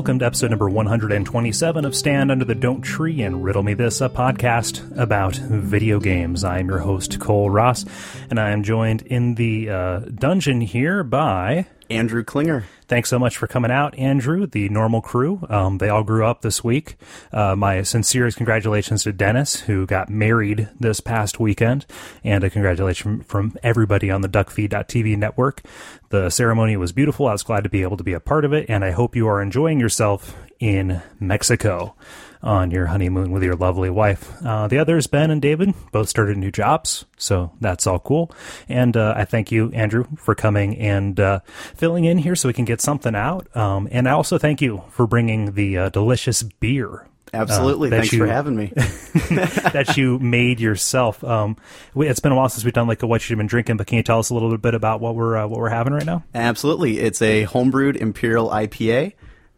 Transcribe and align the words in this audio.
welcome 0.00 0.18
to 0.18 0.24
episode 0.24 0.48
number 0.48 0.70
127 0.70 1.84
of 1.84 1.94
Stand 1.94 2.32
Under 2.32 2.46
the 2.46 2.54
Don't 2.54 2.80
Tree 2.80 3.20
and 3.20 3.44
Riddle 3.44 3.62
Me 3.62 3.74
This, 3.74 4.00
a 4.00 4.08
podcast 4.08 4.98
about 4.98 5.36
video 5.36 6.00
games. 6.00 6.42
I 6.42 6.60
am 6.60 6.70
your 6.70 6.78
host, 6.78 7.18
Kole 7.18 7.50
Ross, 7.50 7.84
and 8.30 8.40
I 8.40 8.48
am 8.52 8.62
joined 8.62 9.02
in 9.02 9.34
the 9.34 9.68
uh, 9.68 9.98
dungeon 9.98 10.62
here 10.62 11.04
by 11.04 11.66
Andrew 11.90 12.24
Klinger. 12.24 12.64
Thanks 12.90 13.08
so 13.08 13.20
much 13.20 13.36
for 13.36 13.46
coming 13.46 13.70
out, 13.70 13.96
Andrew, 13.96 14.48
the 14.48 14.68
normal 14.68 15.00
crew. 15.00 15.46
Um, 15.48 15.78
they 15.78 15.88
all 15.88 16.02
grew 16.02 16.26
up 16.26 16.42
this 16.42 16.64
week. 16.64 16.96
Uh, 17.32 17.54
my 17.54 17.82
sincerest 17.82 18.36
congratulations 18.36 19.04
to 19.04 19.12
Dennis, 19.12 19.60
who 19.60 19.86
got 19.86 20.10
married 20.10 20.68
this 20.80 20.98
past 20.98 21.38
weekend, 21.38 21.86
and 22.24 22.42
a 22.42 22.50
congratulations 22.50 23.24
from 23.26 23.56
everybody 23.62 24.10
on 24.10 24.22
the 24.22 24.28
DuckFeed.tv 24.28 25.16
network. 25.16 25.62
The 26.08 26.30
ceremony 26.30 26.76
was 26.76 26.90
beautiful. 26.90 27.28
I 27.28 27.32
was 27.32 27.44
glad 27.44 27.62
to 27.62 27.70
be 27.70 27.82
able 27.82 27.96
to 27.96 28.02
be 28.02 28.12
a 28.12 28.18
part 28.18 28.44
of 28.44 28.52
it, 28.52 28.68
and 28.68 28.84
I 28.84 28.90
hope 28.90 29.14
you 29.14 29.28
are 29.28 29.40
enjoying 29.40 29.78
yourself 29.78 30.36
in 30.58 31.00
Mexico 31.20 31.94
on 32.42 32.70
your 32.70 32.86
honeymoon 32.86 33.30
with 33.32 33.42
your 33.42 33.54
lovely 33.54 33.90
wife. 33.90 34.32
Uh, 34.44 34.66
the 34.68 34.78
others, 34.78 35.06
Ben 35.06 35.30
and 35.30 35.42
David, 35.42 35.74
both 35.92 36.08
started 36.08 36.38
new 36.38 36.50
jobs, 36.50 37.04
so 37.16 37.52
that's 37.60 37.86
all 37.86 37.98
cool. 37.98 38.30
And 38.68 38.96
uh, 38.96 39.14
I 39.16 39.24
thank 39.24 39.52
you, 39.52 39.70
Andrew, 39.72 40.06
for 40.16 40.34
coming 40.34 40.76
and 40.78 41.18
uh, 41.20 41.40
filling 41.74 42.04
in 42.04 42.18
here 42.18 42.34
so 42.34 42.48
we 42.48 42.52
can 42.54 42.64
get 42.64 42.80
something 42.80 43.14
out. 43.14 43.54
Um, 43.56 43.88
and 43.90 44.08
I 44.08 44.12
also 44.12 44.38
thank 44.38 44.60
you 44.60 44.82
for 44.90 45.06
bringing 45.06 45.52
the 45.52 45.76
uh, 45.78 45.88
delicious 45.90 46.42
beer. 46.42 47.06
Absolutely. 47.32 47.90
that 47.90 47.98
Thanks 47.98 48.12
you- 48.12 48.18
for 48.18 48.26
having 48.26 48.56
me. 48.56 48.72
that 48.74 49.94
you 49.96 50.18
made 50.18 50.58
yourself. 50.58 51.22
Um, 51.22 51.56
we, 51.94 52.08
it's 52.08 52.18
been 52.18 52.32
a 52.32 52.34
while 52.34 52.48
since 52.48 52.64
we've 52.64 52.72
done 52.74 52.88
like 52.88 53.02
a 53.02 53.06
what 53.06 53.28
you've 53.30 53.36
been 53.36 53.46
drinking, 53.46 53.76
but 53.76 53.86
can 53.86 53.98
you 53.98 54.02
tell 54.02 54.18
us 54.18 54.30
a 54.30 54.34
little 54.34 54.56
bit 54.58 54.74
about 54.74 55.00
what 55.00 55.14
we're 55.14 55.36
uh, 55.36 55.46
what 55.46 55.60
we're 55.60 55.68
having 55.68 55.92
right 55.92 56.04
now? 56.04 56.24
Absolutely. 56.34 56.98
It's 56.98 57.22
a 57.22 57.44
homebrewed 57.46 57.96
Imperial 57.96 58.48
IPA. 58.48 59.12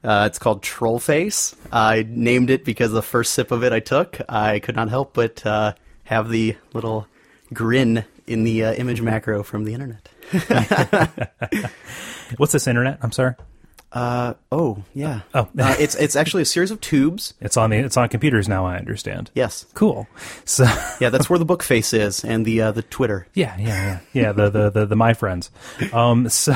Uh, 0.05 0.25
it's 0.27 0.39
called 0.39 0.63
Troll 0.63 0.99
Face. 0.99 1.55
I 1.71 2.05
named 2.09 2.51
it 2.51 2.65
because 2.65 2.93
the 2.93 3.03
first 3.03 3.35
sip 3.35 3.51
of 3.51 3.63
it 3.63 3.73
I 3.73 3.81
took, 3.81 4.21
I 4.29 4.59
could 4.59 4.77
not 4.77 4.89
help 4.89 5.15
but 5.15 5.45
uh, 5.47 5.75
have 6.05 6.29
the 6.29 6.57
little 6.73 7.07
grin 7.53 8.05
in 8.27 8.45
the 8.45 8.65
uh, 8.65 8.73
image 8.75 9.01
macro 9.01 9.43
from 9.43 9.65
the 9.65 9.75
internet. 9.75 10.09
What's 12.37 12.53
this 12.53 12.67
internet? 12.67 12.99
I'm 13.03 13.13
sorry. 13.13 13.35
Uh, 13.93 14.33
oh, 14.51 14.83
yeah. 14.95 15.21
Oh. 15.35 15.49
uh, 15.59 15.77
it's 15.79 15.95
it's 15.97 16.17
actually 16.17 16.43
a 16.43 16.47
series 16.47 16.71
of 16.71 16.81
tubes. 16.81 17.35
It's 17.41 17.57
on 17.59 17.71
the 17.71 17.77
it's 17.77 17.97
on 17.97 18.09
computers 18.09 18.49
now. 18.49 18.65
I 18.67 18.77
understand. 18.79 19.31
Yes. 19.35 19.67
Cool. 19.75 20.07
So 20.47 20.65
Yeah, 21.01 21.11
that's 21.11 21.29
where 21.29 21.39
the 21.39 21.45
book 21.45 21.63
face 21.63 21.93
is 21.93 22.25
and 22.25 22.47
the 22.47 22.63
uh, 22.63 22.73
the 22.73 22.83
Twitter. 22.83 23.27
Yeah, 23.35 23.55
yeah, 23.59 23.67
yeah, 23.67 23.99
yeah. 24.13 24.33
The 24.33 24.49
the 24.51 24.71
the, 24.71 24.87
the 24.87 24.97
my 24.97 25.13
friends. 25.13 25.51
Um, 25.93 26.29
so 26.31 26.55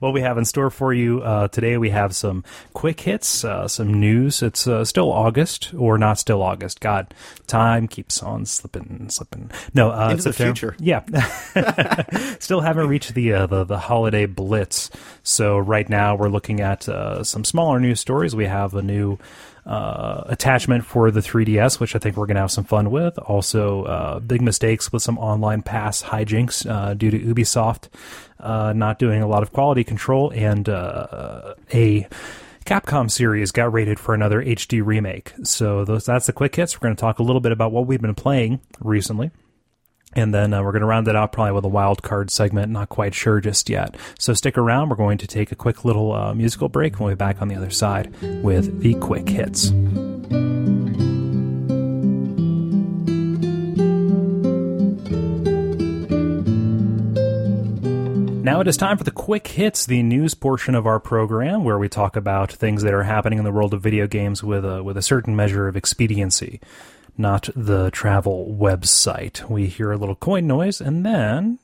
what 0.00 0.12
we 0.12 0.20
have 0.22 0.36
in 0.38 0.44
store 0.44 0.70
for 0.70 0.92
you 0.92 1.22
uh, 1.22 1.46
today, 1.48 1.76
we 1.78 1.90
have 1.90 2.14
some 2.14 2.42
quick 2.72 2.98
hits, 3.00 3.44
uh, 3.44 3.68
some 3.68 4.00
news. 4.00 4.42
It's 4.42 4.66
uh, 4.66 4.84
still 4.84 5.12
August 5.12 5.72
or 5.74 5.96
not 5.96 6.18
still 6.18 6.42
August. 6.42 6.80
God, 6.80 7.14
time 7.46 7.86
keeps 7.86 8.20
on 8.22 8.46
slipping, 8.46 8.96
and 8.98 9.12
slipping. 9.12 9.50
No, 9.74 9.90
uh, 9.92 10.10
Into 10.10 10.24
the 10.24 10.32
September- 10.32 10.54
future. 10.54 10.76
Yeah, 10.80 11.04
still 12.40 12.60
haven't 12.62 12.88
reached 12.88 13.14
the 13.14 13.32
uh, 13.32 13.46
the 13.46 13.62
the 13.64 13.78
holiday 13.78 14.26
blitz. 14.26 14.90
So 15.22 15.58
right 15.58 15.88
now 15.88 16.16
we're 16.16 16.28
looking 16.30 16.47
at 16.60 16.88
uh, 16.88 17.22
some 17.22 17.44
smaller 17.44 17.78
news 17.78 18.00
stories. 18.00 18.34
We 18.34 18.46
have 18.46 18.74
a 18.74 18.82
new 18.82 19.18
uh, 19.66 20.24
attachment 20.26 20.84
for 20.84 21.10
the 21.10 21.20
3DS, 21.20 21.78
which 21.78 21.94
I 21.94 21.98
think 21.98 22.16
we're 22.16 22.26
going 22.26 22.36
to 22.36 22.40
have 22.40 22.50
some 22.50 22.64
fun 22.64 22.90
with. 22.90 23.18
Also, 23.18 23.84
uh, 23.84 24.20
big 24.20 24.40
mistakes 24.40 24.92
with 24.92 25.02
some 25.02 25.18
online 25.18 25.62
pass 25.62 26.02
hijinks 26.02 26.68
uh, 26.68 26.94
due 26.94 27.10
to 27.10 27.18
Ubisoft 27.18 27.88
uh, 28.40 28.72
not 28.74 28.98
doing 28.98 29.22
a 29.22 29.26
lot 29.26 29.42
of 29.42 29.52
quality 29.52 29.84
control, 29.84 30.30
and 30.34 30.68
uh, 30.68 31.54
a 31.72 32.06
Capcom 32.64 33.10
series 33.10 33.50
got 33.50 33.72
rated 33.72 33.98
for 33.98 34.14
another 34.14 34.42
HD 34.42 34.84
remake. 34.84 35.32
So 35.42 35.84
those 35.84 36.04
that's 36.06 36.26
the 36.26 36.32
quick 36.32 36.54
hits. 36.54 36.76
We're 36.76 36.86
going 36.86 36.96
to 36.96 37.00
talk 37.00 37.18
a 37.18 37.22
little 37.22 37.40
bit 37.40 37.52
about 37.52 37.72
what 37.72 37.86
we've 37.86 38.00
been 38.00 38.14
playing 38.14 38.60
recently. 38.80 39.30
And 40.18 40.34
then 40.34 40.52
uh, 40.52 40.64
we're 40.64 40.72
going 40.72 40.80
to 40.80 40.86
round 40.86 41.06
it 41.06 41.14
out 41.14 41.30
probably 41.30 41.52
with 41.52 41.64
a 41.64 41.68
wild 41.68 42.02
card 42.02 42.32
segment. 42.32 42.72
Not 42.72 42.88
quite 42.88 43.14
sure 43.14 43.40
just 43.40 43.70
yet. 43.70 43.96
So 44.18 44.34
stick 44.34 44.58
around. 44.58 44.88
We're 44.88 44.96
going 44.96 45.18
to 45.18 45.28
take 45.28 45.52
a 45.52 45.54
quick 45.54 45.84
little 45.84 46.12
uh, 46.12 46.34
musical 46.34 46.68
break. 46.68 46.94
and 46.94 47.00
We'll 47.00 47.10
be 47.10 47.14
back 47.14 47.40
on 47.40 47.46
the 47.46 47.54
other 47.54 47.70
side 47.70 48.12
with 48.42 48.80
the 48.80 48.94
quick 48.94 49.28
hits. 49.28 49.70
Now 58.42 58.60
it 58.60 58.66
is 58.66 58.76
time 58.76 58.98
for 58.98 59.04
the 59.04 59.12
quick 59.12 59.46
hits, 59.46 59.86
the 59.86 60.02
news 60.02 60.34
portion 60.34 60.74
of 60.74 60.84
our 60.84 60.98
program, 60.98 61.62
where 61.62 61.78
we 61.78 61.88
talk 61.88 62.16
about 62.16 62.50
things 62.50 62.82
that 62.82 62.92
are 62.92 63.04
happening 63.04 63.38
in 63.38 63.44
the 63.44 63.52
world 63.52 63.72
of 63.72 63.82
video 63.82 64.08
games 64.08 64.42
with 64.42 64.64
a 64.64 64.82
with 64.82 64.96
a 64.96 65.02
certain 65.02 65.36
measure 65.36 65.68
of 65.68 65.76
expediency, 65.76 66.58
not 67.18 67.48
the 67.54 67.90
travel 67.90 68.56
website. 68.58 69.48
We 69.50 69.66
hear 69.66 69.92
a 69.92 69.96
little 69.96 70.14
coin 70.14 70.46
noise, 70.46 70.80
and 70.80 71.04
then. 71.04 71.58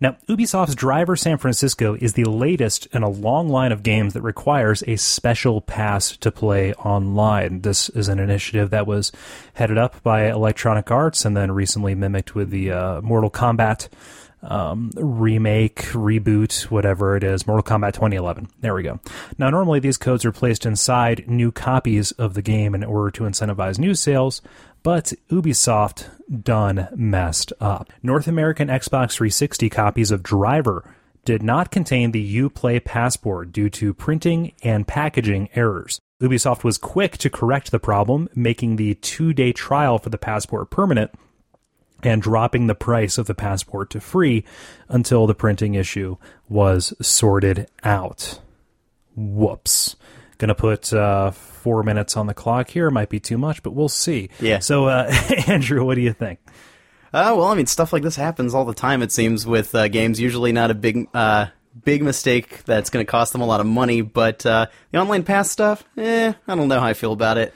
Now, 0.00 0.16
Ubisoft's 0.28 0.74
Driver 0.74 1.16
San 1.16 1.38
Francisco 1.38 1.94
is 1.94 2.14
the 2.14 2.24
latest 2.24 2.86
in 2.92 3.02
a 3.02 3.08
long 3.08 3.48
line 3.48 3.72
of 3.72 3.82
games 3.82 4.12
that 4.14 4.22
requires 4.22 4.82
a 4.86 4.96
special 4.96 5.60
pass 5.60 6.16
to 6.18 6.32
play 6.32 6.74
online. 6.74 7.60
This 7.60 7.88
is 7.90 8.08
an 8.08 8.18
initiative 8.18 8.70
that 8.70 8.86
was 8.86 9.12
headed 9.54 9.78
up 9.78 10.02
by 10.02 10.28
Electronic 10.28 10.90
Arts 10.90 11.24
and 11.24 11.36
then 11.36 11.52
recently 11.52 11.94
mimicked 11.94 12.34
with 12.34 12.50
the 12.50 12.72
uh, 12.72 13.00
Mortal 13.02 13.30
Kombat 13.30 13.88
um, 14.44 14.90
remake, 14.96 15.76
reboot, 15.92 16.70
whatever 16.70 17.16
it 17.16 17.24
is, 17.24 17.46
Mortal 17.46 17.62
Kombat 17.62 17.94
2011. 17.94 18.48
There 18.60 18.74
we 18.74 18.82
go. 18.82 19.00
Now, 19.38 19.50
normally 19.50 19.80
these 19.80 19.96
codes 19.96 20.24
are 20.24 20.32
placed 20.32 20.66
inside 20.66 21.28
new 21.28 21.50
copies 21.50 22.12
of 22.12 22.34
the 22.34 22.42
game 22.42 22.74
in 22.74 22.84
order 22.84 23.10
to 23.12 23.24
incentivize 23.24 23.78
new 23.78 23.94
sales, 23.94 24.42
but 24.82 25.12
Ubisoft 25.30 26.06
done 26.42 26.88
messed 26.94 27.52
up. 27.60 27.92
North 28.02 28.28
American 28.28 28.68
Xbox 28.68 29.12
360 29.12 29.70
copies 29.70 30.10
of 30.10 30.22
Driver 30.22 30.94
did 31.24 31.42
not 31.42 31.70
contain 31.70 32.12
the 32.12 32.42
Uplay 32.42 32.84
passport 32.84 33.50
due 33.50 33.70
to 33.70 33.94
printing 33.94 34.52
and 34.62 34.86
packaging 34.86 35.48
errors. 35.54 36.00
Ubisoft 36.22 36.64
was 36.64 36.78
quick 36.78 37.16
to 37.18 37.30
correct 37.30 37.70
the 37.70 37.78
problem, 37.78 38.28
making 38.34 38.76
the 38.76 38.94
two 38.94 39.32
day 39.32 39.52
trial 39.52 39.98
for 39.98 40.10
the 40.10 40.18
passport 40.18 40.70
permanent 40.70 41.10
and 42.04 42.22
dropping 42.22 42.66
the 42.66 42.74
price 42.74 43.18
of 43.18 43.26
the 43.26 43.34
passport 43.34 43.90
to 43.90 44.00
free 44.00 44.44
until 44.88 45.26
the 45.26 45.34
printing 45.34 45.74
issue 45.74 46.16
was 46.48 46.94
sorted 47.00 47.68
out. 47.82 48.40
Whoops. 49.16 49.96
Gonna 50.38 50.54
put 50.54 50.92
uh, 50.92 51.30
four 51.30 51.82
minutes 51.82 52.16
on 52.16 52.26
the 52.26 52.34
clock 52.34 52.68
here. 52.68 52.90
Might 52.90 53.08
be 53.08 53.20
too 53.20 53.38
much, 53.38 53.62
but 53.62 53.72
we'll 53.72 53.88
see. 53.88 54.28
Yeah. 54.40 54.58
So, 54.58 54.86
uh, 54.86 55.12
Andrew, 55.46 55.84
what 55.84 55.94
do 55.94 56.02
you 56.02 56.12
think? 56.12 56.40
Uh, 57.14 57.32
well, 57.36 57.44
I 57.44 57.54
mean, 57.54 57.66
stuff 57.66 57.92
like 57.92 58.02
this 58.02 58.16
happens 58.16 58.54
all 58.54 58.64
the 58.64 58.74
time. 58.74 59.00
It 59.00 59.12
seems 59.12 59.46
with 59.46 59.72
uh, 59.74 59.86
games. 59.86 60.20
Usually 60.20 60.50
not 60.50 60.72
a 60.72 60.74
big, 60.74 61.06
uh, 61.14 61.46
big 61.84 62.02
mistake 62.02 62.64
that's 62.64 62.90
going 62.90 63.06
to 63.06 63.10
cost 63.10 63.32
them 63.32 63.40
a 63.40 63.46
lot 63.46 63.60
of 63.60 63.66
money. 63.66 64.00
But 64.00 64.44
uh, 64.44 64.66
the 64.90 64.98
online 64.98 65.22
pass 65.22 65.48
stuff, 65.48 65.84
eh, 65.96 66.32
I 66.48 66.54
don't 66.56 66.66
know 66.66 66.80
how 66.80 66.86
I 66.86 66.94
feel 66.94 67.12
about 67.12 67.38
it. 67.38 67.54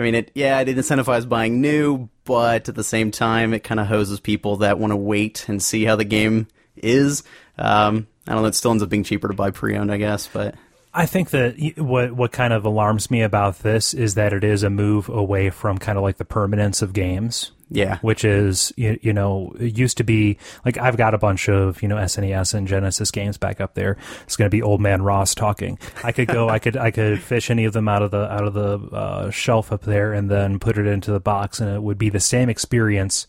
I 0.00 0.02
mean, 0.02 0.14
it 0.14 0.30
yeah, 0.34 0.60
it 0.60 0.68
incentivizes 0.68 1.28
buying 1.28 1.60
new, 1.60 2.08
but 2.24 2.70
at 2.70 2.74
the 2.74 2.82
same 2.82 3.10
time, 3.10 3.52
it 3.52 3.60
kind 3.60 3.78
of 3.78 3.86
hoses 3.86 4.18
people 4.18 4.56
that 4.58 4.78
want 4.78 4.92
to 4.92 4.96
wait 4.96 5.46
and 5.46 5.62
see 5.62 5.84
how 5.84 5.94
the 5.94 6.04
game 6.04 6.48
is. 6.74 7.22
Um, 7.58 8.06
I 8.26 8.32
don't 8.32 8.42
know. 8.42 8.48
It 8.48 8.54
still 8.54 8.70
ends 8.70 8.82
up 8.82 8.88
being 8.88 9.04
cheaper 9.04 9.28
to 9.28 9.34
buy 9.34 9.50
pre-owned, 9.50 9.92
I 9.92 9.98
guess. 9.98 10.26
But 10.26 10.54
I 10.92 11.06
think 11.06 11.30
that 11.30 11.56
what 11.76 12.12
what 12.12 12.32
kind 12.32 12.52
of 12.52 12.64
alarms 12.64 13.10
me 13.10 13.22
about 13.22 13.60
this 13.60 13.94
is 13.94 14.14
that 14.14 14.32
it 14.32 14.42
is 14.42 14.62
a 14.62 14.70
move 14.70 15.08
away 15.08 15.50
from 15.50 15.78
kind 15.78 15.96
of 15.96 16.02
like 16.02 16.16
the 16.16 16.24
permanence 16.24 16.82
of 16.82 16.92
games. 16.92 17.52
Yeah. 17.72 17.98
which 18.00 18.24
is 18.24 18.72
you, 18.76 18.98
you 19.00 19.12
know 19.12 19.54
it 19.60 19.78
used 19.78 19.98
to 19.98 20.04
be 20.04 20.38
like 20.64 20.76
I've 20.76 20.96
got 20.96 21.14
a 21.14 21.18
bunch 21.18 21.48
of 21.48 21.80
you 21.82 21.86
know 21.86 21.94
SNES 21.94 22.52
and 22.52 22.66
Genesis 22.66 23.12
games 23.12 23.38
back 23.38 23.60
up 23.60 23.74
there. 23.74 23.96
It's 24.24 24.36
going 24.36 24.46
to 24.46 24.50
be 24.50 24.60
old 24.60 24.80
man 24.80 25.02
Ross 25.02 25.36
talking. 25.36 25.78
I 26.02 26.10
could 26.10 26.26
go, 26.26 26.48
I 26.48 26.58
could 26.58 26.76
I 26.76 26.90
could 26.90 27.22
fish 27.22 27.48
any 27.48 27.64
of 27.66 27.72
them 27.72 27.86
out 27.86 28.02
of 28.02 28.10
the 28.10 28.28
out 28.28 28.44
of 28.44 28.54
the 28.54 28.78
uh, 28.92 29.30
shelf 29.30 29.70
up 29.70 29.82
there 29.82 30.12
and 30.12 30.28
then 30.28 30.58
put 30.58 30.78
it 30.78 30.86
into 30.88 31.12
the 31.12 31.20
box, 31.20 31.60
and 31.60 31.70
it 31.70 31.80
would 31.80 31.98
be 31.98 32.10
the 32.10 32.18
same 32.18 32.48
experience 32.48 33.28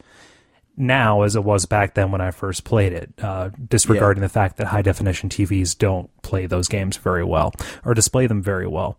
now 0.81 1.21
as 1.21 1.35
it 1.35 1.43
was 1.43 1.65
back 1.65 1.93
then 1.93 2.11
when 2.11 2.21
I 2.21 2.31
first 2.31 2.63
played 2.63 2.93
it, 2.93 3.13
uh, 3.21 3.49
disregarding 3.69 4.21
the 4.21 4.29
fact 4.29 4.57
that 4.57 4.67
high 4.67 4.81
definition 4.81 5.29
TVs 5.29 5.77
don't 5.77 6.09
play 6.21 6.47
those 6.47 6.67
games 6.67 6.97
very 6.97 7.23
well 7.23 7.53
or 7.85 7.93
display 7.93 8.27
them 8.27 8.41
very 8.41 8.67
well. 8.67 8.97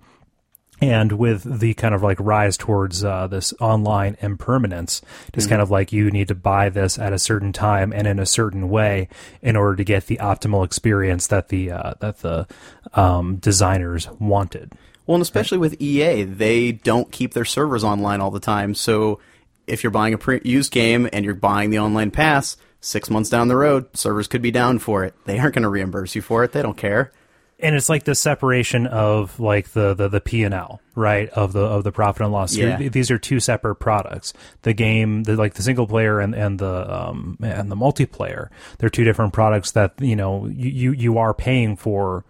And 0.81 1.13
with 1.13 1.61
the 1.61 1.75
kind 1.75 1.95
of 1.95 2.03
like 2.03 2.19
rise 2.19 2.57
towards 2.57 3.05
uh, 3.05 3.29
this 3.29 3.55
online 3.61 4.17
impermanence, 4.21 5.01
just 5.33 5.49
kind 5.49 5.63
of 5.63 5.71
like 5.71 5.93
you 5.93 6.11
need 6.11 6.27
to 6.27 6.35
buy 6.35 6.71
this 6.71 6.99
at 6.99 7.13
a 7.13 7.21
certain 7.21 7.53
time 7.53 7.93
and 7.93 8.09
in 8.09 8.19
a 8.19 8.27
certain 8.27 8.69
way 8.69 9.09
in 9.43 9.55
order 9.55 9.77
to 9.77 9.85
get 9.85 10.07
the 10.07 10.17
optimal 10.17 10.65
experience 10.65 11.29
that 11.29 11.51
the 11.51 11.71
uh, 11.71 11.95
that 12.01 12.19
the 12.19 12.49
um, 12.95 13.37
designers 13.37 14.11
wanted. 14.19 14.73
Well, 15.07 15.15
and 15.15 15.23
especially 15.23 15.59
with 15.59 15.81
EA, 15.81 16.25
they 16.25 16.73
don't 16.73 17.13
keep 17.13 17.33
their 17.33 17.45
servers 17.45 17.85
online 17.85 18.21
all 18.21 18.33
the 18.33 18.41
time. 18.41 18.75
So 18.75 19.21
if 19.67 19.83
you're 19.83 19.91
buying 19.91 20.15
a 20.15 20.19
pre- 20.19 20.41
used 20.45 20.73
game 20.73 21.09
and 21.13 21.25
you're 21.25 21.35
buying 21.35 21.71
the 21.71 21.79
online 21.79 22.11
pass, 22.11 22.57
six 22.81 23.09
months 23.11 23.31
down 23.31 23.49
the 23.49 23.57
road, 23.57 23.97
servers 23.97 24.27
could 24.29 24.43
be 24.43 24.51
down 24.51 24.79
for 24.79 25.05
it. 25.05 25.15
They 25.25 25.39
aren't 25.39 25.55
going 25.55 25.63
to 25.63 25.69
reimburse 25.69 26.15
you 26.15 26.23
for 26.23 26.43
it. 26.45 26.53
They 26.53 26.63
don't 26.63 26.77
care. 26.77 27.13
and 27.61 27.77
it's 27.77 27.89
like 27.89 28.03
the 28.03 28.15
separation 28.17 28.89
of 28.89 29.39
like 29.39 29.69
the 29.69 29.95
the, 29.95 30.09
the 30.09 30.21
P 30.21 30.43
and 30.43 30.53
L, 30.53 30.81
right? 30.97 31.29
Of 31.29 31.53
the 31.53 31.61
of 31.61 31.85
the 31.85 31.93
profit 31.93 32.23
and 32.23 32.33
loss. 32.33 32.57
Yeah. 32.57 32.77
These 32.89 33.13
are 33.13 33.19
two 33.19 33.39
separate 33.39 33.77
products. 33.77 34.33
The 34.63 34.73
game, 34.73 35.23
the 35.23 35.37
like 35.37 35.55
the 35.55 35.63
single 35.63 35.87
player 35.87 36.19
and 36.19 36.35
and 36.35 36.59
the 36.59 36.93
um 36.93 37.39
and 37.41 37.71
the 37.71 37.77
multiplayer. 37.77 38.49
They're 38.79 38.91
two 38.91 39.05
different 39.05 39.33
products 39.33 39.71
that 39.73 39.95
you 40.01 40.17
know 40.17 40.47
you 40.47 40.91
you, 40.93 41.19
are 41.19 41.33
paying 41.33 41.77
for 41.77 42.25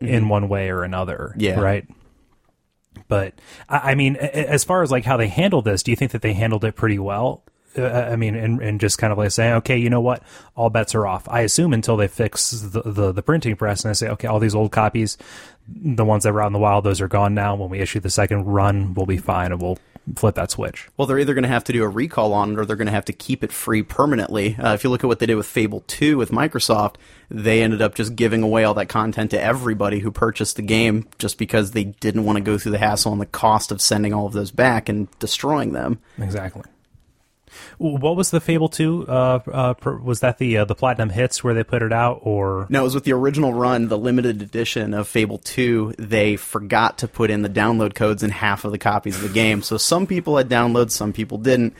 in 0.00 0.28
one 0.28 0.50
way 0.50 0.68
or 0.68 0.82
another. 0.82 1.30
Mm-hmm. 1.30 1.40
Yeah. 1.40 1.60
Right. 1.60 1.86
But 3.08 3.34
I 3.68 3.92
I 3.92 3.94
mean, 3.94 4.16
as 4.16 4.64
far 4.64 4.82
as 4.82 4.90
like 4.90 5.04
how 5.04 5.16
they 5.16 5.28
handled 5.28 5.64
this, 5.64 5.82
do 5.82 5.90
you 5.90 5.96
think 5.96 6.12
that 6.12 6.22
they 6.22 6.32
handled 6.32 6.64
it 6.64 6.74
pretty 6.76 6.98
well? 6.98 7.42
Uh, 7.76 7.88
I 7.88 8.16
mean, 8.16 8.36
and, 8.36 8.60
and 8.62 8.80
just 8.80 8.98
kind 8.98 9.12
of 9.12 9.18
like 9.18 9.32
saying, 9.32 9.54
okay, 9.54 9.76
you 9.76 9.90
know 9.90 10.00
what, 10.00 10.22
all 10.54 10.70
bets 10.70 10.94
are 10.94 11.06
off. 11.06 11.28
I 11.28 11.40
assume 11.40 11.72
until 11.72 11.96
they 11.96 12.06
fix 12.06 12.52
the, 12.52 12.82
the 12.82 13.12
the 13.12 13.22
printing 13.22 13.56
press 13.56 13.82
and 13.82 13.90
I 13.90 13.94
say, 13.94 14.08
okay, 14.10 14.28
all 14.28 14.38
these 14.38 14.54
old 14.54 14.70
copies, 14.70 15.18
the 15.68 16.04
ones 16.04 16.22
that 16.24 16.32
were 16.32 16.42
out 16.42 16.46
in 16.48 16.52
the 16.52 16.58
wild, 16.60 16.84
those 16.84 17.00
are 17.00 17.08
gone 17.08 17.34
now. 17.34 17.56
When 17.56 17.70
we 17.70 17.80
issue 17.80 18.00
the 18.00 18.10
second 18.10 18.44
run, 18.44 18.94
we'll 18.94 19.06
be 19.06 19.18
fine 19.18 19.50
and 19.50 19.60
we'll 19.60 19.78
flip 20.16 20.34
that 20.34 20.50
switch. 20.50 20.88
Well, 20.96 21.06
they're 21.06 21.18
either 21.18 21.34
going 21.34 21.44
to 21.44 21.48
have 21.48 21.64
to 21.64 21.72
do 21.72 21.82
a 21.82 21.88
recall 21.88 22.32
on 22.32 22.52
it 22.52 22.58
or 22.58 22.66
they're 22.66 22.76
going 22.76 22.86
to 22.86 22.92
have 22.92 23.04
to 23.06 23.12
keep 23.12 23.42
it 23.42 23.52
free 23.52 23.82
permanently. 23.82 24.56
Uh, 24.56 24.74
if 24.74 24.84
you 24.84 24.90
look 24.90 25.02
at 25.02 25.06
what 25.06 25.18
they 25.18 25.26
did 25.26 25.36
with 25.36 25.46
Fable 25.46 25.82
2 25.86 26.16
with 26.16 26.30
Microsoft, 26.30 26.96
they 27.30 27.62
ended 27.62 27.80
up 27.80 27.94
just 27.94 28.14
giving 28.14 28.42
away 28.42 28.64
all 28.64 28.74
that 28.74 28.88
content 28.88 29.30
to 29.30 29.40
everybody 29.40 30.00
who 30.00 30.10
purchased 30.10 30.56
the 30.56 30.62
game 30.62 31.08
just 31.18 31.38
because 31.38 31.70
they 31.70 31.84
didn't 31.84 32.24
want 32.24 32.36
to 32.36 32.44
go 32.44 32.58
through 32.58 32.72
the 32.72 32.78
hassle 32.78 33.12
and 33.12 33.20
the 33.20 33.26
cost 33.26 33.72
of 33.72 33.80
sending 33.80 34.12
all 34.12 34.26
of 34.26 34.32
those 34.32 34.50
back 34.50 34.88
and 34.88 35.08
destroying 35.18 35.72
them. 35.72 35.98
Exactly. 36.18 36.62
What 37.78 38.16
was 38.16 38.30
the 38.30 38.40
Fable 38.40 38.68
Two? 38.68 39.06
Uh, 39.08 39.40
uh, 39.52 39.74
per- 39.74 39.96
was 39.96 40.20
that 40.20 40.38
the 40.38 40.58
uh, 40.58 40.64
the 40.64 40.74
platinum 40.74 41.10
hits 41.10 41.42
where 41.42 41.54
they 41.54 41.64
put 41.64 41.82
it 41.82 41.92
out, 41.92 42.20
or 42.22 42.66
No, 42.68 42.80
it 42.80 42.84
was 42.84 42.94
with 42.94 43.04
the 43.04 43.12
original 43.12 43.52
run, 43.52 43.88
the 43.88 43.98
limited 43.98 44.42
edition 44.42 44.94
of 44.94 45.08
Fable 45.08 45.38
2, 45.38 45.94
they 45.98 46.36
forgot 46.36 46.98
to 46.98 47.08
put 47.08 47.30
in 47.30 47.42
the 47.42 47.48
download 47.48 47.94
codes 47.94 48.22
in 48.22 48.30
half 48.30 48.64
of 48.64 48.72
the 48.72 48.78
copies 48.78 49.16
of 49.16 49.22
the 49.22 49.28
game. 49.28 49.62
So 49.62 49.76
some 49.76 50.06
people 50.06 50.36
had 50.36 50.48
downloads, 50.48 50.92
some 50.92 51.12
people 51.12 51.38
didn't. 51.38 51.74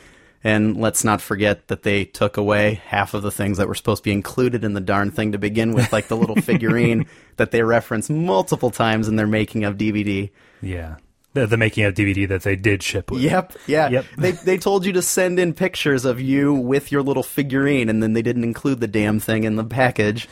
And 0.47 0.79
let's 0.79 1.05
not 1.05 1.23
forget 1.23 1.69
that 1.69 1.85
they 1.85 2.05
took 2.05 2.37
away 2.37 2.83
half 2.87 3.15
of 3.15 3.23
the 3.23 3.31
things 3.31 3.57
that 3.57 3.67
were 3.67 3.75
supposed 3.75 4.03
to 4.03 4.09
be 4.09 4.13
included 4.13 4.63
in 4.63 4.75
the 4.75 4.81
darn 4.81 5.11
thing 5.11 5.33
to 5.33 5.39
begin 5.39 5.73
with, 5.73 5.91
like 5.91 6.09
the 6.09 6.17
little 6.19 6.37
figurine 6.43 7.07
that 7.37 7.51
they 7.51 7.63
reference 7.63 8.11
multiple 8.11 8.71
times 8.71 9.09
in 9.09 9.17
their 9.17 9.27
making 9.27 9.65
of 9.65 9.79
DVD. 9.79 10.31
yeah, 10.61 10.97
the, 11.35 11.47
the 11.47 11.57
making 11.57 11.85
of 11.85 11.95
DVD 11.95 12.27
that 12.29 12.43
they 12.43 12.57
did 12.57 12.83
ship 12.83 13.11
with? 13.11 13.21
Yep, 13.21 13.53
yeah. 13.67 13.89
Yep. 13.91 14.05
They 14.19 14.31
they 14.33 14.57
told 14.59 14.87
you 14.87 14.93
to 14.95 15.03
send 15.03 15.39
in 15.39 15.53
pictures 15.55 16.05
of 16.05 16.21
you 16.21 16.55
with 16.55 16.91
your 16.91 17.03
little 17.03 17.23
figurine, 17.23 17.89
and 17.91 18.03
then 18.03 18.15
they 18.15 18.23
didn't 18.23 18.45
include 18.45 18.81
the 18.81 18.89
damn 18.89 19.21
thing 19.21 19.45
in 19.45 19.57
the 19.57 19.65
package. 19.65 20.29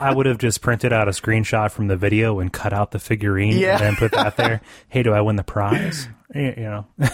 I 0.00 0.14
would 0.14 0.24
have 0.26 0.38
just 0.38 0.62
printed 0.62 0.92
out 0.92 1.08
a 1.08 1.10
screenshot 1.10 1.70
from 1.70 1.88
the 1.88 1.96
video 1.96 2.38
and 2.40 2.50
cut 2.50 2.72
out 2.72 2.92
the 2.92 2.98
figurine 2.98 3.58
Yeah. 3.58 3.72
and 3.72 3.80
then 3.82 3.96
put 3.96 4.12
that 4.12 4.36
there. 4.38 4.62
hey, 4.88 5.02
do 5.02 5.12
I 5.12 5.20
win 5.20 5.36
the 5.36 5.42
prize? 5.44 6.08
You 6.34 6.54
know. 6.56 6.86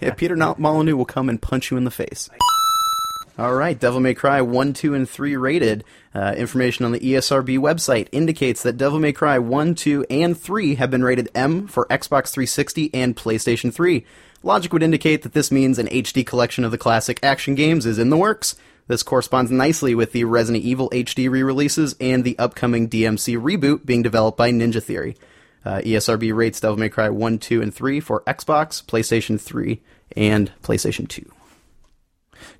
Yeah, 0.00 0.14
Peter 0.14 0.34
Molyneux 0.34 0.96
will 0.96 1.04
come 1.04 1.28
and 1.28 1.40
punch 1.42 1.70
you 1.70 1.76
in 1.76 1.84
the 1.84 1.90
face. 1.90 2.30
All 3.38 3.54
right, 3.54 3.78
Devil 3.78 4.00
May 4.00 4.14
Cry 4.14 4.40
1, 4.40 4.72
2, 4.72 4.94
and 4.94 5.06
3 5.06 5.36
rated. 5.36 5.84
Uh, 6.14 6.34
information 6.38 6.86
on 6.86 6.92
the 6.92 7.00
ESRB 7.00 7.58
website 7.58 8.08
indicates 8.10 8.62
that 8.62 8.78
Devil 8.78 8.98
May 8.98 9.12
Cry 9.12 9.38
1, 9.38 9.74
2, 9.74 10.06
and 10.08 10.38
3 10.38 10.76
have 10.76 10.90
been 10.90 11.04
rated 11.04 11.28
M 11.34 11.66
for 11.66 11.84
Xbox 11.86 12.30
360 12.30 12.94
and 12.94 13.14
PlayStation 13.14 13.74
3. 13.74 14.06
Logic 14.42 14.72
would 14.72 14.82
indicate 14.82 15.22
that 15.22 15.34
this 15.34 15.50
means 15.50 15.78
an 15.78 15.88
HD 15.88 16.24
collection 16.26 16.64
of 16.64 16.70
the 16.70 16.78
classic 16.78 17.20
action 17.22 17.54
games 17.54 17.84
is 17.84 17.98
in 17.98 18.08
the 18.08 18.16
works. 18.16 18.56
This 18.86 19.02
corresponds 19.02 19.50
nicely 19.50 19.94
with 19.94 20.12
the 20.12 20.24
Resident 20.24 20.64
Evil 20.64 20.88
HD 20.88 21.28
re 21.28 21.42
releases 21.42 21.94
and 22.00 22.24
the 22.24 22.38
upcoming 22.38 22.88
DMC 22.88 23.38
reboot 23.38 23.84
being 23.84 24.02
developed 24.02 24.38
by 24.38 24.50
Ninja 24.50 24.82
Theory. 24.82 25.14
Uh, 25.62 25.80
ESRB 25.80 26.34
rates 26.34 26.60
Devil 26.60 26.78
May 26.78 26.88
Cry 26.88 27.10
1, 27.10 27.38
2, 27.38 27.60
and 27.60 27.74
3 27.74 28.00
for 28.00 28.22
Xbox, 28.22 28.82
PlayStation 28.82 29.38
3, 29.38 29.82
and 30.16 30.52
PlayStation 30.62 31.06
2. 31.06 31.30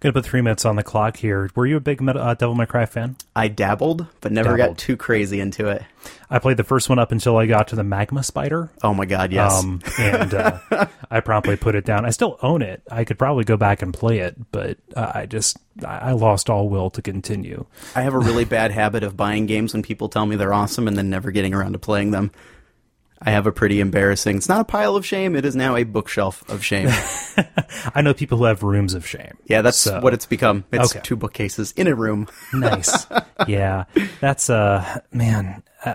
Gonna 0.00 0.12
put 0.12 0.24
three 0.24 0.40
minutes 0.42 0.64
on 0.64 0.76
the 0.76 0.82
clock 0.82 1.16
here. 1.16 1.50
Were 1.54 1.66
you 1.66 1.76
a 1.76 1.80
big 1.80 2.06
uh, 2.06 2.34
Devil 2.34 2.54
May 2.54 2.66
Cry 2.66 2.86
fan? 2.86 3.16
I 3.34 3.48
dabbled, 3.48 4.06
but 4.20 4.32
never 4.32 4.56
Dabbled. 4.56 4.76
got 4.76 4.78
too 4.78 4.96
crazy 4.96 5.40
into 5.40 5.68
it. 5.68 5.82
I 6.30 6.38
played 6.38 6.56
the 6.56 6.64
first 6.64 6.88
one 6.88 6.98
up 6.98 7.12
until 7.12 7.36
I 7.36 7.46
got 7.46 7.68
to 7.68 7.76
the 7.76 7.84
Magma 7.84 8.22
Spider. 8.22 8.70
Oh 8.82 8.94
my 8.94 9.06
god, 9.06 9.32
yes. 9.32 9.62
Um, 9.62 9.80
and 9.98 10.34
uh, 10.34 10.58
I 11.10 11.20
promptly 11.20 11.56
put 11.56 11.74
it 11.74 11.84
down. 11.84 12.04
I 12.04 12.10
still 12.10 12.38
own 12.42 12.62
it. 12.62 12.82
I 12.90 13.04
could 13.04 13.18
probably 13.18 13.44
go 13.44 13.56
back 13.56 13.82
and 13.82 13.92
play 13.92 14.18
it, 14.18 14.36
but 14.52 14.78
uh, 14.94 15.12
I 15.14 15.26
just 15.26 15.56
I 15.84 16.12
lost 16.12 16.48
all 16.50 16.68
will 16.68 16.90
to 16.90 17.02
continue. 17.02 17.66
I 17.94 18.02
have 18.02 18.14
a 18.14 18.18
really 18.18 18.44
bad 18.44 18.70
habit 18.70 19.02
of 19.02 19.16
buying 19.16 19.46
games 19.46 19.72
when 19.72 19.82
people 19.82 20.08
tell 20.08 20.26
me 20.26 20.36
they're 20.36 20.54
awesome 20.54 20.88
and 20.88 20.96
then 20.96 21.10
never 21.10 21.30
getting 21.30 21.54
around 21.54 21.72
to 21.72 21.78
playing 21.78 22.10
them. 22.10 22.30
I 23.22 23.30
have 23.30 23.46
a 23.46 23.52
pretty 23.52 23.80
embarrassing. 23.80 24.36
It's 24.36 24.48
not 24.48 24.60
a 24.60 24.64
pile 24.64 24.94
of 24.96 25.04
shame. 25.06 25.34
It 25.36 25.44
is 25.44 25.56
now 25.56 25.74
a 25.76 25.84
bookshelf 25.84 26.46
of 26.50 26.62
shame. 26.64 26.88
I 27.94 28.02
know 28.02 28.12
people 28.14 28.38
who 28.38 28.44
have 28.44 28.62
rooms 28.62 28.92
of 28.94 29.06
shame. 29.06 29.36
Yeah, 29.46 29.62
that's 29.62 29.78
So- 29.78 30.00
what 30.00 30.12
it's 30.14 30.26
become. 30.26 30.64
It's 30.72 30.92
Okay. 30.94 31.00
two 31.02 31.16
bookcases 31.16 31.72
in 31.72 31.86
a 31.86 31.94
room. 31.94 32.28
nice. 32.52 33.06
yeah, 33.48 33.84
that's 34.20 34.50
uh, 34.50 35.00
man. 35.12 35.62
Uh, 35.84 35.94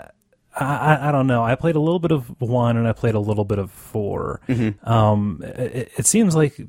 I, 0.54 0.66
I 0.66 1.10
I 1.10 1.12
don't 1.14 1.28
know. 1.28 1.44
I 1.44 1.56
played 1.56 1.76
a 1.76 1.80
little 1.80 2.00
bit 2.00 2.12
of 2.12 2.28
one 2.42 2.76
and 2.76 2.86
I 2.88 2.92
played 2.92 3.16
a 3.16 3.20
little 3.20 3.46
bit 3.46 3.58
of 3.58 3.72
4 3.72 4.42
Um, 4.84 5.42
it, 5.46 5.92
it 5.98 6.06
seems 6.06 6.36
like 6.36 6.60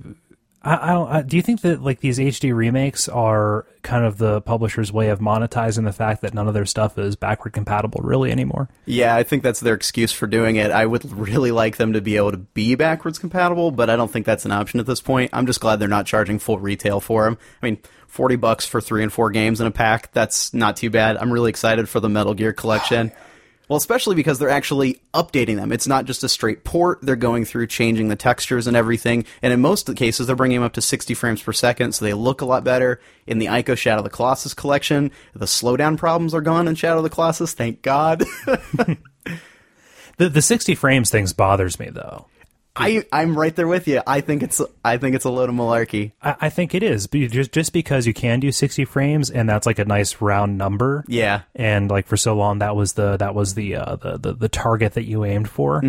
I, 0.64 0.74
I. 0.74 1.18
I, 1.18 1.22
do 1.22 1.36
you 1.36 1.42
think 1.42 1.62
that 1.62 1.82
like 1.82 2.00
these 2.00 2.18
HD 2.18 2.54
remakes 2.54 3.08
are 3.08 3.66
kind 3.82 4.04
of 4.04 4.18
the 4.18 4.40
publisher's 4.42 4.92
way 4.92 5.08
of 5.08 5.18
monetizing 5.18 5.84
the 5.84 5.92
fact 5.92 6.22
that 6.22 6.34
none 6.34 6.46
of 6.48 6.54
their 6.54 6.66
stuff 6.66 6.96
is 6.98 7.16
backward 7.16 7.52
compatible 7.52 8.00
really 8.02 8.30
anymore? 8.30 8.68
Yeah, 8.86 9.14
I 9.14 9.22
think 9.22 9.42
that's 9.42 9.60
their 9.60 9.74
excuse 9.74 10.12
for 10.12 10.26
doing 10.26 10.56
it. 10.56 10.70
I 10.70 10.86
would 10.86 11.10
really 11.12 11.50
like 11.50 11.76
them 11.76 11.92
to 11.94 12.00
be 12.00 12.16
able 12.16 12.30
to 12.32 12.38
be 12.38 12.74
backwards 12.74 13.18
compatible, 13.18 13.70
but 13.70 13.90
I 13.90 13.96
don't 13.96 14.10
think 14.10 14.24
that's 14.24 14.44
an 14.44 14.52
option 14.52 14.78
at 14.80 14.86
this 14.86 15.00
point. 15.00 15.30
I'm 15.32 15.46
just 15.46 15.60
glad 15.60 15.80
they're 15.80 15.88
not 15.88 16.06
charging 16.06 16.38
full 16.38 16.58
retail 16.58 17.00
for 17.00 17.24
them. 17.24 17.38
I 17.62 17.66
mean, 17.66 17.78
40 18.06 18.36
bucks 18.36 18.66
for 18.66 18.80
3 18.80 19.02
and 19.02 19.12
4 19.12 19.30
games 19.30 19.60
in 19.60 19.66
a 19.66 19.70
pack, 19.70 20.12
that's 20.12 20.54
not 20.54 20.76
too 20.76 20.90
bad. 20.90 21.16
I'm 21.16 21.32
really 21.32 21.50
excited 21.50 21.88
for 21.88 21.98
the 21.98 22.08
Metal 22.08 22.34
Gear 22.34 22.52
collection. 22.52 23.10
Well, 23.72 23.78
especially 23.78 24.16
because 24.16 24.38
they're 24.38 24.50
actually 24.50 25.00
updating 25.14 25.56
them. 25.56 25.72
It's 25.72 25.86
not 25.86 26.04
just 26.04 26.22
a 26.22 26.28
straight 26.28 26.62
port. 26.62 26.98
They're 27.00 27.16
going 27.16 27.46
through 27.46 27.68
changing 27.68 28.08
the 28.08 28.16
textures 28.16 28.66
and 28.66 28.76
everything. 28.76 29.24
And 29.40 29.50
in 29.50 29.62
most 29.62 29.88
of 29.88 29.94
the 29.94 29.98
cases, 29.98 30.26
they're 30.26 30.36
bringing 30.36 30.58
them 30.58 30.66
up 30.66 30.74
to 30.74 30.82
60 30.82 31.14
frames 31.14 31.42
per 31.42 31.54
second, 31.54 31.94
so 31.94 32.04
they 32.04 32.12
look 32.12 32.42
a 32.42 32.44
lot 32.44 32.64
better. 32.64 33.00
In 33.26 33.38
the 33.38 33.46
Ico 33.46 33.74
Shadow 33.74 34.00
of 34.00 34.04
the 34.04 34.10
Colossus 34.10 34.52
collection, 34.52 35.10
the 35.34 35.46
slowdown 35.46 35.96
problems 35.96 36.34
are 36.34 36.42
gone 36.42 36.68
in 36.68 36.74
Shadow 36.74 36.98
of 36.98 37.04
the 37.04 37.08
Colossus. 37.08 37.54
Thank 37.54 37.80
God. 37.80 38.24
The 40.18 40.28
the 40.28 40.42
sixty 40.42 40.74
frames 40.74 41.10
things 41.10 41.32
bothers 41.32 41.80
me 41.80 41.88
though. 41.90 42.26
I 42.74 43.04
I'm 43.12 43.38
right 43.38 43.54
there 43.54 43.68
with 43.68 43.86
you. 43.86 44.00
I 44.06 44.22
think 44.22 44.42
it's 44.42 44.60
I 44.84 44.96
think 44.96 45.14
it's 45.14 45.24
a 45.24 45.30
load 45.30 45.48
of 45.50 45.54
malarkey. 45.54 46.12
I, 46.22 46.36
I 46.42 46.48
think 46.48 46.74
it 46.74 46.82
is, 46.82 47.06
but 47.06 47.20
just 47.30 47.52
just 47.52 47.72
because 47.72 48.06
you 48.06 48.14
can 48.14 48.40
do 48.40 48.50
sixty 48.50 48.84
frames 48.84 49.30
and 49.30 49.48
that's 49.48 49.66
like 49.66 49.78
a 49.78 49.84
nice 49.84 50.20
round 50.20 50.56
number. 50.56 51.04
Yeah. 51.06 51.42
and 51.54 51.90
like 51.90 52.06
for 52.06 52.16
so 52.16 52.34
long 52.34 52.60
that 52.60 52.74
was 52.74 52.94
the 52.94 53.16
that 53.18 53.34
was 53.34 53.54
the 53.54 53.76
uh, 53.76 53.96
the, 53.96 54.18
the 54.18 54.32
the 54.34 54.48
target 54.48 54.94
that 54.94 55.04
you 55.04 55.24
aimed 55.24 55.50
for. 55.50 55.82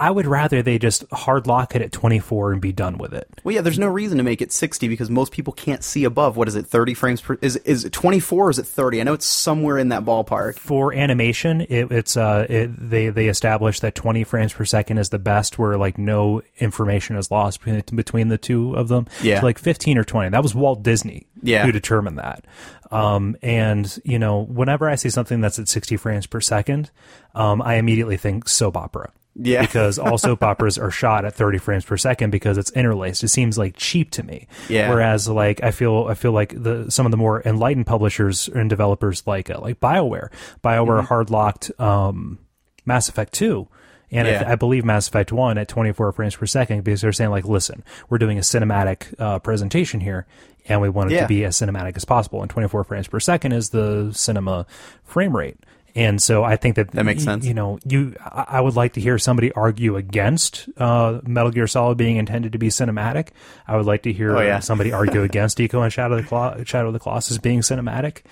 I 0.00 0.10
would 0.10 0.26
rather 0.26 0.62
they 0.62 0.78
just 0.78 1.04
hard 1.12 1.46
lock 1.46 1.76
it 1.76 1.82
at 1.82 1.92
24 1.92 2.52
and 2.52 2.60
be 2.60 2.72
done 2.72 2.98
with 2.98 3.12
it. 3.12 3.28
Well, 3.44 3.54
yeah. 3.54 3.60
There's 3.60 3.78
no 3.78 3.86
reason 3.86 4.18
to 4.18 4.24
make 4.24 4.40
it 4.42 4.50
60 4.52 4.88
because 4.88 5.10
most 5.10 5.30
people 5.30 5.52
can't 5.52 5.84
see 5.84 6.04
above. 6.04 6.36
What 6.36 6.48
is 6.48 6.56
it? 6.56 6.66
30 6.66 6.94
frames 6.94 7.20
per? 7.20 7.38
Is 7.42 7.56
is 7.58 7.84
it 7.84 7.92
24 7.92 8.46
or 8.46 8.50
is 8.50 8.58
it 8.58 8.66
30? 8.66 9.00
I 9.00 9.04
know 9.04 9.12
it's 9.12 9.26
somewhere 9.26 9.78
in 9.78 9.90
that 9.90 10.04
ballpark. 10.04 10.58
For 10.58 10.92
animation, 10.94 11.60
it, 11.62 11.92
it's 11.92 12.16
uh, 12.16 12.46
it, 12.48 12.70
they 12.90 13.10
they 13.10 13.28
established 13.28 13.82
that 13.82 13.94
20 13.94 14.24
frames 14.24 14.52
per 14.52 14.64
second 14.64 14.98
is 14.98 15.10
the 15.10 15.18
best, 15.18 15.58
where 15.58 15.76
like 15.76 15.98
no 15.98 16.42
information 16.58 17.16
is 17.16 17.30
lost 17.30 17.60
between, 17.62 17.82
between 17.96 18.28
the 18.28 18.38
two 18.38 18.74
of 18.74 18.88
them. 18.88 19.06
Yeah. 19.22 19.40
So, 19.40 19.46
like 19.46 19.58
15 19.58 19.98
or 19.98 20.04
20. 20.04 20.30
That 20.30 20.42
was 20.42 20.54
Walt 20.54 20.82
Disney 20.82 21.26
Yeah. 21.42 21.64
who 21.66 21.72
determined 21.72 22.18
that. 22.18 22.44
Um, 22.90 23.36
and 23.42 24.00
you 24.04 24.18
know, 24.18 24.40
whenever 24.40 24.88
I 24.88 24.94
see 24.96 25.10
something 25.10 25.40
that's 25.40 25.58
at 25.58 25.68
60 25.68 25.96
frames 25.96 26.26
per 26.26 26.40
second, 26.40 26.90
um, 27.34 27.62
I 27.62 27.74
immediately 27.74 28.16
think 28.16 28.48
soap 28.48 28.76
opera. 28.76 29.12
Yeah. 29.36 29.60
because 29.62 29.98
all 29.98 30.18
soap 30.18 30.42
operas 30.42 30.76
are 30.78 30.90
shot 30.90 31.24
at 31.24 31.34
30 31.34 31.58
frames 31.58 31.84
per 31.84 31.96
second 31.96 32.30
because 32.30 32.58
it's 32.58 32.70
interlaced. 32.72 33.22
It 33.24 33.28
seems 33.28 33.56
like 33.56 33.76
cheap 33.76 34.10
to 34.12 34.22
me. 34.22 34.46
Yeah. 34.68 34.90
Whereas 34.90 35.28
like 35.28 35.62
I 35.62 35.70
feel 35.70 36.06
I 36.08 36.14
feel 36.14 36.32
like 36.32 36.54
the 36.60 36.90
some 36.90 37.06
of 37.06 37.10
the 37.12 37.16
more 37.18 37.40
enlightened 37.44 37.86
publishers 37.86 38.48
and 38.48 38.68
developers 38.68 39.26
like 39.26 39.48
uh, 39.50 39.60
like 39.60 39.80
BioWare, 39.80 40.30
BioWare 40.62 41.04
hard 41.04 41.30
locked 41.30 41.70
um, 41.80 42.38
Mass 42.84 43.08
Effect 43.08 43.32
2 43.34 43.68
and 44.12 44.26
I, 44.26 44.30
Yeah. 44.32 44.44
I 44.52 44.56
believe 44.56 44.84
Mass 44.84 45.06
Effect 45.06 45.30
1 45.32 45.58
at 45.58 45.68
24 45.68 46.10
frames 46.12 46.34
per 46.34 46.46
second 46.46 46.82
because 46.82 47.00
they're 47.00 47.12
saying 47.12 47.30
like 47.30 47.44
listen, 47.44 47.84
we're 48.08 48.18
doing 48.18 48.36
a 48.38 48.42
cinematic 48.42 49.14
uh, 49.20 49.38
presentation 49.38 50.00
here 50.00 50.26
and 50.68 50.80
we 50.80 50.88
want 50.88 51.12
it 51.12 51.14
Yeah. 51.14 51.22
to 51.22 51.28
be 51.28 51.44
as 51.44 51.56
cinematic 51.56 51.96
as 51.96 52.04
possible 52.04 52.42
and 52.42 52.50
24 52.50 52.82
frames 52.84 53.06
per 53.06 53.20
second 53.20 53.52
is 53.52 53.70
the 53.70 54.10
cinema 54.12 54.66
frame 55.04 55.36
rate. 55.36 55.56
And 55.94 56.20
so 56.22 56.44
I 56.44 56.56
think 56.56 56.76
that 56.76 56.90
That 56.92 57.04
makes 57.04 57.24
sense. 57.24 57.44
You 57.46 57.54
know, 57.54 57.78
you 57.84 58.14
I 58.24 58.60
would 58.60 58.76
like 58.76 58.92
to 58.94 59.00
hear 59.00 59.18
somebody 59.18 59.52
argue 59.52 59.96
against 59.96 60.68
uh, 60.76 61.20
Metal 61.24 61.50
Gear 61.50 61.66
Solid 61.66 61.98
being 61.98 62.16
intended 62.16 62.52
to 62.52 62.58
be 62.58 62.68
cinematic. 62.68 63.28
I 63.66 63.76
would 63.76 63.86
like 63.86 64.02
to 64.04 64.12
hear 64.12 64.36
Oh, 64.36 64.40
yeah. 64.40 64.60
somebody 64.60 64.92
argue 64.92 65.22
against 65.30 65.58
Ico 65.58 65.82
and 65.82 65.92
Shadow 65.92 66.16
of 66.18 66.22
the 66.22 66.28
Cla- 66.28 66.64
Shadow 66.64 66.88
of 66.88 66.92
the 66.92 66.98
Colossus 67.00 67.38
being 67.38 67.60
cinematic. 67.60 68.22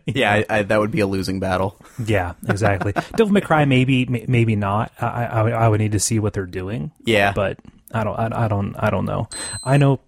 Yeah, 0.06 0.32
I, 0.32 0.46
I, 0.48 0.62
that 0.62 0.78
would 0.80 0.90
be 0.90 1.00
a 1.00 1.06
losing 1.06 1.40
battle. 1.40 1.76
Yeah, 2.06 2.34
exactly. 2.48 2.92
Devil 3.16 3.32
May 3.32 3.40
Cry, 3.40 3.64
maybe, 3.64 4.04
maybe 4.06 4.56
not. 4.56 4.92
I, 5.00 5.24
I, 5.26 5.50
I 5.50 5.68
would 5.68 5.80
need 5.80 5.92
to 5.92 6.00
see 6.00 6.18
what 6.18 6.32
they're 6.32 6.44
doing. 6.44 6.90
Yeah. 7.04 7.32
but 7.32 7.58
I 7.92 8.02
don't, 8.04 8.18
I, 8.18 8.44
I 8.44 8.48
don't, 8.48 8.74
I 8.76 8.90
don't 8.90 9.04
know. 9.04 9.28
I 9.62 9.76
know 9.76 10.00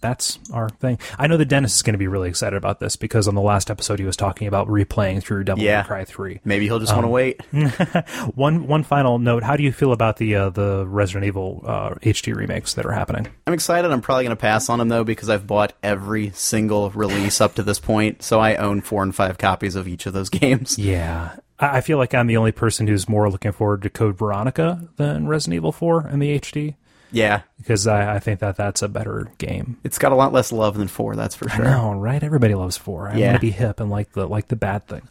that's 0.00 0.38
our 0.52 0.68
thing. 0.68 0.98
I 1.18 1.26
know 1.26 1.36
that 1.36 1.46
Dennis 1.46 1.74
is 1.76 1.82
going 1.82 1.94
to 1.94 1.98
be 1.98 2.06
really 2.08 2.28
excited 2.28 2.56
about 2.56 2.80
this 2.80 2.96
because 2.96 3.28
on 3.28 3.34
the 3.34 3.40
last 3.40 3.70
episode 3.70 3.98
he 3.98 4.04
was 4.04 4.16
talking 4.16 4.46
about 4.48 4.68
replaying 4.68 5.22
through 5.22 5.44
Devil 5.44 5.62
Yeah. 5.64 5.82
May 5.82 5.86
Cry 5.86 6.04
three. 6.04 6.40
Maybe 6.44 6.66
he'll 6.66 6.78
just 6.78 6.92
want 6.92 7.04
Um, 7.04 7.10
to 7.10 7.14
wait. 7.14 7.40
One, 8.34 8.66
one 8.66 8.82
final 8.82 9.18
note: 9.18 9.42
How 9.42 9.56
do 9.56 9.62
you 9.62 9.72
feel 9.72 9.92
about 9.92 10.16
the 10.18 10.34
uh, 10.36 10.50
the 10.50 10.86
Resident 10.86 11.24
Evil 11.26 11.62
uh, 11.66 11.90
HD 11.96 12.34
remakes 12.34 12.74
that 12.74 12.86
are 12.86 12.92
happening? 12.92 13.28
I'm 13.46 13.54
excited. 13.54 13.90
I'm 13.90 14.00
probably 14.00 14.24
going 14.24 14.36
to 14.36 14.40
pass 14.40 14.68
on 14.68 14.78
them 14.78 14.88
though 14.88 15.04
because 15.04 15.28
I've 15.28 15.46
bought 15.46 15.72
every 15.82 16.30
single 16.30 16.90
release 16.90 17.40
up 17.40 17.54
to 17.56 17.62
this 17.62 17.78
point, 17.80 18.22
so 18.22 18.40
I 18.40 18.56
own 18.56 18.80
four 18.80 19.02
and 19.02 19.14
five 19.14 19.38
copies 19.38 19.74
of 19.74 19.88
each 19.88 20.06
of 20.06 20.12
those 20.12 20.28
games. 20.30 20.78
Yeah. 20.78 21.36
I 21.58 21.78
I 21.78 21.80
feel 21.80 21.98
like 21.98 22.14
I'm 22.14 22.26
the 22.28 22.36
only 22.36 22.52
person 22.52 22.86
who's 22.86 23.08
more 23.08 23.28
looking 23.30 23.52
forward 23.52 23.82
to 23.82 23.90
Code 23.90 24.16
Veronica 24.18 24.88
than 24.96 25.26
Resident 25.26 25.56
Evil 25.56 25.72
4 25.72 26.06
and 26.06 26.22
the 26.22 26.38
HD 26.38 26.76
Yeah, 27.10 27.40
because 27.56 27.86
I, 27.86 28.16
I 28.16 28.18
think 28.18 28.40
that 28.40 28.56
that's 28.56 28.82
a 28.82 28.88
better 28.88 29.30
game. 29.38 29.78
it's 29.84 29.98
got 29.98 30.12
a 30.12 30.14
lot 30.14 30.32
less 30.32 30.52
love 30.52 30.76
than 30.76 30.88
four. 30.88 31.16
That's 31.16 31.34
for 31.34 31.48
sure. 31.48 31.64
No, 31.64 31.94
right? 31.94 32.22
Everybody 32.22 32.54
loves 32.54 32.76
four. 32.76 33.08
I 33.08 33.16
Yeah. 33.16 33.28
want 33.28 33.36
to 33.36 33.46
be 33.46 33.50
hip 33.50 33.80
and 33.80 33.88
like 33.90 34.12
the 34.12 34.26
like 34.26 34.48
the 34.48 34.56
bad 34.56 34.86
thing. 34.86 35.02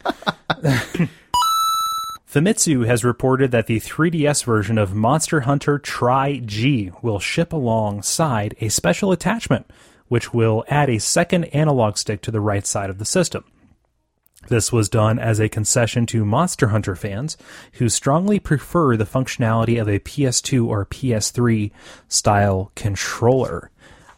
Famitsu 2.30 2.86
has 2.86 3.04
reported 3.06 3.52
that 3.52 3.68
the 3.68 3.80
3DS 3.80 4.44
version 4.44 4.78
of 4.78 4.94
Monster 4.94 5.42
Hunter 5.42 5.80
Tri 5.80 6.40
G 6.46 6.92
will 7.02 7.20
ship 7.20 7.54
alongside 7.54 8.56
a 8.60 8.68
special 8.70 9.12
attachment, 9.12 9.66
which 10.10 10.34
will 10.34 10.66
add 10.68 10.90
a 10.90 11.00
second 11.00 11.46
analog 11.46 11.98
stick 11.98 12.22
to 12.24 12.32
the 12.32 12.42
right 12.42 12.66
side 12.66 12.90
of 12.90 12.98
the 12.98 13.06
system. 13.06 13.46
This 14.48 14.72
was 14.72 14.88
done 14.88 15.20
as 15.20 15.40
a 15.40 15.50
concession 15.50 16.06
to 16.08 16.24
Monster 16.24 16.70
Hunter 16.70 16.96
fans 16.96 17.38
who 17.74 17.90
strongly 17.90 18.40
prefer 18.40 18.96
the 18.96 19.06
functionality 19.06 19.80
of 19.80 19.90
a 19.90 20.00
PS2 20.00 20.66
or 20.66 20.86
PS3 20.86 21.72
style 22.08 22.72
controller. 22.76 23.72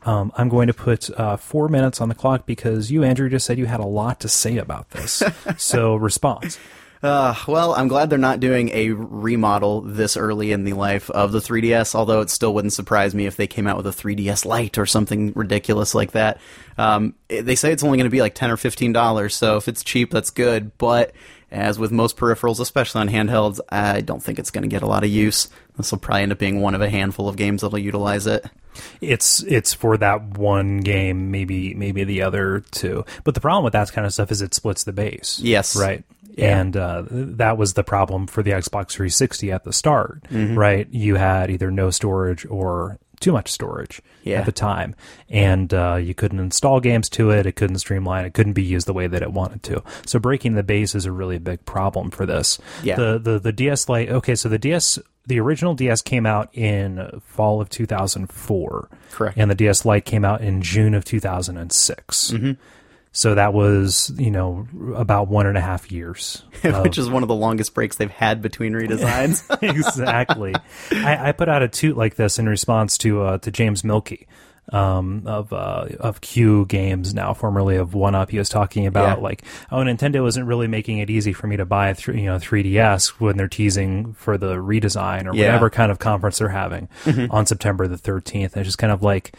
Um, 0.03 0.31
I'm 0.38 0.47
going 0.47 0.67
to 0.67 0.73
put 0.73 1.09
uh, 1.19 1.35
four 1.38 1.67
minutes 1.67 1.99
on 1.99 2.09
the 2.09 2.15
clock 2.15 2.45
because 2.45 2.91
you, 2.91 3.03
Andrew, 3.03 3.29
just 3.29 3.45
said 3.45 3.57
you 3.57 3.65
had 3.65 3.79
a 3.79 3.85
lot 3.85 4.19
to 4.21 4.29
say 4.29 4.57
about 4.57 4.91
this. 4.91 5.23
so, 5.57 5.95
response. 5.95 6.59
Uh, 7.01 7.33
well, 7.47 7.73
I'm 7.73 7.87
glad 7.87 8.09
they're 8.09 8.19
not 8.19 8.41
doing 8.41 8.69
a 8.69 8.91
remodel 8.91 9.81
this 9.81 10.17
early 10.17 10.51
in 10.51 10.65
the 10.65 10.73
life 10.73 11.09
of 11.09 11.31
the 11.31 11.39
3DS, 11.39 11.95
although 11.95 12.19
it 12.19 12.29
still 12.29 12.53
wouldn't 12.53 12.73
surprise 12.73 13.15
me 13.15 13.25
if 13.25 13.37
they 13.37 13.47
came 13.47 13.67
out 13.67 13.77
with 13.77 13.87
a 13.87 13.91
3DS 13.91 14.45
Lite 14.45 14.77
or 14.77 14.85
something 14.85 15.31
ridiculous 15.33 15.95
like 15.95 16.11
that. 16.11 16.39
Um, 16.77 17.15
they 17.29 17.55
say 17.55 17.71
it's 17.71 17.83
only 17.83 17.97
going 17.97 18.05
to 18.05 18.11
be 18.11 18.21
like 18.21 18.35
10 18.35 18.51
or 18.51 18.57
$15, 18.57 19.31
so 19.31 19.57
if 19.57 19.67
it's 19.69 19.83
cheap, 19.83 20.11
that's 20.11 20.29
good, 20.29 20.77
but 20.77 21.13
as 21.51 21.79
with 21.79 21.91
most 21.91 22.17
peripherals, 22.17 22.59
especially 22.59 23.01
on 23.01 23.09
handhelds, 23.09 23.59
I 23.69 24.01
don't 24.01 24.21
think 24.21 24.37
it's 24.37 24.51
going 24.51 24.63
to 24.63 24.67
get 24.67 24.83
a 24.83 24.87
lot 24.87 25.03
of 25.03 25.09
use. 25.09 25.49
This 25.77 25.91
will 25.91 25.99
probably 25.99 26.23
end 26.23 26.31
up 26.31 26.37
being 26.37 26.61
one 26.61 26.75
of 26.75 26.81
a 26.81 26.89
handful 26.89 27.27
of 27.27 27.37
games 27.37 27.61
that'll 27.61 27.79
utilize 27.79 28.27
it. 28.27 28.45
It's 29.01 29.41
it's 29.43 29.73
for 29.73 29.97
that 29.97 30.37
one 30.37 30.77
game, 30.81 31.31
maybe 31.31 31.73
maybe 31.73 32.03
the 32.03 32.21
other 32.21 32.63
two. 32.71 33.03
But 33.23 33.33
the 33.33 33.41
problem 33.41 33.63
with 33.63 33.73
that 33.73 33.91
kind 33.91 34.05
of 34.05 34.13
stuff 34.13 34.31
is 34.31 34.41
it 34.41 34.53
splits 34.53 34.83
the 34.83 34.93
base. 34.93 35.39
Yes. 35.41 35.75
right. 35.75 36.03
Yeah. 36.39 36.60
And 36.60 36.77
uh, 36.77 37.03
that 37.10 37.58
was 37.58 37.74
the 37.74 37.84
problem 37.84 38.27
for 38.27 38.41
the 38.43 38.51
Xbox 38.51 38.91
360 38.91 39.51
at 39.51 39.63
the 39.63 39.74
start, 39.74 40.24
Mm-hmm. 40.24 40.58
right? 40.58 40.88
You 40.91 41.15
had 41.15 41.50
either 41.51 41.69
no 41.72 41.89
storage 41.91 42.46
or 42.46 42.98
too 43.19 43.34
much 43.34 43.50
storage 43.51 44.01
Yeah. 44.24 44.39
at 44.39 44.46
the 44.46 44.53
time, 44.53 44.96
and 45.29 45.74
uh, 45.74 45.96
you 46.01 46.13
couldn't 46.13 46.39
install 46.39 46.79
games 46.79 47.10
to 47.10 47.31
it. 47.31 47.46
It 47.46 47.58
couldn't 47.58 47.79
streamline. 47.79 48.24
It 48.25 48.34
couldn't 48.34 48.53
be 48.53 48.63
used 48.63 48.88
the 48.88 48.93
way 48.93 49.08
that 49.08 49.22
it 49.22 49.34
wanted 49.34 49.62
to. 49.63 49.84
So 50.05 50.19
breaking 50.19 50.53
the 50.55 50.63
base 50.63 50.96
is 50.96 51.05
a 51.05 51.12
really 51.12 51.38
big 51.38 51.65
problem 51.65 52.12
for 52.12 52.25
this. 52.25 52.60
Yeah. 52.81 52.96
The 52.96 53.19
the 53.19 53.38
the 53.39 53.51
DS 53.51 53.89
Lite. 53.89 54.10
Okay, 54.10 54.36
so 54.36 54.48
the 54.50 54.58
DS. 54.60 55.00
The 55.27 55.39
original 55.39 55.75
DS 55.75 56.01
came 56.01 56.25
out 56.25 56.50
in 56.58 57.22
fall 57.24 57.62
of 57.62 57.69
2004. 57.69 58.89
Correct. 59.12 59.38
And 59.38 59.51
the 59.51 59.55
DS 59.55 59.86
Lite 59.86 60.03
came 60.05 60.25
out 60.25 60.41
in 60.41 60.62
June 60.63 60.96
of 60.96 61.05
2006. 61.05 62.31
Mm-hmm. 62.31 62.51
So 63.11 63.35
that 63.35 63.53
was, 63.53 64.11
you 64.17 64.29
know, 64.29 64.67
about 64.95 65.27
one 65.29 65.47
and 65.47 65.57
a 65.57 65.61
half 65.61 65.91
years. 65.91 66.43
of- 66.63 66.83
Which 66.83 66.97
is 66.97 67.09
one 67.09 67.23
of 67.23 67.27
the 67.29 67.35
longest 67.35 67.73
breaks 67.73 67.97
they've 67.97 68.09
had 68.11 68.41
between 68.41 68.73
redesigns. 68.73 69.43
exactly. 69.63 70.53
I, 70.91 71.29
I 71.29 71.31
put 71.31 71.49
out 71.49 71.63
a 71.63 71.67
toot 71.67 71.97
like 71.97 72.15
this 72.15 72.37
in 72.39 72.47
response 72.47 72.97
to 72.99 73.21
uh, 73.23 73.37
to 73.39 73.51
James 73.51 73.83
Mielke 73.83 74.27
um, 74.71 75.23
of 75.25 75.51
uh, 75.51 75.87
of 75.99 76.21
Q 76.21 76.67
Games, 76.67 77.15
now 77.15 77.33
formerly 77.33 77.77
of 77.77 77.95
One 77.95 78.13
Up. 78.13 78.29
He 78.29 78.37
was 78.37 78.49
talking 78.49 78.85
about 78.85 79.17
Yeah. 79.17 79.23
like, 79.23 79.43
oh, 79.71 79.77
Nintendo 79.77 80.27
isn't 80.27 80.45
really 80.45 80.67
making 80.67 80.99
it 80.99 81.09
easy 81.09 81.33
for 81.33 81.47
me 81.47 81.57
to 81.57 81.65
buy 81.65 81.89
a 81.89 81.95
th- 81.95 82.15
you 82.15 82.25
know 82.27 82.35
3DS 82.37 83.07
when 83.19 83.35
they're 83.37 83.47
teasing 83.47 84.13
for 84.13 84.37
the 84.37 84.53
redesign 84.57 85.25
or 85.25 85.35
Yeah. 85.35 85.47
whatever 85.47 85.71
kind 85.71 85.91
of 85.91 85.97
conference 85.97 86.37
they're 86.37 86.49
having 86.49 86.87
on 87.31 87.47
September 87.47 87.87
the 87.87 87.95
13th. 87.97 88.53
And 88.53 88.57
it's 88.57 88.67
just 88.67 88.77
kind 88.77 88.93
of 88.93 89.01
like. 89.01 89.33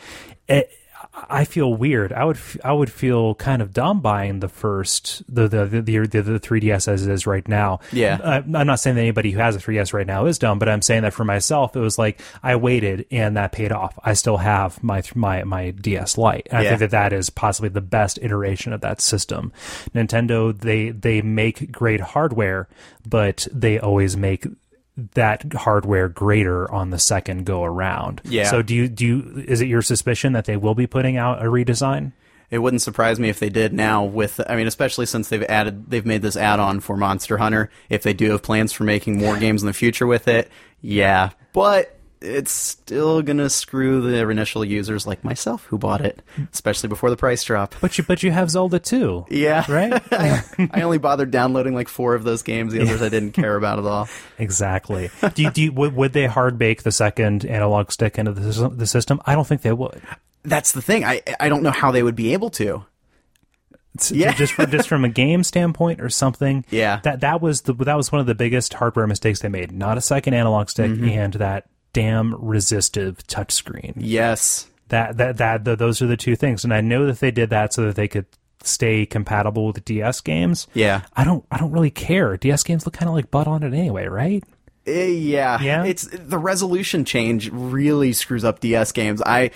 It, 0.49 0.69
I 1.13 1.45
feel 1.45 1.75
weird. 1.75 2.13
I 2.13 2.25
would 2.25 2.37
f- 2.37 2.57
I 2.65 2.73
would 2.73 2.91
feel 2.91 3.35
kind 3.35 3.61
of 3.61 3.73
dumb 3.73 4.01
buying 4.01 4.39
the 4.41 4.49
first 4.49 5.23
the 5.29 5.49
the 5.49 5.67
the, 5.67 5.81
the, 5.83 6.07
the 6.23 6.41
3DS 6.41 6.87
as 6.87 7.05
it 7.07 7.11
is 7.13 7.27
right 7.27 7.47
now. 7.49 7.81
Yeah. 7.93 8.19
I- 8.23 8.37
I'm 8.37 8.67
not 8.67 8.79
saying 8.79 8.95
that 8.97 9.03
anybody 9.03 9.33
who 9.33 9.41
has 9.41 9.57
a 9.57 9.59
3DS 9.59 9.93
right 9.93 10.07
now 10.07 10.27
is 10.27 10.39
dumb, 10.39 10.59
but 10.61 10.69
I'm 10.69 10.83
saying 10.83 11.03
that 11.03 11.13
for 11.13 11.25
myself, 11.25 11.75
it 11.75 11.81
was 11.81 11.99
like 11.99 12.21
I 12.45 12.55
waited 12.57 13.07
and 13.11 13.37
that 13.37 13.51
paid 13.51 13.73
off. 13.73 13.99
I 14.05 14.15
still 14.15 14.37
have 14.37 14.83
my 14.85 15.03
my 15.17 15.43
my 15.43 15.73
DS 15.73 16.17
Lite. 16.17 16.47
And 16.51 16.59
I 16.59 16.63
think 16.71 16.79
that 16.81 16.91
that 16.93 17.13
is 17.13 17.29
possibly 17.29 17.71
the 17.71 17.81
best 17.81 18.19
iteration 18.23 18.73
of 18.73 18.81
that 18.83 19.01
system. 19.01 19.53
Nintendo 19.95 20.57
they 20.57 20.91
they 20.91 21.23
make 21.23 21.73
great 21.73 22.01
hardware, 22.01 22.69
but 23.09 23.49
they 23.53 23.81
always 23.81 24.17
make 24.17 24.47
that 25.15 25.53
hardware 25.53 26.09
greater 26.09 26.71
on 26.71 26.91
the 26.91 26.99
second 26.99 27.47
go 27.47 27.65
around. 27.65 28.21
Yeah. 28.25 28.51
So 28.51 28.63
do 28.63 28.75
you 28.75 28.89
do 28.89 29.07
you 29.07 29.45
is 29.47 29.61
it 29.61 29.69
your 29.69 29.83
suspicion 29.83 30.33
that 30.33 30.45
they 30.45 30.57
will 30.57 30.75
be 30.75 30.87
putting 30.87 31.17
out 31.17 31.43
a 31.43 31.47
redesign? 31.47 32.13
It 32.51 32.59
wouldn't 32.59 32.83
surprise 32.83 33.21
me 33.21 33.29
if 33.29 33.39
they 33.39 33.49
did 33.49 33.73
now 33.73 34.05
with 34.05 34.41
I 34.49 34.57
mean 34.57 34.67
especially 34.67 35.07
since 35.07 35.29
they've 35.29 35.43
added 35.45 35.91
they've 35.91 36.07
made 36.07 36.23
this 36.23 36.37
add-on 36.37 36.81
for 36.81 36.97
Monster 36.97 37.39
Hunter 37.39 37.71
if 37.89 38.03
they 38.03 38.13
do 38.13 38.31
have 38.33 38.43
plans 38.43 38.73
for 38.73 38.85
making 38.85 39.19
more 39.19 39.39
games 39.39 39.63
in 39.63 39.67
the 39.67 39.73
future 39.73 40.07
with 40.07 40.27
it. 40.29 40.51
Yeah, 40.83 41.31
but 41.53 42.00
it's 42.23 42.51
still 42.53 43.23
going 43.23 43.39
to 43.39 43.49
screw 43.49 44.03
the 44.03 44.29
initial 44.29 44.65
users 44.65 45.07
like 45.07 45.25
myself 45.25 45.65
who 45.65 45.79
bought 45.79 46.01
it, 46.03 46.21
especially 46.53 46.89
before 46.89 47.09
the 47.11 47.17
price 47.17 47.43
drop. 47.45 47.75
But 47.81 47.97
you 47.97 48.05
but 48.05 48.23
you 48.23 48.31
have 48.31 48.51
Zelda 48.51 48.79
too. 48.79 49.25
Yeah. 49.31 49.65
Right? 49.71 50.03
I 50.13 50.83
only 50.83 50.99
bothered 50.99 51.31
downloading 51.31 51.75
like 51.75 51.89
4 51.89 52.15
of 52.15 52.25
those 52.25 52.43
games, 52.43 52.73
the 52.73 52.83
others 52.83 53.01
I 53.01 53.09
didn't 53.09 53.33
care 53.33 53.57
about 53.57 53.79
at 53.79 53.85
all. 53.87 54.09
Exactly. 54.39 55.11
do 55.35 55.43
you, 55.43 55.51
do 55.51 55.63
you, 55.63 55.73
would, 55.73 55.95
would 55.95 56.13
they 56.13 56.27
hard 56.27 56.59
bake 56.59 56.83
the 56.83 56.93
second 56.93 57.45
analog 57.45 57.91
stick 57.93 58.19
into 58.19 58.33
the, 58.33 58.69
the 58.71 58.87
system? 58.87 59.21
I 59.27 59.35
don't 59.35 59.47
think 59.47 59.63
they 59.63 59.73
would. 59.73 60.01
That's 60.43 60.73
the 60.73 60.81
thing. 60.83 61.05
I 61.05 61.21
I 61.39 61.49
don't 61.51 61.63
know 61.63 61.71
how 61.71 61.91
they 61.91 62.03
would 62.03 62.17
be 62.17 62.33
able 62.33 62.49
to. 62.51 62.85
Yeah. 64.11 64.33
just 64.33 64.55
from 64.55 64.71
just 64.71 64.89
from 64.89 65.05
a 65.05 65.09
game 65.09 65.43
standpoint 65.45 66.01
or 66.01 66.09
something. 66.09 66.65
Yeah. 66.71 67.01
That 67.03 67.21
that 67.21 67.43
was 67.43 67.63
the 67.63 67.75
that 67.75 67.97
was 67.97 68.11
one 68.13 68.21
of 68.21 68.27
the 68.27 68.35
biggest 68.35 68.73
hardware 68.75 69.07
mistakes 69.07 69.41
they 69.41 69.49
made. 69.49 69.73
Not 69.73 69.99
a 69.99 70.01
second 70.01 70.35
analog 70.35 70.69
stick 70.71 70.91
Mm-hmm. 70.91 71.09
and 71.09 71.33
that 71.35 71.67
damn 71.93 72.35
resistive 72.35 73.19
touchscreen. 73.27 73.95
Yes. 73.97 74.67
That 74.89 75.17
that 75.19 75.37
that 75.39 75.65
th 75.65 75.79
those 75.79 76.03
are 76.03 76.07
the 76.07 76.17
two 76.17 76.37
things. 76.37 76.65
And 76.65 76.75
I 76.75 76.81
know 76.81 77.07
that 77.07 77.21
they 77.21 77.31
did 77.31 77.51
that 77.51 77.73
so 77.73 77.87
that 77.87 77.97
they 77.97 78.09
could 78.09 78.27
stay 78.63 79.07
compatible 79.07 79.67
with 79.67 79.85
DS 79.85 80.21
games. 80.21 80.67
Yeah. 80.75 81.03
I 81.15 81.25
don't 81.25 81.45
I 81.51 81.59
don't 81.59 81.73
really 81.73 81.91
care. 81.91 82.37
DS 82.37 82.63
games 82.63 82.87
look 82.87 82.95
kind 82.95 83.09
of 83.09 83.15
like 83.15 83.31
butt 83.31 83.47
on 83.47 83.63
it 83.63 83.73
anyway, 83.73 84.07
right? 84.07 84.45
Eh, 84.87 85.07
yeah, 85.07 85.61
Yeah? 85.61 85.85
It's 85.85 86.09
the 86.11 86.39
resolution 86.39 87.05
change 87.05 87.51
really 87.51 88.13
screws 88.13 88.45
up 88.45 88.61
DS 88.61 88.93
games. 88.93 89.21
I, 89.23 89.51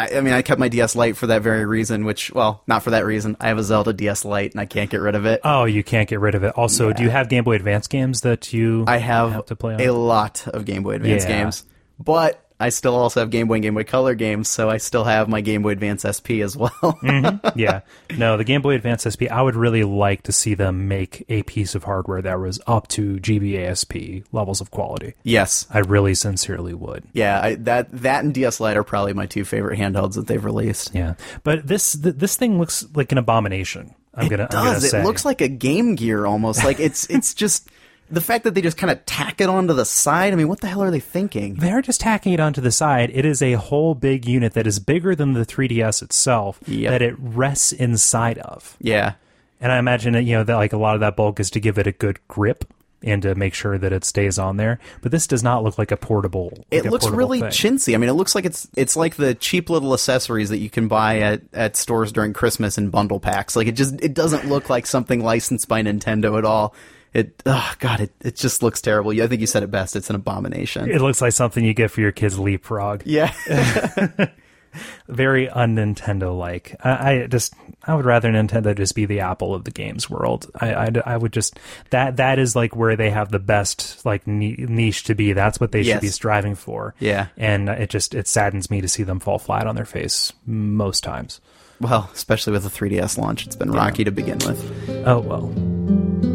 I, 0.00 0.18
I 0.18 0.20
mean, 0.20 0.34
I 0.34 0.42
kept 0.42 0.58
my 0.58 0.68
DS 0.68 0.94
Lite 0.96 1.16
for 1.16 1.26
that 1.28 1.42
very 1.42 1.64
reason. 1.64 2.04
Which, 2.04 2.32
well, 2.32 2.62
not 2.66 2.82
for 2.82 2.90
that 2.90 3.04
reason. 3.04 3.36
I 3.40 3.48
have 3.48 3.58
a 3.58 3.62
Zelda 3.62 3.92
DS 3.92 4.24
Lite 4.24 4.52
and 4.52 4.60
I 4.60 4.66
can't 4.66 4.90
get 4.90 5.00
rid 5.00 5.14
of 5.14 5.26
it. 5.26 5.40
Oh, 5.44 5.64
you 5.64 5.82
can't 5.84 6.08
get 6.08 6.20
rid 6.20 6.34
of 6.34 6.42
it. 6.44 6.54
Also, 6.56 6.92
do 6.92 7.02
you 7.02 7.10
have 7.10 7.28
Game 7.28 7.44
Boy 7.44 7.54
Advance 7.56 7.86
games 7.86 8.22
that 8.22 8.52
you 8.52 8.84
I 8.86 8.98
have, 8.98 9.32
have 9.32 9.46
to 9.46 9.56
play 9.56 9.74
on? 9.74 9.80
a 9.80 9.90
lot 9.90 10.46
of 10.48 10.64
Game 10.64 10.82
Boy 10.82 10.92
Advance 10.94 11.24
Yeah. 11.24 11.42
games, 11.42 11.64
but 11.98 12.44
I 12.60 12.68
still 12.68 12.94
also 12.94 13.20
have 13.20 13.30
Game 13.30 13.48
Boy 13.48 13.54
and 13.54 13.62
Game 13.62 13.74
Boy 13.74 13.84
Color 13.84 14.14
games, 14.14 14.48
so 14.48 14.68
I 14.68 14.76
still 14.76 15.04
have 15.04 15.28
my 15.28 15.40
Game 15.40 15.62
Boy 15.62 15.70
Advance 15.70 16.04
SP 16.04 16.44
as 16.44 16.56
well. 16.56 16.70
Mm-hmm. 17.02 17.58
yeah. 17.58 17.80
No, 18.16 18.36
the 18.36 18.44
Game 18.44 18.60
Boy 18.60 18.74
Advance 18.74 19.04
SP, 19.08 19.24
I 19.30 19.40
would 19.40 19.56
really 19.56 19.82
like 19.82 20.22
to 20.24 20.32
see 20.32 20.54
them 20.54 20.86
make 20.86 21.24
a 21.28 21.42
piece 21.44 21.74
of 21.74 21.84
hardware 21.84 22.20
that 22.22 22.38
was 22.38 22.60
up 22.66 22.86
to 22.88 23.16
GBASP 23.16 24.24
levels 24.32 24.60
of 24.60 24.70
quality. 24.70 25.14
yes, 25.22 25.66
I 25.70 25.78
really 25.78 26.14
sincerely 26.14 26.74
would. 26.74 27.04
yeah, 27.12 27.40
I, 27.42 27.54
that 27.56 27.90
that 27.92 28.24
and 28.24 28.34
DS 28.34 28.60
Lite 28.60 28.76
are 28.76 28.84
probably 28.84 29.14
my 29.14 29.26
two 29.26 29.44
favorite 29.44 29.78
handhelds 29.78 30.14
that 30.14 30.26
they've 30.26 30.44
released. 30.44 30.94
Yeah. 30.94 31.14
But 31.42 31.66
this 31.66 31.92
th- 31.98 32.16
this 32.16 32.36
thing 32.36 32.58
looks 32.58 32.86
like 32.94 33.12
an 33.12 33.18
abomination. 33.18 33.94
I'm 34.14 34.28
gonna. 34.28 34.44
it 34.44 34.50
gonna 34.50 34.70
does. 34.72 34.92
It 34.92 35.04
looks 35.04 35.24
like 35.24 35.40
a 35.40 35.48
Game 35.48 35.94
Gear 35.94 36.26
almost. 36.26 36.64
Like 36.64 36.80
it's 36.80 37.08
it's 37.08 37.32
just 37.32 37.70
the 38.10 38.20
fact 38.20 38.44
that 38.44 38.54
they 38.54 38.60
just 38.60 38.76
kind 38.76 38.90
of 38.90 39.04
tack 39.06 39.40
it 39.40 39.48
onto 39.48 39.72
the 39.72 39.84
side. 39.84 40.32
I 40.32 40.36
mean, 40.36 40.48
what 40.48 40.60
the 40.60 40.66
hell 40.68 40.82
are 40.82 40.90
they 40.90 41.00
thinking? 41.00 41.54
They're 41.54 41.82
just 41.82 42.00
tacking 42.00 42.32
it 42.32 42.40
onto 42.40 42.60
the 42.60 42.72
side. 42.72 43.10
It 43.14 43.24
is 43.24 43.40
a 43.42 43.52
whole 43.54 43.94
big 43.94 44.26
unit 44.26 44.52
that 44.54 44.66
is 44.66 44.78
bigger 44.78 45.14
than 45.14 45.32
the 45.34 45.46
3DS 45.46 46.02
itself 46.02 46.58
Yep. 46.66 46.90
that 46.90 47.02
it 47.02 47.14
rests 47.18 47.72
inside 47.72 48.38
of. 48.38 48.76
Yeah. 48.80 49.14
And 49.60 49.70
I 49.72 49.78
imagine 49.78 50.14
that 50.14 50.22
you 50.22 50.34
know 50.36 50.44
that 50.44 50.56
like 50.56 50.72
a 50.72 50.78
lot 50.78 50.94
of 50.94 51.00
that 51.00 51.16
bulk 51.16 51.38
is 51.40 51.50
to 51.50 51.60
give 51.60 51.78
it 51.78 51.86
a 51.86 51.92
good 51.92 52.18
grip 52.28 52.64
and 53.02 53.22
to 53.22 53.34
make 53.34 53.54
sure 53.54 53.78
that 53.78 53.92
it 53.92 54.04
stays 54.04 54.38
on 54.38 54.56
there. 54.58 54.78
But 55.02 55.10
this 55.12 55.26
does 55.26 55.42
not 55.42 55.62
look 55.62 55.78
like 55.78 55.90
a 55.90 55.96
portable. 55.96 56.50
like 56.54 56.66
It 56.70 56.86
a 56.86 56.90
looks 56.90 57.04
portable 57.04 57.18
really 57.18 57.40
thing. 57.40 57.48
chintzy. 57.50 57.94
I 57.94 57.96
mean, 57.98 58.10
it 58.10 58.14
looks 58.14 58.34
like 58.34 58.44
it's 58.44 58.68
it's 58.76 58.96
like 58.96 59.16
the 59.16 59.34
cheap 59.34 59.70
little 59.70 59.92
accessories 59.94 60.48
that 60.50 60.58
you 60.58 60.68
can 60.70 60.88
buy 60.88 61.20
at, 61.20 61.42
at 61.52 61.76
stores 61.76 62.10
during 62.12 62.32
Christmas 62.32 62.76
in 62.76 62.90
bundle 62.90 63.20
packs. 63.20 63.54
Like 63.56 63.68
it 63.68 63.72
just 63.76 63.94
it 64.02 64.14
doesn't 64.14 64.48
look 64.48 64.68
like 64.68 64.86
something 64.86 65.20
licensed 65.22 65.68
by 65.68 65.82
Nintendo 65.82 66.36
at 66.38 66.44
all. 66.44 66.74
It 67.12 67.42
oh 67.46 67.74
god, 67.80 68.00
it, 68.00 68.12
it 68.20 68.36
just 68.36 68.62
looks 68.62 68.80
terrible. 68.80 69.10
I 69.20 69.26
think 69.26 69.40
you 69.40 69.46
said 69.46 69.62
it 69.62 69.70
best. 69.70 69.96
It's 69.96 70.10
an 70.10 70.16
abomination. 70.16 70.90
It 70.90 71.00
looks 71.00 71.20
like 71.20 71.32
something 71.32 71.64
you 71.64 71.74
get 71.74 71.90
for 71.90 72.00
your 72.00 72.12
kids 72.12 72.38
leapfrog. 72.38 73.02
yeah. 73.04 73.32
Very 75.08 75.48
un 75.48 75.74
Nintendo 75.74 76.36
like. 76.38 76.76
I, 76.84 77.12
I 77.22 77.26
just 77.26 77.54
I 77.82 77.94
would 77.94 78.04
rather 78.04 78.30
Nintendo 78.30 78.76
just 78.76 78.94
be 78.94 79.04
the 79.04 79.18
Apple 79.18 79.52
of 79.52 79.64
the 79.64 79.72
games 79.72 80.08
world. 80.08 80.48
I, 80.60 80.74
I, 80.74 80.88
I 81.04 81.16
would 81.16 81.32
just 81.32 81.58
that 81.90 82.18
that 82.18 82.38
is 82.38 82.54
like 82.54 82.76
where 82.76 82.94
they 82.94 83.10
have 83.10 83.32
the 83.32 83.40
best 83.40 84.06
like 84.06 84.28
niche 84.28 85.02
to 85.04 85.16
be. 85.16 85.32
That's 85.32 85.58
what 85.58 85.72
they 85.72 85.82
should 85.82 86.00
be 86.00 86.08
striving 86.08 86.54
for. 86.54 86.94
Yeah. 87.00 87.26
and 87.36 87.68
it 87.68 87.90
just 87.90 88.14
it 88.14 88.28
saddens 88.28 88.70
me 88.70 88.80
to 88.80 88.88
see 88.88 89.02
them 89.02 89.18
fall 89.18 89.40
flat 89.40 89.66
on 89.66 89.74
their 89.74 89.84
face 89.84 90.32
most 90.46 91.02
times. 91.02 91.40
well, 91.80 92.08
especially 92.14 92.52
with 92.52 92.62
the 92.62 92.68
3DS 92.68 93.18
launch, 93.18 93.46
it's 93.46 93.56
been 93.56 93.72
rocky 93.72 94.04
to 94.04 94.12
begin 94.12 94.38
with. 94.46 95.04
Oh 95.04 95.18
well. 95.18 96.29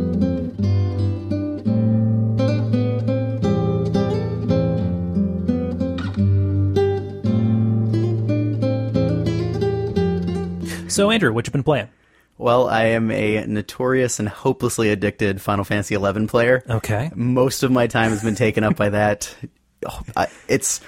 So 10.96 11.12
Andrew, 11.12 11.34
what 11.34 11.46
you 11.48 11.52
been 11.52 11.64
playing? 11.64 11.90
Well, 12.38 12.68
I 12.68 12.86
am 12.88 13.12
a 13.12 13.46
notorious 13.46 14.20
and 14.20 14.28
hopelessly 14.28 14.90
addicted 14.90 15.42
Final 15.42 15.64
Fantasy 15.64 15.96
XI 15.96 16.26
player. 16.28 16.64
Okay. 16.70 17.10
Most 17.16 17.64
of 17.64 17.72
my 17.72 17.88
time 17.88 18.12
has 18.12 18.24
been 18.24 18.36
taken 18.36 18.64
up 18.64 18.76
by 18.76 18.90
that. 18.90 19.34
Oh, 19.86 20.02
I, 20.18 20.28
it's 20.48 20.82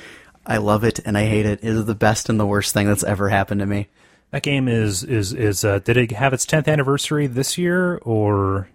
I 0.46 0.58
love 0.58 0.84
it 0.84 1.00
and 1.06 1.18
I 1.18 1.26
hate 1.26 1.46
it. 1.46 1.60
It 1.64 1.70
is 1.70 1.86
the 1.86 1.96
best 1.96 2.30
and 2.30 2.40
the 2.40 2.46
worst 2.46 2.74
thing 2.74 2.88
that's 2.88 3.04
ever 3.04 3.30
happened 3.30 3.60
to 3.60 3.66
me. 3.66 3.88
That 4.32 4.44
game 4.44 4.68
is 4.68 5.04
is 5.04 5.32
is 5.34 5.64
uh, 5.64 5.80
did 5.80 5.96
it 5.98 6.12
have 6.12 6.34
its 6.34 6.46
10th 6.46 6.68
anniversary 6.68 7.28
this 7.28 7.58
year 7.58 7.98
or 8.04 8.68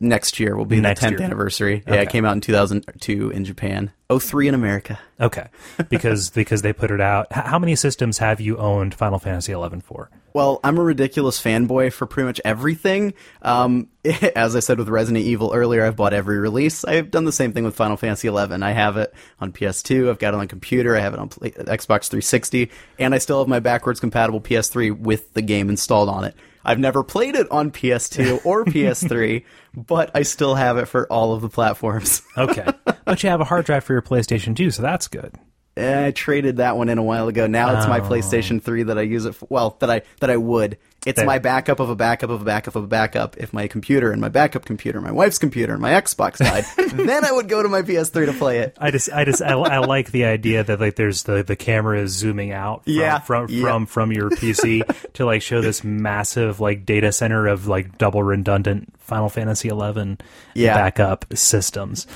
Next 0.00 0.40
year 0.40 0.56
will 0.56 0.64
be 0.64 0.80
Next 0.80 1.00
the 1.02 1.06
10th 1.06 1.10
year. 1.12 1.22
anniversary. 1.22 1.82
Yeah, 1.86 1.92
Okay. 1.94 2.02
it 2.02 2.08
came 2.10 2.24
out 2.24 2.32
in 2.32 2.40
2002 2.40 3.30
in 3.30 3.44
Japan. 3.44 3.90
03 4.14 4.48
in 4.48 4.54
America. 4.54 4.98
okay 5.20 5.48
because 5.88 6.30
because 6.34 6.62
they 6.62 6.72
put 6.72 6.90
it 6.90 7.00
out. 7.02 7.32
How 7.32 7.58
many 7.58 7.76
systems 7.76 8.18
have 8.18 8.40
you 8.40 8.56
owned 8.56 8.94
Final 8.94 9.18
Fantasy 9.18 9.52
11 9.52 9.82
for? 9.82 10.10
Well, 10.34 10.58
I'm 10.64 10.78
a 10.78 10.82
ridiculous 10.82 11.40
fanboy 11.40 11.92
for 11.92 12.06
pretty 12.06 12.26
much 12.26 12.40
everything. 12.44 13.14
Um, 13.40 13.88
as 14.34 14.56
I 14.56 14.60
said 14.60 14.78
with 14.78 14.88
Resident 14.88 15.24
Evil 15.24 15.52
earlier, 15.54 15.84
I've 15.84 15.94
bought 15.94 16.12
every 16.12 16.38
release. 16.38 16.84
I've 16.84 17.12
done 17.12 17.24
the 17.24 17.30
same 17.30 17.52
thing 17.52 17.62
with 17.62 17.76
Final 17.76 17.96
Fantasy 17.96 18.28
XI. 18.28 18.34
I 18.34 18.72
have 18.72 18.96
it 18.96 19.14
on 19.40 19.52
PS2. 19.52 20.10
I've 20.10 20.18
got 20.18 20.34
it 20.34 20.38
on 20.38 20.48
computer. 20.48 20.96
I 20.96 21.00
have 21.00 21.14
it 21.14 21.20
on 21.20 21.28
Xbox 21.28 22.08
360, 22.08 22.72
and 22.98 23.14
I 23.14 23.18
still 23.18 23.38
have 23.38 23.46
my 23.46 23.60
backwards 23.60 24.00
compatible 24.00 24.40
PS3 24.40 24.98
with 24.98 25.32
the 25.34 25.42
game 25.42 25.70
installed 25.70 26.08
on 26.08 26.24
it. 26.24 26.34
I've 26.64 26.80
never 26.80 27.04
played 27.04 27.36
it 27.36 27.48
on 27.52 27.70
PS2 27.70 28.44
or 28.44 28.64
PS3, 28.64 29.44
but 29.72 30.10
I 30.16 30.22
still 30.22 30.56
have 30.56 30.78
it 30.78 30.86
for 30.86 31.06
all 31.12 31.32
of 31.32 31.42
the 31.42 31.48
platforms. 31.48 32.22
Okay, 32.36 32.66
but 33.04 33.22
you 33.22 33.28
have 33.28 33.40
a 33.40 33.44
hard 33.44 33.66
drive 33.66 33.84
for 33.84 33.92
your 33.92 34.02
PlayStation 34.02 34.56
2, 34.56 34.72
so 34.72 34.82
that's 34.82 35.06
good. 35.06 35.38
Eh, 35.76 36.06
I 36.06 36.10
traded 36.12 36.58
that 36.58 36.76
one 36.76 36.88
in 36.88 36.98
a 36.98 37.02
while 37.02 37.26
ago. 37.28 37.46
Now 37.46 37.76
it's 37.76 37.88
my 37.88 37.98
Oh. 37.98 38.02
PlayStation 38.02 38.62
3 38.62 38.84
that 38.84 38.96
I 38.98 39.02
use 39.02 39.24
it 39.24 39.34
for. 39.34 39.46
Well, 39.50 39.76
that 39.80 39.90
I 39.90 40.02
that 40.20 40.30
I 40.30 40.36
would. 40.36 40.78
It's 41.06 41.18
That- 41.18 41.26
my 41.26 41.38
backup 41.38 41.80
of 41.80 41.90
a 41.90 41.94
backup 41.96 42.30
of 42.30 42.40
a 42.40 42.44
backup 42.44 42.76
of 42.76 42.84
a 42.84 42.86
backup. 42.86 43.36
If 43.36 43.52
my 43.52 43.68
computer 43.68 44.10
and 44.10 44.20
my 44.20 44.28
backup 44.30 44.64
computer, 44.64 45.00
my 45.00 45.12
wife's 45.12 45.38
computer, 45.38 45.72
and 45.74 45.82
my 45.82 45.90
Xbox 45.90 46.38
died, 46.38 46.64
then 46.94 47.24
I 47.24 47.30
would 47.32 47.48
go 47.48 47.62
to 47.62 47.68
my 47.68 47.82
PS3 47.82 48.26
to 48.26 48.32
play 48.32 48.60
it. 48.60 48.76
I 48.80 48.90
just, 48.90 49.12
I 49.12 49.24
just, 49.24 49.42
I, 49.42 49.52
I 49.52 49.78
like 49.78 50.12
the 50.12 50.24
idea 50.24 50.64
that 50.64 50.80
like 50.80 50.96
there's 50.96 51.24
the 51.24 51.42
the 51.42 51.56
camera 51.56 52.00
is 52.00 52.12
zooming 52.12 52.52
out 52.52 52.84
from 52.84 52.92
Yeah, 52.94 53.18
from 53.20 53.46
yeah. 53.50 53.62
from, 53.62 53.86
from 53.86 54.12
your 54.12 54.30
PC 54.30 55.12
to 55.14 55.26
like 55.26 55.42
show 55.42 55.60
this 55.60 55.84
massive 55.84 56.60
like 56.60 56.86
data 56.86 57.12
center 57.12 57.46
of 57.48 57.66
like 57.66 57.98
double 57.98 58.22
redundant 58.22 58.92
Final 59.00 59.28
Fantasy 59.28 59.68
11 59.68 60.16
Yeah. 60.54 60.74
backup 60.74 61.26
systems. 61.36 62.06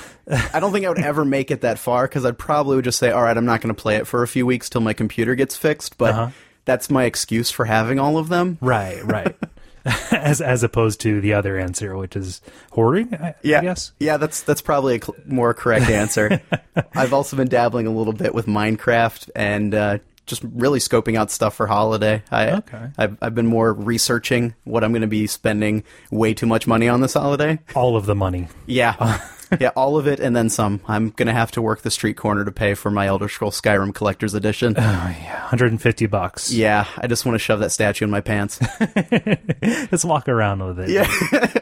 I 0.53 0.59
don't 0.59 0.71
think 0.71 0.85
I 0.85 0.89
would 0.89 0.97
ever 0.99 1.23
make 1.25 1.51
it 1.51 1.61
that 1.61 1.77
far 1.79 2.07
because 2.07 2.25
I'd 2.25 2.37
probably 2.39 2.75
would 2.75 2.85
just 2.85 2.97
say, 2.99 3.11
"All 3.11 3.21
right, 3.21 3.35
I'm 3.37 3.45
not 3.45 3.61
going 3.61 3.73
to 3.73 3.79
play 3.79 3.95
it 3.97 4.07
for 4.07 4.23
a 4.23 4.27
few 4.27 4.45
weeks 4.45 4.69
till 4.69 4.81
my 4.81 4.93
computer 4.93 5.35
gets 5.35 5.55
fixed." 5.55 5.97
But 5.97 6.11
Uh-huh. 6.13 6.29
That's 6.69 6.89
my 6.89 7.05
excuse 7.05 7.49
for 7.51 7.65
having 7.65 7.97
all 7.99 8.17
of 8.17 8.29
them. 8.29 8.57
Right, 8.61 9.03
right. 9.03 9.35
as 10.11 10.39
as 10.41 10.61
opposed 10.63 10.99
to 11.01 11.19
the 11.21 11.33
other 11.33 11.57
answer, 11.57 11.95
which 11.97 12.15
is 12.15 12.41
hoarding. 12.71 13.13
I, 13.15 13.33
Yeah, 13.41 13.59
I 13.59 13.61
guess. 13.61 13.91
yeah, 13.99 14.17
that's 14.17 14.41
that's 14.43 14.61
probably 14.61 14.97
a 14.97 15.01
cl- 15.03 15.15
more 15.25 15.53
correct 15.53 15.89
answer. 15.89 16.41
I've 16.93 17.13
also 17.13 17.35
been 17.37 17.47
dabbling 17.47 17.87
a 17.87 17.91
little 17.91 18.13
bit 18.13 18.35
with 18.35 18.45
Minecraft 18.45 19.29
and 19.35 19.73
uh, 19.73 19.97
just 20.25 20.43
really 20.43 20.79
scoping 20.79 21.17
out 21.17 21.31
stuff 21.31 21.55
for 21.55 21.65
holiday. 21.65 22.21
I, 22.29 22.51
Okay. 22.57 22.89
I've 22.97 23.17
I've 23.21 23.33
been 23.35 23.47
more 23.47 23.73
researching 23.73 24.53
what 24.65 24.83
I'm 24.83 24.91
going 24.91 25.01
to 25.01 25.07
be 25.07 25.25
spending 25.27 25.83
way 26.11 26.33
too 26.33 26.45
much 26.45 26.67
money 26.67 26.87
on 26.89 27.01
this 27.01 27.13
holiday. 27.13 27.59
All 27.73 27.95
of 27.95 28.05
the 28.05 28.15
money. 28.15 28.47
Yeah, 28.67 29.19
yeah, 29.59 29.69
all 29.75 29.97
of 29.97 30.07
it 30.07 30.19
and 30.19 30.35
then 30.35 30.49
some. 30.49 30.81
I'm 30.87 31.09
going 31.09 31.27
to 31.27 31.33
have 31.33 31.51
to 31.51 31.61
work 31.61 31.81
the 31.81 31.91
street 31.91 32.17
corner 32.17 32.45
to 32.45 32.51
pay 32.51 32.73
for 32.73 32.91
my 32.91 33.07
Elder 33.07 33.29
Scrolls 33.29 33.59
Skyrim 33.59 33.93
Collector's 33.93 34.33
Edition. 34.33 34.75
Oh 34.77 34.81
yeah, 34.81 35.39
150 35.41 36.05
bucks. 36.07 36.51
yeah, 36.51 36.85
I 36.97 37.07
just 37.07 37.25
want 37.25 37.35
to 37.35 37.39
shove 37.39 37.59
that 37.61 37.71
statue 37.71 38.05
in 38.05 38.11
my 38.11 38.21
pants. 38.21 38.59
Let's 39.61 40.05
walk 40.05 40.27
around 40.29 40.63
with 40.65 40.79
it. 40.81 40.89
Yeah. 40.89 41.07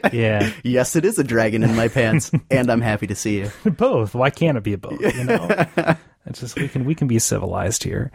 Yeah. 0.12 0.50
yes, 0.64 0.96
it 0.96 1.04
is 1.04 1.18
a 1.18 1.24
dragon 1.24 1.62
in 1.62 1.76
my 1.76 1.88
pants, 1.88 2.30
and 2.50 2.70
I'm 2.72 2.80
happy 2.80 3.06
to 3.08 3.14
see 3.14 3.40
you. 3.40 3.50
both. 3.70 4.14
Why 4.14 4.30
can't 4.30 4.56
it 4.56 4.64
be 4.64 4.74
both? 4.76 4.98
You 5.00 5.24
know, 5.24 5.46
it's 6.24 6.40
just 6.40 6.56
we 6.56 6.66
can 6.68 6.84
we 6.86 6.94
can 6.94 7.08
be 7.08 7.18
civilized 7.18 7.82
here. 7.84 8.10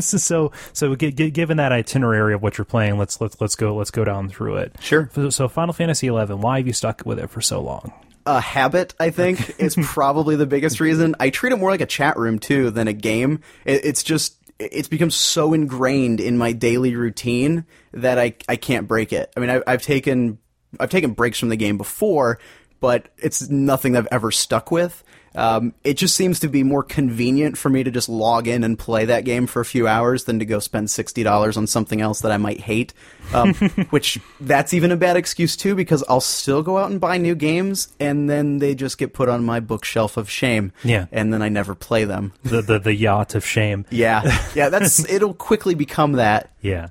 so 0.00 0.18
so, 0.18 0.52
so 0.74 0.94
gi- 0.94 1.12
gi- 1.12 1.30
given 1.30 1.56
that 1.56 1.72
itinerary 1.72 2.34
of 2.34 2.42
what 2.42 2.58
you're 2.58 2.64
playing, 2.66 2.98
let's 2.98 3.18
let's 3.20 3.40
let's 3.40 3.54
go 3.54 3.74
let's 3.76 3.90
go 3.90 4.04
down 4.04 4.28
through 4.28 4.56
it. 4.56 4.76
Sure. 4.80 5.08
So, 5.14 5.30
so 5.30 5.48
Final 5.48 5.72
Fantasy 5.72 6.06
11. 6.06 6.40
Why 6.40 6.58
have 6.58 6.66
you 6.66 6.74
stuck 6.74 7.02
with 7.06 7.18
it 7.18 7.30
for 7.30 7.40
so 7.40 7.62
long? 7.62 7.92
A 8.26 8.40
habit, 8.40 8.94
I 8.98 9.10
think, 9.10 9.54
is 9.58 9.76
probably 9.76 10.36
the 10.36 10.46
biggest 10.46 10.80
reason. 10.80 11.14
I 11.20 11.30
treat 11.30 11.52
it 11.52 11.56
more 11.56 11.70
like 11.70 11.80
a 11.80 11.86
chat 11.86 12.16
room 12.16 12.38
too 12.38 12.70
than 12.70 12.88
a 12.88 12.92
game. 12.92 13.40
It, 13.64 13.84
it's 13.84 14.02
just 14.02 14.36
it's 14.58 14.88
become 14.88 15.10
so 15.10 15.52
ingrained 15.52 16.20
in 16.20 16.38
my 16.38 16.52
daily 16.52 16.96
routine 16.96 17.66
that 17.92 18.18
I 18.18 18.34
I 18.48 18.56
can't 18.56 18.88
break 18.88 19.12
it. 19.12 19.32
I 19.36 19.40
mean, 19.40 19.50
I, 19.50 19.62
I've 19.66 19.82
taken 19.82 20.38
I've 20.80 20.90
taken 20.90 21.12
breaks 21.12 21.38
from 21.38 21.48
the 21.48 21.56
game 21.56 21.78
before, 21.78 22.38
but 22.80 23.08
it's 23.18 23.48
nothing 23.48 23.96
I've 23.96 24.08
ever 24.10 24.30
stuck 24.30 24.70
with. 24.70 25.02
Um, 25.34 25.74
it 25.84 25.98
just 25.98 26.16
seems 26.16 26.40
to 26.40 26.48
be 26.48 26.62
more 26.62 26.82
convenient 26.82 27.58
for 27.58 27.68
me 27.68 27.84
to 27.84 27.90
just 27.90 28.08
log 28.08 28.48
in 28.48 28.64
and 28.64 28.78
play 28.78 29.04
that 29.04 29.26
game 29.26 29.46
for 29.46 29.60
a 29.60 29.66
few 29.66 29.86
hours 29.86 30.24
than 30.24 30.38
to 30.38 30.46
go 30.46 30.58
spend 30.58 30.90
sixty 30.90 31.22
dollars 31.22 31.56
on 31.58 31.66
something 31.66 32.00
else 32.00 32.22
that 32.22 32.32
I 32.32 32.38
might 32.38 32.60
hate. 32.60 32.94
Um, 33.34 33.54
which 33.90 34.20
that's 34.40 34.72
even 34.74 34.92
a 34.92 34.96
bad 34.96 35.16
excuse 35.16 35.56
too, 35.56 35.74
because 35.74 36.04
I'll 36.08 36.20
still 36.20 36.62
go 36.62 36.78
out 36.78 36.90
and 36.90 37.00
buy 37.00 37.18
new 37.18 37.34
games, 37.34 37.88
and 37.98 38.28
then 38.30 38.58
they 38.58 38.74
just 38.74 38.98
get 38.98 39.12
put 39.12 39.28
on 39.28 39.44
my 39.44 39.60
bookshelf 39.60 40.16
of 40.16 40.30
shame. 40.30 40.72
Yeah. 40.84 41.06
and 41.12 41.32
then 41.32 41.42
I 41.42 41.48
never 41.48 41.74
play 41.74 42.04
them. 42.04 42.32
The 42.44 42.62
the, 42.62 42.78
the 42.78 42.94
yacht 42.94 43.34
of 43.34 43.44
shame. 43.44 43.84
Yeah, 43.96 44.44
yeah, 44.54 44.68
that's 44.68 45.08
it'll 45.10 45.32
quickly 45.34 45.74
become 45.74 46.12
that. 46.12 46.50
Yeah. 46.60 46.88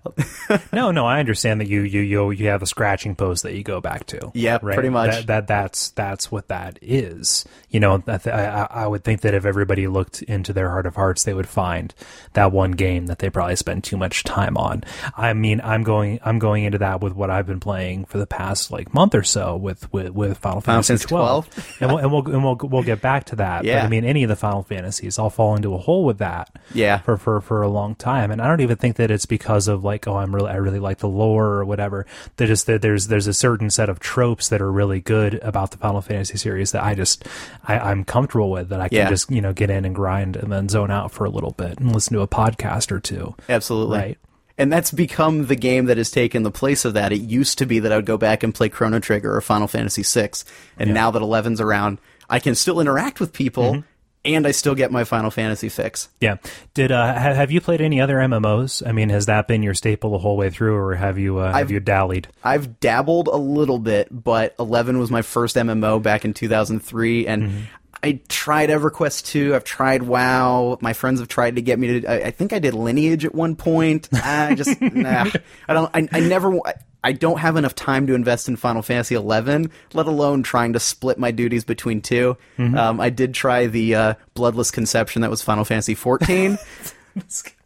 no, 0.73 0.91
no, 0.91 1.05
I 1.05 1.19
understand 1.19 1.61
that 1.61 1.67
you 1.67 1.81
you 1.81 2.01
you 2.01 2.31
you 2.31 2.47
have 2.47 2.61
a 2.61 2.65
scratching 2.65 3.15
post 3.15 3.43
that 3.43 3.53
you 3.53 3.63
go 3.63 3.79
back 3.81 4.05
to. 4.07 4.31
Yeah, 4.33 4.57
right? 4.61 4.73
pretty 4.73 4.89
much. 4.89 5.11
That, 5.11 5.27
that 5.27 5.47
that's 5.47 5.89
that's 5.91 6.31
what 6.31 6.47
that 6.47 6.79
is. 6.81 7.45
You 7.69 7.79
know, 7.79 8.01
I, 8.07 8.17
th- 8.17 8.33
I 8.33 8.67
I 8.69 8.87
would 8.87 9.03
think 9.03 9.21
that 9.21 9.33
if 9.33 9.45
everybody 9.45 9.87
looked 9.87 10.21
into 10.23 10.53
their 10.53 10.69
heart 10.69 10.85
of 10.85 10.95
hearts, 10.95 11.23
they 11.23 11.33
would 11.33 11.47
find 11.47 11.93
that 12.33 12.51
one 12.51 12.71
game 12.71 13.05
that 13.07 13.19
they 13.19 13.29
probably 13.29 13.55
spend 13.55 13.83
too 13.83 13.97
much 13.97 14.23
time 14.23 14.57
on. 14.57 14.83
I 15.15 15.33
mean, 15.33 15.61
I'm 15.63 15.83
going 15.83 16.19
I'm 16.25 16.39
going 16.39 16.63
into 16.65 16.79
that 16.79 16.99
with 17.01 17.13
what 17.13 17.29
I've 17.29 17.45
been 17.45 17.59
playing 17.59 18.05
for 18.05 18.17
the 18.17 18.25
past 18.27 18.71
like 18.71 18.93
month 18.93 19.15
or 19.15 19.23
so 19.23 19.55
with 19.55 19.91
with, 19.93 20.09
with 20.09 20.37
Final, 20.39 20.59
Final 20.59 20.81
Fantasy 20.83 20.93
Fantasy 21.07 21.07
12, 21.07 21.77
and 21.81 21.91
we'll 21.91 21.99
and 21.99 22.11
we'll 22.11 22.25
and 22.33 22.43
we'll 22.43 22.57
we'll 22.63 22.83
get 22.83 22.99
back 23.01 23.25
to 23.25 23.35
that. 23.37 23.59
But 23.59 23.65
Yeah. 23.67 23.85
I 23.85 23.87
mean, 23.87 24.03
any 24.03 24.23
of 24.23 24.29
the 24.29 24.35
Final 24.35 24.63
Fantasies, 24.63 25.17
I'll 25.19 25.29
fall 25.29 25.55
into 25.55 25.73
a 25.73 25.77
hole 25.77 26.03
with 26.03 26.17
that 26.17 26.49
Yeah. 26.73 26.97
for, 26.99 27.15
for 27.17 27.39
for 27.41 27.61
a 27.61 27.69
long 27.69 27.95
time 27.95 28.31
and 28.31 28.41
i 28.41 28.47
don't 28.47 28.61
even 28.61 28.77
think 28.77 28.95
that 28.95 29.11
it's 29.11 29.25
because 29.25 29.67
of 29.67 29.83
like 29.83 30.07
oh 30.07 30.15
i'm 30.17 30.33
really 30.33 30.49
i 30.49 30.55
really 30.55 30.79
like 30.79 30.97
the 30.99 31.07
lore 31.07 31.45
or 31.45 31.65
whatever 31.65 32.05
they 32.37 32.45
just 32.45 32.65
that 32.65 32.81
there's 32.81 33.07
there's 33.07 33.27
a 33.27 33.33
certain 33.33 33.69
set 33.69 33.87
of 33.89 33.99
tropes 33.99 34.49
that 34.49 34.61
are 34.61 34.71
really 34.71 34.99
good 35.01 35.35
about 35.43 35.71
the 35.71 35.77
final 35.77 36.01
fantasy 36.01 36.37
series 36.37 36.71
that 36.71 36.83
i 36.83 36.95
just 36.95 37.27
I, 37.67 37.77
i'm 37.79 38.03
comfortable 38.03 38.49
with 38.49 38.69
that 38.69 38.81
i 38.81 38.87
can 38.89 38.97
Yeah. 38.97 39.09
just 39.09 39.29
you 39.29 39.41
know 39.41 39.53
get 39.53 39.69
in 39.69 39.85
and 39.85 39.93
grind 39.93 40.35
and 40.35 40.51
then 40.51 40.69
zone 40.69 40.89
out 40.91 41.11
for 41.11 41.25
a 41.25 41.29
little 41.29 41.51
bit 41.51 41.79
and 41.79 41.93
listen 41.93 42.13
to 42.15 42.21
a 42.21 42.27
podcast 42.27 42.91
or 42.91 42.99
two 42.99 43.35
Absolutely. 43.49 43.97
right 43.99 44.17
And 44.57 44.71
that's 44.71 44.91
become 44.91 45.47
the 45.47 45.55
game 45.55 45.85
that 45.85 45.97
has 45.97 46.09
taken 46.11 46.43
the 46.43 46.51
place 46.51 46.85
of 46.85 46.93
that. 46.93 47.11
It 47.11 47.19
used 47.21 47.57
to 47.57 47.65
be 47.65 47.79
that 47.79 47.91
I 47.91 47.97
would 47.97 48.05
go 48.05 48.17
back 48.17 48.41
and 48.43 48.53
play 48.55 48.69
Chrono 48.69 48.99
Trigger 48.99 49.35
or 49.35 49.41
Final 49.41 49.67
Fantasy 49.67 50.03
VI. 50.03 50.29
And 50.77 50.93
now 50.93 51.11
that 51.11 51.21
11's 51.21 51.59
around, 51.59 51.99
I 52.29 52.39
can 52.39 52.55
still 52.55 52.79
interact 52.79 53.19
with 53.19 53.33
people 53.33 53.73
Mm-hmm. 53.73 53.81
and 54.23 54.47
I 54.47 54.51
still 54.51 54.73
get 54.73 54.91
my 54.91 55.03
Final 55.03 55.29
Fantasy 55.29 55.67
fix. 55.69 56.07
Yeah. 56.21 56.37
Did 56.73 56.91
uh, 56.91 57.13
ha- 57.13 57.33
have 57.33 57.51
you 57.51 57.59
played 57.61 57.81
any 57.81 57.99
other 58.01 58.15
MMOs? 58.15 58.81
I 58.87 58.91
mean, 58.93 59.09
has 59.09 59.25
that 59.27 59.47
been 59.47 59.61
your 59.61 59.73
staple 59.75 60.11
the 60.11 60.17
whole 60.19 60.35
way 60.37 60.49
through, 60.49 60.75
or 60.75 60.95
have 60.95 61.19
you 61.19 61.37
uh, 61.37 61.51
have 61.51 61.69
you 61.69 61.79
dallied? 61.79 62.27
I've 62.43 62.79
dabbled 62.79 63.27
a 63.27 63.35
little 63.37 63.77
bit, 63.77 64.07
but 64.09 64.55
11 64.57 64.97
was 64.97 65.11
my 65.11 65.21
first 65.21 65.55
MMO 65.57 66.01
back 66.01 66.25
in 66.25 66.33
2003, 66.33 67.27
and 67.27 67.43
Mm-hmm. 67.43 67.59
I 68.05 68.19
tried 68.27 68.69
EverQuest 68.69 69.25
2. 69.25 69.55
I've 69.55 69.63
tried 69.63 70.03
WoW. 70.03 70.77
My 70.79 70.93
friends 70.93 71.19
have 71.21 71.27
tried 71.27 71.55
to 71.55 71.63
get 71.63 71.79
me 71.79 72.01
to. 72.01 72.07
I, 72.07 72.27
I 72.27 72.31
think 72.31 72.53
I 72.53 72.59
did 72.59 72.75
Lineage 72.75 73.25
at 73.25 73.33
one 73.33 73.55
point. 73.55 74.09
I 74.13 74.53
just 74.53 74.79
nah. 74.81 75.25
I 75.67 75.73
don't. 75.73 75.89
I, 75.91 76.07
I 76.11 76.19
never. 76.19 76.55
I, 76.63 76.75
I 77.03 77.13
don't 77.13 77.39
have 77.39 77.55
enough 77.55 77.73
time 77.73 78.05
to 78.05 78.13
invest 78.13 78.47
in 78.47 78.57
Final 78.57 78.83
Fantasy 78.83 79.15
11, 79.15 79.71
let 79.93 80.05
alone 80.05 80.43
trying 80.43 80.73
to 80.73 80.79
split 80.79 81.19
my 81.19 81.31
duties 81.31 81.63
between 81.63 82.01
2 82.01 82.37
Mm-hmm. 82.57 82.77
Um, 82.77 82.99
I 82.99 83.09
did 83.09 83.33
try 83.33 83.67
the 83.67 83.95
uh, 83.95 84.13
Bloodless 84.33 84.71
Conception 84.71 85.21
that 85.21 85.29
was 85.29 85.41
Final 85.41 85.65
Fantasy 85.65 85.95
14. 85.95 86.57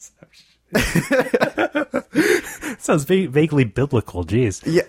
Sounds 2.79 3.03
va- 3.03 3.27
vaguely 3.27 3.63
biblical. 3.65 4.23
Jeez. 4.25 4.61
yeah, 4.65 4.83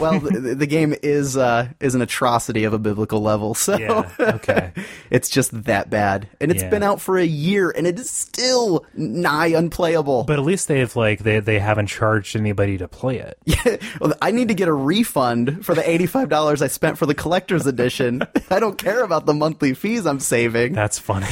well, 0.00 0.18
the, 0.20 0.54
the 0.54 0.66
game 0.66 0.94
is 1.02 1.36
uh, 1.36 1.68
is 1.80 1.94
an 1.94 2.02
atrocity 2.02 2.64
of 2.64 2.72
a 2.72 2.78
biblical 2.78 3.20
level, 3.20 3.54
so 3.54 3.76
Yeah. 3.76 4.10
Okay. 4.18 4.72
it's 5.10 5.28
just 5.28 5.64
that 5.64 5.90
bad. 5.90 6.28
And 6.40 6.50
it's 6.50 6.62
Yeah. 6.62 6.70
been 6.70 6.82
out 6.82 7.00
for 7.00 7.18
a 7.18 7.24
year, 7.24 7.70
and 7.70 7.86
it 7.86 7.98
is 7.98 8.10
still 8.10 8.86
nigh 8.94 9.48
unplayable. 9.48 10.24
But 10.24 10.38
at 10.38 10.44
least 10.44 10.68
they've 10.68 10.94
like 10.96 11.20
they 11.20 11.40
they 11.40 11.58
haven't 11.58 11.86
charged 11.88 12.34
anybody 12.36 12.78
to 12.78 12.88
play 12.88 13.18
it. 13.18 13.38
Yeah. 13.44 13.76
Well, 14.00 14.14
I 14.20 14.30
need 14.32 14.48
to 14.48 14.54
get 14.54 14.68
a 14.68 14.72
refund 14.72 15.64
for 15.64 15.74
the 15.74 15.88
eighty-five 15.88 16.28
dollars 16.28 16.60
I 16.62 16.66
spent 16.68 16.98
for 16.98 17.06
the 17.06 17.14
collector's 17.14 17.66
edition. 17.66 18.22
I 18.50 18.58
don't 18.60 18.76
care 18.78 19.02
about 19.04 19.26
the 19.26 19.34
monthly 19.34 19.74
fees 19.74 20.06
I'm 20.06 20.20
saving. 20.20 20.72
That's 20.72 20.98
funny. 20.98 21.26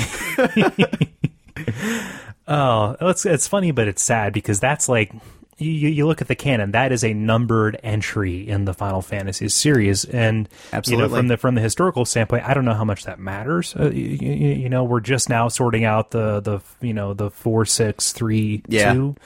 Oh, 2.48 2.96
it's 3.00 3.26
it's 3.26 3.48
funny, 3.48 3.70
but 3.70 3.88
it's 3.88 4.02
sad 4.02 4.32
because 4.32 4.60
that's 4.60 4.88
like 4.88 5.12
you, 5.58 5.70
you 5.88 6.06
look 6.06 6.20
at 6.20 6.28
the 6.28 6.34
canon. 6.34 6.72
That 6.72 6.92
is 6.92 7.04
a 7.04 7.12
numbered 7.14 7.78
entry 7.82 8.48
in 8.48 8.64
the 8.64 8.74
Final 8.74 9.02
Fantasy 9.02 9.48
series, 9.48 10.04
and 10.04 10.38
you 10.38 10.42
know 10.42 10.76
Absolutely. 10.78 11.18
from 11.18 11.28
the 11.28 11.36
from 11.36 11.54
the 11.54 11.60
historical 11.60 12.04
standpoint, 12.04 12.44
I 12.48 12.54
don't 12.54 12.64
know 12.64 12.74
how 12.74 12.84
much 12.84 13.04
that 13.04 13.18
matters. 13.18 13.74
Uh, 13.78 13.90
you, 13.90 14.04
you, 14.04 14.54
you 14.54 14.68
know, 14.68 14.84
we're 14.84 15.00
just 15.00 15.28
now 15.28 15.48
sorting 15.48 15.84
out 15.84 16.10
the 16.10 16.40
the 16.40 16.60
you 16.84 16.94
know 16.94 17.14
the 17.14 17.30
four 17.30 17.64
six 17.64 18.12
three 18.12 18.62
Yeah. 18.68 18.92
two 18.94 19.16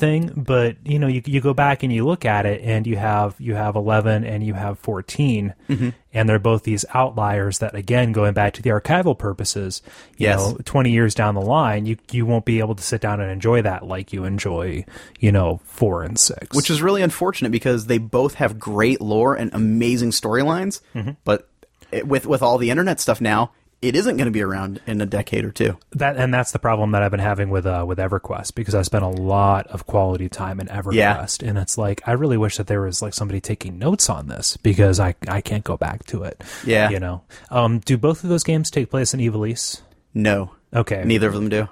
thing 0.00 0.32
but 0.34 0.76
you 0.84 0.98
know 0.98 1.06
you, 1.06 1.22
you 1.26 1.40
go 1.40 1.54
back 1.54 1.82
and 1.84 1.92
you 1.92 2.04
look 2.06 2.24
at 2.24 2.46
it 2.46 2.60
and 2.62 2.86
you 2.86 2.96
have 2.96 3.36
you 3.38 3.54
have 3.54 3.76
11 3.76 4.24
and 4.24 4.42
you 4.44 4.54
have 4.54 4.78
14 4.80 5.54
Mm-hmm. 5.68 5.90
and 6.12 6.28
they're 6.28 6.38
both 6.40 6.64
these 6.64 6.84
outliers 6.94 7.58
that 7.58 7.74
again 7.74 8.12
going 8.12 8.32
back 8.34 8.54
to 8.54 8.62
the 8.62 8.70
archival 8.70 9.16
purposes 9.16 9.82
you 10.16 10.26
Yes. 10.26 10.38
know 10.40 10.58
20 10.64 10.90
years 10.90 11.14
down 11.14 11.34
the 11.34 11.40
line 11.40 11.86
you 11.86 11.96
you 12.10 12.26
won't 12.26 12.44
be 12.44 12.58
able 12.58 12.74
to 12.74 12.82
sit 12.82 13.00
down 13.00 13.20
and 13.20 13.30
enjoy 13.30 13.62
that 13.62 13.86
like 13.86 14.12
you 14.12 14.24
enjoy 14.24 14.84
you 15.20 15.30
know 15.30 15.60
4 15.64 16.02
and 16.02 16.18
6 16.18 16.56
which 16.56 16.70
is 16.70 16.82
really 16.82 17.02
unfortunate 17.02 17.50
because 17.52 17.86
they 17.86 17.98
both 17.98 18.34
have 18.34 18.58
great 18.58 19.00
lore 19.00 19.34
and 19.36 19.50
amazing 19.54 20.10
storylines. 20.10 20.80
Mm-hmm. 20.94 21.10
But 21.24 21.46
it, 21.92 22.06
with 22.08 22.26
with 22.26 22.42
all 22.42 22.56
the 22.58 22.70
internet 22.70 23.00
stuff 23.00 23.20
now, 23.20 23.52
it 23.82 23.96
isn't 23.96 24.16
going 24.18 24.26
to 24.26 24.30
be 24.30 24.42
around 24.42 24.80
in 24.86 25.00
a 25.00 25.06
decade 25.06 25.44
or 25.44 25.50
two. 25.52 25.78
that 25.92 26.16
and 26.16 26.32
that's 26.34 26.52
the 26.52 26.58
problem 26.58 26.90
that 26.92 27.02
I've 27.02 27.10
been 27.10 27.20
having 27.20 27.48
with 27.50 27.64
uh, 27.66 27.84
with 27.88 27.98
EverQuest 27.98 28.54
because 28.54 28.74
I 28.74 28.82
spent 28.82 29.04
a 29.04 29.08
lot 29.08 29.66
of 29.68 29.86
quality 29.86 30.28
time 30.28 30.60
in 30.60 30.66
EverQuest 30.66 31.46
and 31.48 31.56
it's 31.58 31.78
like 31.78 32.02
I 32.06 32.12
really 32.12 32.36
wish 32.36 32.56
that 32.58 32.66
there 32.66 32.82
was 32.82 33.00
like 33.00 33.14
somebody 33.14 33.40
taking 33.40 33.78
notes 33.78 34.10
on 34.10 34.28
this 34.28 34.56
because 34.58 35.00
I 35.00 35.14
I 35.28 35.40
can't 35.40 35.64
go 35.64 35.76
back 35.76 36.04
to 36.06 36.24
it. 36.24 36.42
Yeah. 36.64 36.90
You 36.90 37.00
know. 37.00 37.22
Um 37.50 37.78
do 37.78 37.96
both 37.96 38.22
of 38.22 38.28
those 38.28 38.44
games 38.44 38.70
take 38.70 38.90
place 38.90 39.14
in 39.14 39.20
Ivalice? 39.20 39.80
No, 40.12 40.52
Okay. 40.74 41.02
neither 41.04 41.28
of 41.28 41.34
them 41.34 41.48
do. 41.48 41.68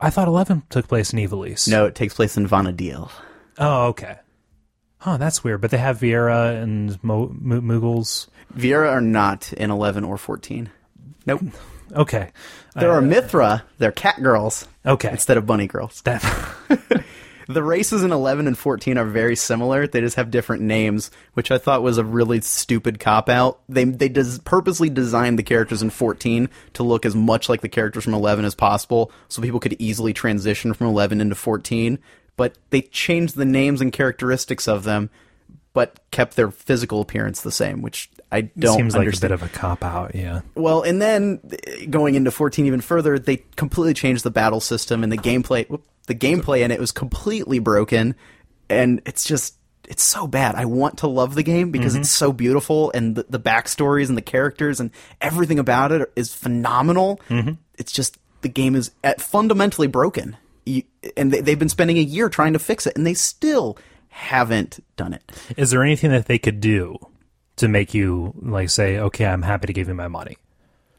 I 0.00 0.10
thought 0.10 0.28
11 0.28 0.62
took 0.70 0.88
place 0.88 1.12
in 1.12 1.18
Ivalice. 1.18 1.68
No, 1.68 1.86
it 1.86 1.94
takes 1.94 2.14
place 2.14 2.36
in 2.36 2.48
Vana'diel. 2.48 3.10
Oh, 3.58 3.86
okay. 3.88 4.16
Huh, 4.98 5.16
that's 5.18 5.44
weird. 5.44 5.60
But 5.60 5.70
they 5.70 5.78
have 5.78 5.98
Viera 6.00 6.60
and 6.62 7.02
Mo- 7.04 7.34
Mo- 7.38 7.60
Moogles. 7.60 8.26
Viera 8.56 8.90
are 8.90 9.00
not 9.00 9.52
in 9.52 9.70
11 9.70 10.02
or 10.04 10.16
14. 10.18 10.70
Nope. 11.26 11.42
Okay. 11.92 12.30
There 12.74 12.90
are 12.90 12.98
uh, 12.98 13.02
Mithra. 13.02 13.64
They're 13.78 13.92
cat 13.92 14.22
girls 14.22 14.66
Okay. 14.84 15.10
instead 15.10 15.36
of 15.36 15.46
bunny 15.46 15.66
girls. 15.66 16.02
The 17.46 17.62
races 17.62 18.02
in 18.02 18.10
11 18.10 18.46
and 18.46 18.56
14 18.56 18.96
are 18.96 19.04
very 19.04 19.36
similar. 19.36 19.86
They 19.86 20.00
just 20.00 20.16
have 20.16 20.30
different 20.30 20.62
names, 20.62 21.10
which 21.34 21.50
I 21.50 21.58
thought 21.58 21.82
was 21.82 21.98
a 21.98 22.04
really 22.04 22.40
stupid 22.40 22.98
cop 22.98 23.28
out. 23.28 23.60
They 23.68 23.84
they 23.84 24.08
des- 24.08 24.38
purposely 24.44 24.88
designed 24.88 25.38
the 25.38 25.42
characters 25.42 25.82
in 25.82 25.90
14 25.90 26.48
to 26.74 26.82
look 26.82 27.04
as 27.04 27.14
much 27.14 27.48
like 27.50 27.60
the 27.60 27.68
characters 27.68 28.04
from 28.04 28.14
11 28.14 28.46
as 28.46 28.54
possible, 28.54 29.12
so 29.28 29.42
people 29.42 29.60
could 29.60 29.76
easily 29.78 30.14
transition 30.14 30.72
from 30.72 30.86
11 30.86 31.20
into 31.20 31.34
14. 31.34 31.98
But 32.36 32.56
they 32.70 32.80
changed 32.80 33.36
the 33.36 33.44
names 33.44 33.82
and 33.82 33.92
characteristics 33.92 34.66
of 34.66 34.84
them, 34.84 35.10
but 35.74 36.00
kept 36.10 36.36
their 36.36 36.50
physical 36.50 37.02
appearance 37.02 37.42
the 37.42 37.52
same, 37.52 37.82
which 37.82 38.10
I 38.34 38.40
don't 38.58 38.76
seems 38.76 38.96
like 38.96 39.06
a 39.06 39.20
bit 39.20 39.30
of 39.30 39.44
a 39.44 39.48
cop 39.48 39.84
out, 39.84 40.16
yeah. 40.16 40.40
Well, 40.56 40.82
and 40.82 41.00
then 41.00 41.40
uh, 41.44 41.86
going 41.88 42.16
into 42.16 42.32
14 42.32 42.66
even 42.66 42.80
further, 42.80 43.16
they 43.16 43.38
completely 43.54 43.94
changed 43.94 44.24
the 44.24 44.30
battle 44.32 44.58
system 44.60 45.04
and 45.04 45.12
the 45.12 45.16
gameplay. 45.16 45.68
whoop, 45.68 45.86
The 46.08 46.16
gameplay 46.16 46.62
in 46.62 46.72
it 46.72 46.80
was 46.80 46.90
completely 46.90 47.60
broken, 47.60 48.16
and 48.68 49.00
it's 49.06 49.24
just 49.24 49.54
it's 49.88 50.02
so 50.02 50.26
bad. 50.26 50.56
I 50.56 50.64
want 50.64 50.98
to 50.98 51.06
love 51.06 51.36
the 51.36 51.42
game 51.44 51.70
because 51.70 51.94
it's 51.94 52.10
so 52.10 52.32
beautiful, 52.32 52.90
and 52.92 53.14
the, 53.14 53.24
the 53.28 53.38
backstories 53.38 54.08
and 54.08 54.18
the 54.18 54.22
characters 54.22 54.80
and 54.80 54.90
everything 55.20 55.60
about 55.60 55.92
it 55.92 56.10
is 56.16 56.34
phenomenal. 56.34 57.20
It's 57.78 57.92
just 57.92 58.18
the 58.40 58.48
game 58.48 58.74
is 58.74 58.90
uh, 59.04 59.14
fundamentally 59.18 59.86
broken, 59.86 60.36
you, 60.66 60.82
and 61.16 61.32
they, 61.32 61.40
they've 61.40 61.58
been 61.58 61.68
spending 61.68 61.98
a 61.98 62.02
year 62.02 62.28
trying 62.28 62.54
to 62.54 62.58
fix 62.58 62.86
it, 62.86 62.96
and 62.96 63.06
they 63.06 63.14
still 63.14 63.78
haven't 64.08 64.82
done 64.96 65.12
it. 65.12 65.22
Is 65.56 65.70
there 65.70 65.84
anything 65.84 66.10
that 66.10 66.26
they 66.26 66.38
could 66.38 66.60
do 66.60 66.98
to 67.56 67.68
make 67.68 67.94
you 67.94 68.32
like 68.40 68.70
say, 68.70 68.98
"Okay, 68.98 69.26
I'm 69.26 69.42
happy 69.42 69.66
to 69.66 69.72
give 69.72 69.88
you 69.88 69.94
my 69.94 70.08
money"? 70.08 70.36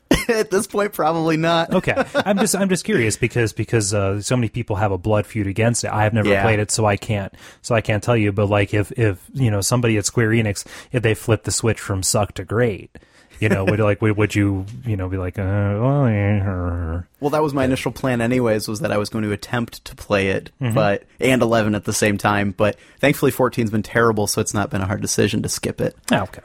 At 0.29 0.51
this 0.51 0.67
point, 0.67 0.93
probably 0.93 1.35
not. 1.37 1.73
Okay, 1.73 1.95
I'm 2.15 2.37
just 2.37 2.55
I'm 2.55 2.69
just 2.69 2.85
curious 2.85 3.17
because 3.17 3.53
because 3.53 3.93
uh, 3.93 4.21
so 4.21 4.35
many 4.35 4.49
people 4.49 4.75
have 4.77 4.91
a 4.91 4.97
blood 4.97 5.25
feud 5.25 5.47
against 5.47 5.83
it. 5.83 5.89
I 5.91 6.03
have 6.03 6.13
never 6.13 6.29
Yeah. 6.29 6.43
played 6.43 6.59
it, 6.59 6.71
so 6.71 6.85
I 6.85 6.95
can't 6.97 7.33
so 7.61 7.73
I 7.75 7.81
can't 7.81 8.03
tell 8.03 8.15
you. 8.17 8.31
But 8.31 8.47
like 8.47 8.73
if 8.73 8.91
if 8.93 9.23
you 9.33 9.49
know 9.51 9.61
somebody 9.61 9.97
at 9.97 10.05
Square 10.05 10.29
Enix, 10.29 10.65
if 10.91 11.01
they 11.03 11.13
flip 11.15 11.43
the 11.43 11.51
switch 11.51 11.79
from 11.79 12.03
suck 12.03 12.33
to 12.35 12.43
great, 12.45 12.95
you 13.39 13.49
know, 13.49 13.65
would 13.65 13.79
like 13.79 14.01
would, 14.01 14.17
would 14.17 14.35
you 14.35 14.65
you 14.85 14.95
know 14.97 15.09
be 15.09 15.17
like, 15.17 15.37
uh, 15.39 15.43
well, 15.43 16.05
eh, 16.05 17.01
Well, 17.19 17.29
that 17.31 17.41
was 17.43 17.53
my 17.53 17.63
initial 17.65 17.91
plan, 17.91 18.21
anyways, 18.21 18.67
was 18.67 18.79
that 18.81 18.91
I 18.91 18.97
was 18.97 19.09
going 19.09 19.23
to 19.23 19.31
attempt 19.31 19.83
to 19.85 19.95
play 19.95 20.29
it, 20.29 20.51
Mm-hmm. 20.61 20.73
but 20.75 21.03
and 21.19 21.41
eleven 21.41 21.75
at 21.75 21.85
the 21.85 21.93
same 21.93 22.17
time. 22.17 22.51
But 22.55 22.77
thankfully, 22.99 23.31
14's 23.31 23.71
been 23.71 23.83
terrible, 23.83 24.27
so 24.27 24.41
it's 24.41 24.53
not 24.53 24.69
been 24.69 24.81
a 24.81 24.85
hard 24.87 25.01
decision 25.01 25.41
to 25.43 25.49
skip 25.49 25.81
it. 25.81 25.95
Ah, 26.11 26.23
okay. 26.23 26.41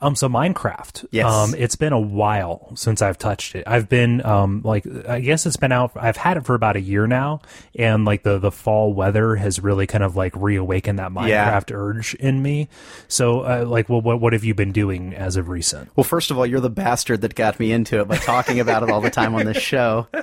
Um, 0.00 0.14
so 0.14 0.28
Minecraft. 0.28 1.06
Yes. 1.10 1.26
Um, 1.32 1.54
it's 1.56 1.76
been 1.76 1.92
a 1.92 2.00
while 2.00 2.72
since 2.76 3.02
I've 3.02 3.18
touched 3.18 3.54
it. 3.54 3.64
I've 3.66 3.88
been 3.88 4.24
um, 4.24 4.62
like, 4.64 4.86
I 5.08 5.20
guess 5.20 5.46
it's 5.46 5.56
been 5.56 5.72
out. 5.72 5.92
I've 5.96 6.16
had 6.16 6.36
it 6.36 6.46
for 6.46 6.54
about 6.54 6.76
a 6.76 6.80
year 6.80 7.06
now, 7.06 7.40
and 7.74 8.04
like 8.04 8.22
the 8.22 8.38
the 8.38 8.50
fall 8.52 8.92
weather 8.94 9.36
has 9.36 9.60
really 9.60 9.86
kind 9.86 10.04
of 10.04 10.16
like 10.16 10.34
reawakened 10.36 10.98
that 10.98 11.10
Minecraft 11.10 11.70
Yeah. 11.70 11.76
urge 11.76 12.14
in 12.14 12.42
me. 12.42 12.68
So, 13.08 13.40
uh, 13.40 13.64
like, 13.66 13.88
well, 13.88 14.00
what 14.00 14.20
what 14.20 14.32
have 14.32 14.44
you 14.44 14.54
been 14.54 14.72
doing 14.72 15.14
as 15.14 15.36
of 15.36 15.48
recent? 15.48 15.90
Well, 15.96 16.04
first 16.04 16.30
of 16.30 16.38
all, 16.38 16.46
you're 16.46 16.60
the 16.60 16.70
bastard 16.70 17.20
that 17.22 17.34
got 17.34 17.58
me 17.58 17.72
into 17.72 18.00
it 18.00 18.08
by 18.08 18.16
talking 18.16 18.60
about 18.60 18.82
it 18.82 18.90
all 18.90 19.00
the 19.00 19.10
time 19.10 19.34
on 19.34 19.46
this 19.46 19.58
show. 19.58 20.06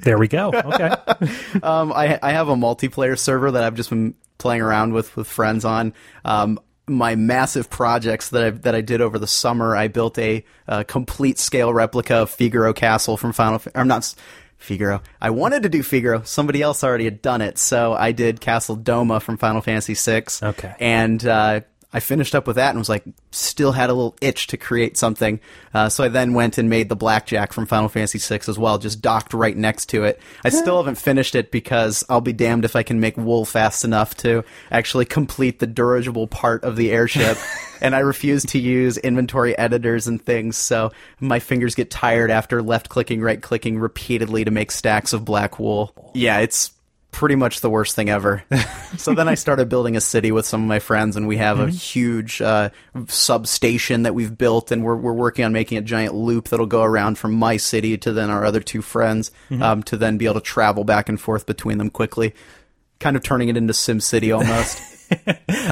There 0.00 0.18
we 0.18 0.28
go. 0.28 0.50
Okay. 0.52 0.90
Um, 1.62 1.92
I, 1.92 2.18
I 2.22 2.32
have 2.32 2.48
a 2.48 2.54
multiplayer 2.56 3.18
server 3.18 3.50
that 3.52 3.62
I've 3.64 3.74
just 3.76 3.88
been 3.88 4.14
playing 4.38 4.60
around 4.60 4.92
with 4.92 5.16
with 5.16 5.26
friends 5.26 5.64
on. 5.64 5.94
Um, 6.24 6.58
my 6.86 7.14
massive 7.14 7.70
projects 7.70 8.30
that 8.30 8.44
I 8.44 8.50
that 8.50 8.74
I 8.74 8.80
did 8.80 9.00
over 9.00 9.18
the 9.18 9.26
summer, 9.26 9.76
I 9.76 9.88
built 9.88 10.18
a, 10.18 10.44
uh 10.68 10.84
complete 10.86 11.38
scale 11.38 11.72
replica 11.72 12.16
of 12.16 12.30
Figaro 12.30 12.72
Castle 12.72 13.16
from 13.16 13.32
Final. 13.32 13.58
Fa- 13.58 13.72
I'm 13.74 13.88
not 13.88 14.14
Figaro. 14.58 15.02
I 15.20 15.30
wanted 15.30 15.62
to 15.64 15.68
do 15.68 15.82
Figaro. 15.82 16.22
Somebody 16.22 16.62
else 16.62 16.82
already 16.82 17.04
had 17.04 17.20
done 17.20 17.42
it, 17.42 17.58
so 17.58 17.92
I 17.92 18.12
did 18.12 18.40
Castle 18.40 18.76
Doma 18.76 19.20
from 19.20 19.36
Final 19.36 19.60
Fantasy 19.60 19.94
VI. 19.94 20.24
Okay. 20.42 20.74
and 20.80 21.24
uh, 21.26 21.60
I 21.94 22.00
finished 22.00 22.34
up 22.34 22.48
with 22.48 22.56
that 22.56 22.70
and 22.70 22.78
was 22.78 22.88
like, 22.88 23.04
still 23.30 23.70
had 23.70 23.88
a 23.88 23.94
little 23.94 24.16
itch 24.20 24.48
to 24.48 24.56
create 24.56 24.96
something. 24.96 25.38
Uh, 25.72 25.88
so 25.88 26.02
I 26.02 26.08
then 26.08 26.34
went 26.34 26.58
and 26.58 26.68
made 26.68 26.88
the 26.88 26.96
blackjack 26.96 27.52
from 27.52 27.66
Final 27.66 27.88
Fantasy 27.88 28.18
VI 28.18 28.40
as 28.48 28.58
well, 28.58 28.78
just 28.78 29.00
docked 29.00 29.32
right 29.32 29.56
next 29.56 29.86
to 29.90 30.02
it. 30.02 30.20
I 30.44 30.48
still 30.48 30.76
haven't 30.78 30.96
finished 30.96 31.36
it 31.36 31.52
because 31.52 32.02
I'll 32.08 32.20
be 32.20 32.32
damned 32.32 32.64
if 32.64 32.74
I 32.74 32.82
can 32.82 32.98
make 32.98 33.16
wool 33.16 33.44
fast 33.44 33.84
enough 33.84 34.16
to 34.18 34.44
actually 34.72 35.04
complete 35.04 35.60
the 35.60 35.68
dirigible 35.68 36.26
part 36.26 36.64
of 36.64 36.74
the 36.74 36.90
airship. 36.90 37.38
and 37.80 37.94
I 37.94 38.00
refuse 38.00 38.44
to 38.46 38.58
use 38.58 38.98
inventory 38.98 39.56
editors 39.56 40.08
and 40.08 40.20
things, 40.20 40.56
so 40.56 40.90
my 41.20 41.38
fingers 41.38 41.76
get 41.76 41.92
tired 41.92 42.32
after 42.32 42.60
left 42.60 42.88
clicking, 42.88 43.20
right 43.20 43.40
clicking 43.40 43.78
repeatedly 43.78 44.44
to 44.44 44.50
make 44.50 44.72
stacks 44.72 45.12
of 45.12 45.24
black 45.24 45.60
wool. 45.60 46.10
Yeah, 46.12 46.40
it's 46.40 46.72
pretty 47.14 47.36
much 47.36 47.60
the 47.60 47.70
worst 47.70 47.94
thing 47.94 48.10
ever. 48.10 48.42
so 48.96 49.14
then 49.14 49.28
I 49.28 49.34
started 49.34 49.68
building 49.68 49.96
a 49.96 50.00
city 50.00 50.32
with 50.32 50.44
some 50.44 50.62
of 50.62 50.68
my 50.68 50.80
friends, 50.80 51.16
and 51.16 51.28
we 51.28 51.36
have 51.36 51.60
a 51.60 51.70
huge 51.70 52.42
uh, 52.42 52.70
substation 53.06 54.02
that 54.02 54.16
we've 54.16 54.36
built, 54.36 54.72
and 54.72 54.82
we're 54.82 54.96
we're 54.96 55.12
working 55.12 55.44
on 55.44 55.52
making 55.52 55.78
a 55.78 55.80
giant 55.80 56.12
loop 56.12 56.48
that'll 56.48 56.66
go 56.66 56.82
around 56.82 57.16
from 57.16 57.32
my 57.32 57.56
city 57.56 57.96
to 57.98 58.12
then 58.12 58.30
our 58.30 58.44
other 58.44 58.60
two 58.60 58.82
friends, 58.82 59.30
um, 59.62 59.84
to 59.84 59.96
then 59.96 60.18
be 60.18 60.24
able 60.24 60.34
to 60.34 60.40
travel 60.40 60.82
back 60.82 61.08
and 61.08 61.20
forth 61.20 61.46
between 61.46 61.78
them 61.78 61.88
quickly, 61.88 62.34
kind 62.98 63.16
of 63.16 63.22
turning 63.22 63.48
it 63.48 63.56
into 63.56 63.72
Sim 63.72 64.00
City 64.00 64.32
almost. 64.32 64.82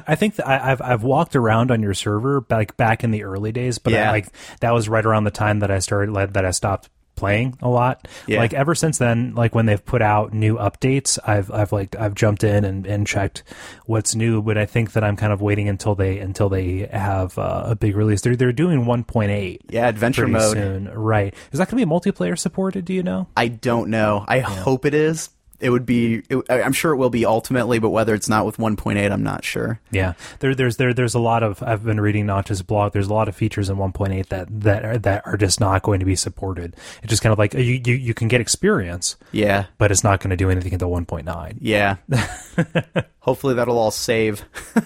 I 0.06 0.14
think 0.14 0.36
that 0.36 0.46
I, 0.46 0.70
I've 0.70 0.80
I've 0.80 1.02
walked 1.02 1.34
around 1.34 1.72
on 1.72 1.82
your 1.82 1.94
server 1.94 2.46
like 2.48 2.76
back 2.76 3.02
in 3.02 3.10
the 3.10 3.24
early 3.24 3.50
days, 3.50 3.78
but 3.78 3.92
I, 3.94 4.10
like 4.12 4.28
that 4.60 4.72
was 4.72 4.88
right 4.88 5.04
around 5.04 5.24
the 5.24 5.32
time 5.32 5.58
that 5.58 5.72
I 5.72 5.80
started 5.80 6.12
like, 6.12 6.34
that 6.34 6.44
I 6.44 6.52
stopped 6.52 6.88
playing 7.14 7.58
a 7.62 7.68
lot. 7.68 8.08
Yeah. 8.26 8.38
Like 8.38 8.54
ever 8.54 8.74
since 8.74 8.98
then, 8.98 9.34
like 9.34 9.54
when 9.54 9.66
they've 9.66 9.84
put 9.84 10.02
out 10.02 10.32
new 10.32 10.56
updates, 10.56 11.18
I've 11.26 11.50
I've 11.50 11.72
like 11.72 11.96
I've 11.96 12.14
jumped 12.14 12.44
in 12.44 12.64
and, 12.64 12.86
and 12.86 13.06
checked 13.06 13.42
what's 13.86 14.14
new. 14.14 14.42
But 14.42 14.58
I 14.58 14.66
think 14.66 14.92
that 14.92 15.04
I'm 15.04 15.16
kind 15.16 15.32
of 15.32 15.40
waiting 15.40 15.68
until 15.68 15.94
they 15.94 16.18
until 16.18 16.48
they 16.48 16.88
have 16.92 17.38
uh, 17.38 17.64
a 17.66 17.74
big 17.76 17.96
release. 17.96 18.20
They're 18.22 18.36
they're 18.36 18.52
doing 18.52 18.84
1.8. 18.84 19.60
yeah, 19.68 19.88
adventure 19.88 20.26
mode. 20.26 20.52
soon, 20.52 20.88
right? 20.88 21.34
Is 21.52 21.58
that 21.58 21.70
going 21.70 21.80
to 21.80 21.86
be 21.86 21.90
multiplayer 21.90 22.38
supported? 22.38 22.84
Do 22.84 22.94
you 22.94 23.02
know? 23.02 23.28
I 23.36 23.48
don't 23.48 23.90
know. 23.90 24.24
I 24.26 24.40
hope 24.40 24.84
it 24.84 24.94
is. 24.94 25.30
It 25.62 25.70
would 25.70 25.86
be. 25.86 26.22
It, 26.28 26.44
I'm 26.50 26.72
sure 26.72 26.92
it 26.92 26.96
will 26.96 27.08
be 27.10 27.24
ultimately, 27.24 27.78
but 27.78 27.90
whether 27.90 28.14
it's 28.14 28.28
not 28.28 28.44
with 28.44 28.56
1.8, 28.56 29.10
I'm 29.12 29.22
not 29.22 29.44
sure. 29.44 29.80
Yeah, 29.90 30.14
there, 30.40 30.54
there's 30.54 30.76
there, 30.76 30.92
there's 30.92 31.14
a 31.14 31.18
lot 31.20 31.42
of 31.42 31.62
I've 31.62 31.84
been 31.84 32.00
reading 32.00 32.26
Notch's 32.26 32.62
blog. 32.62 32.92
There's 32.92 33.06
a 33.08 33.14
lot 33.14 33.28
of 33.28 33.36
features 33.36 33.70
in 33.70 33.76
1.8 33.76 34.26
that 34.28 34.48
that 34.62 34.84
are, 34.84 34.98
that 34.98 35.22
are 35.26 35.36
just 35.36 35.60
not 35.60 35.82
going 35.82 36.00
to 36.00 36.06
be 36.06 36.16
supported. 36.16 36.74
It's 37.02 37.10
just 37.10 37.22
kind 37.22 37.32
of 37.32 37.38
like 37.38 37.54
you 37.54 37.80
you, 37.86 37.94
you 37.94 38.12
can 38.14 38.28
get 38.28 38.40
experience, 38.40 39.16
Yeah, 39.30 39.66
but 39.78 39.90
it's 39.92 40.02
not 40.04 40.20
going 40.20 40.30
to 40.30 40.36
do 40.36 40.50
anything 40.50 40.72
until 40.72 40.90
1.9. 40.90 41.58
yeah. 41.60 41.96
Hopefully 43.20 43.54
that'll 43.54 43.78
all 43.78 43.90
save. 43.92 44.44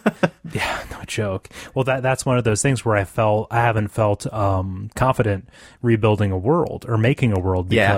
Yeah, 0.52 0.84
no 0.92 1.02
joke. 1.08 1.48
Well, 1.74 1.82
that 1.84 2.04
that's 2.04 2.24
one 2.24 2.38
of 2.38 2.44
those 2.44 2.62
things 2.62 2.84
where 2.84 2.96
I 2.96 3.02
felt 3.02 3.48
I 3.50 3.56
haven't 3.62 3.88
felt 3.88 4.32
um, 4.32 4.90
confident 4.94 5.48
rebuilding 5.82 6.30
a 6.30 6.38
world 6.38 6.86
or 6.88 6.96
making 6.96 7.32
a 7.32 7.38
world 7.40 7.72
Yeah. 7.72 7.92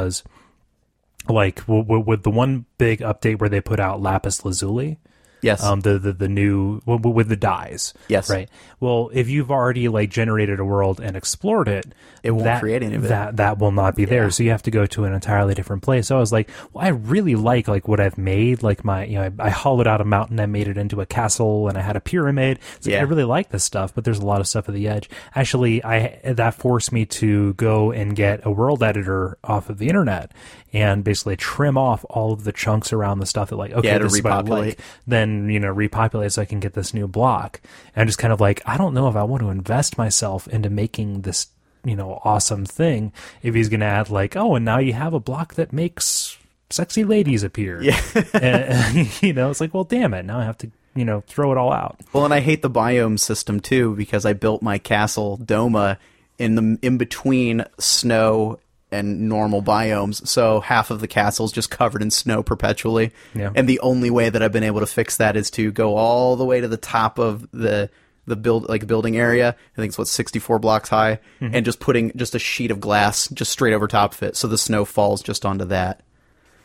Like, 1.29 1.57
w- 1.67 1.83
w- 1.85 2.05
with 2.05 2.23
the 2.23 2.31
one 2.31 2.64
big 2.79 3.01
update 3.01 3.38
where 3.41 3.49
they 3.49 3.61
put 3.61 3.81
out 3.81 4.01
Lapis 4.01 4.45
Lazuli, 4.45 4.99
Yes. 5.41 5.62
um, 5.62 5.83
the, 5.83 6.01
the 6.01 6.12
the 6.12 6.27
new 6.29 6.81
w- 6.81 7.14
with 7.14 7.29
the 7.29 7.37
dies. 7.37 7.95
Yes. 8.09 8.29
Right. 8.29 8.51
Well, 8.81 9.09
if 9.12 9.29
you've 9.29 9.53
already 9.53 9.87
like 9.87 10.11
generated 10.11 10.59
a 10.59 10.64
world 10.64 10.99
and 10.99 11.17
explored 11.17 11.69
it, 11.69 11.87
It 12.25 12.33
won't 12.33 12.43
that, 12.47 12.59
create 12.59 12.83
any 12.83 12.97
of 12.97 13.05
it. 13.05 13.09
That 13.09 13.37
that 13.37 13.59
will 13.61 13.71
not 13.71 13.95
be 13.95 14.05
there. 14.05 14.29
So 14.33 14.43
you 14.43 14.51
have 14.51 14.64
to 14.64 14.73
go 14.73 14.85
to 14.87 15.05
an 15.05 15.12
entirely 15.12 15.55
different 15.55 15.85
place. 15.85 16.09
So 16.09 16.17
I 16.17 16.19
was 16.19 16.33
like, 16.33 16.51
well, 16.73 16.85
I 16.85 16.88
really 16.88 17.37
like 17.37 17.69
like 17.69 17.87
what 17.87 18.01
I've 18.01 18.19
made. 18.19 18.64
Like 18.64 18.85
my 18.85 19.05
you 19.05 19.14
know, 19.17 19.31
I, 19.38 19.47
I 19.47 19.51
hollowed 19.51 19.87
out 19.87 20.01
a 20.01 20.05
mountain, 20.05 20.41
I 20.41 20.47
made 20.47 20.67
it 20.67 20.77
into 20.77 21.01
a 21.01 21.07
castle, 21.07 21.69
and 21.69 21.79
I 21.79 21.83
had 21.83 21.95
a 21.95 22.01
pyramid. 22.01 22.59
So 22.81 22.91
Yeah. 22.91 22.99
I 22.99 23.03
really 23.03 23.23
like 23.23 23.51
this 23.51 23.62
stuff, 23.62 23.95
but 23.95 24.03
there's 24.03 24.19
a 24.19 24.27
lot 24.27 24.41
of 24.41 24.49
stuff 24.49 24.69
at 24.69 24.75
the 24.75 24.88
edge. 24.88 25.09
Actually, 25.37 25.85
I 25.85 26.19
that 26.25 26.55
forced 26.55 26.91
me 26.91 27.07
to 27.07 27.55
go 27.55 27.93
and 27.93 28.17
get 28.17 28.45
a 28.45 28.51
world 28.51 28.83
editor 28.83 29.38
off 29.45 29.71
of 29.71 29.79
the 29.79 29.87
internet 29.87 30.33
and 30.73 31.03
basically 31.03 31.37
trim 31.37 31.79
off 31.79 32.05
all 32.11 32.33
of 32.33 32.45
the 32.45 32.53
chunks 32.53 32.93
around 32.93 33.19
the 33.19 33.27
stuff 33.27 33.51
that 33.51 33.57
like 33.57 33.73
okay, 33.73 33.89
Yeah, 33.89 33.99
this 33.99 34.15
is 34.15 34.23
what 34.23 34.33
I 34.33 34.41
like 34.41 34.81
then 35.07 35.49
you 35.49 35.61
know 35.61 35.71
repopulate 35.71 36.33
so 36.33 36.43
I 36.43 36.45
can 36.45 36.61
get 36.61 36.75
this 36.75 36.93
new 36.93 37.07
block. 37.07 37.61
And 37.95 38.03
I'm 38.03 38.07
just 38.07 38.19
kind 38.19 38.33
of 38.33 38.41
like 38.41 38.63
I 38.67 38.77
don't 38.77 38.95
know 38.95 39.09
if 39.09 39.17
I 39.17 39.23
want 39.23 39.43
to 39.43 39.51
invest 39.51 39.99
myself 39.99 40.47
into 40.49 40.71
making 40.71 41.23
this 41.23 41.49
you 41.85 41.97
know 41.97 42.21
awesome 42.25 42.67
thing 42.67 43.13
if 43.43 43.55
he's 43.55 43.69
going 43.69 43.81
to 43.81 43.87
add 43.87 44.11
like 44.11 44.37
oh 44.37 44.57
and 44.57 44.65
now 44.65 44.79
you 44.79 44.93
have 44.93 45.15
a 45.15 45.21
block 45.21 45.55
that 45.55 45.73
makes 45.73 46.37
sexy 46.71 47.05
ladies 47.05 47.43
appear. 47.43 47.81
Yeah, 47.83 48.01
and, 48.35 49.23
you 49.23 49.33
know 49.33 49.51
it's 49.51 49.61
like 49.61 49.75
well 49.75 49.85
damn 49.85 50.15
it 50.15 50.25
now 50.25 50.39
I 50.39 50.45
have 50.45 50.59
to 50.59 50.71
you 50.95 51.05
know 51.05 51.23
throw 51.27 51.53
it 51.53 51.59
all 51.59 51.73
out. 51.73 52.01
Well, 52.13 52.25
and 52.25 52.35
I 52.35 52.41
hate 52.41 52.63
the 52.63 52.71
biome 52.71 53.19
system 53.19 53.61
too 53.61 53.95
because 53.95 54.27
I 54.27 54.33
built 54.33 54.63
my 54.63 54.79
castle 54.79 55.39
Doma 55.39 55.97
in 56.39 56.55
the 56.55 56.79
in 56.83 56.99
between 56.99 57.65
snow 57.79 58.59
and 58.90 59.29
normal 59.29 59.62
biomes. 59.62 60.27
So 60.27 60.61
half 60.61 60.90
of 60.90 61.01
the 61.01 61.09
castle's 61.09 61.53
just 61.53 61.70
covered 61.70 62.03
in 62.03 62.11
snow 62.11 62.42
perpetually. 62.42 63.12
Yeah. 63.35 63.51
And 63.55 63.68
the 63.68 63.81
only 63.81 64.11
way 64.11 64.31
that 64.31 64.42
I've 64.42 64.53
been 64.53 64.62
able 64.62 64.81
to 64.81 64.87
fix 64.87 65.16
that 65.18 65.37
is 65.37 65.51
to 65.53 65.70
go 65.70 65.96
all 65.96 66.37
the 66.37 66.44
way 66.44 66.61
to 66.61 66.68
the 66.68 66.77
top 66.77 67.18
of 67.18 67.48
the 67.53 67.90
the 68.27 68.37
build 68.37 68.68
like 68.68 68.87
building 68.87 69.16
area. 69.16 69.57
I 69.72 69.77
think 69.77 69.90
it's 69.90 69.98
what 69.98 70.07
64 70.07 70.59
blocks 70.59 70.90
high 70.90 71.18
mm-hmm. 71.40 71.55
and 71.55 71.64
just 71.64 71.81
putting 71.81 72.12
just 72.14 72.35
a 72.35 72.38
sheet 72.38 72.70
of 72.70 72.79
glass 72.79 73.29
just 73.29 73.51
straight 73.51 73.72
over 73.72 73.88
top 73.88 74.12
of 74.12 74.22
it 74.22 74.37
so 74.37 74.46
the 74.46 74.59
snow 74.59 74.85
falls 74.85 75.22
just 75.22 75.46
onto 75.46 75.64
that. 75.66 76.03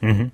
Mm-hmm. 0.01 0.27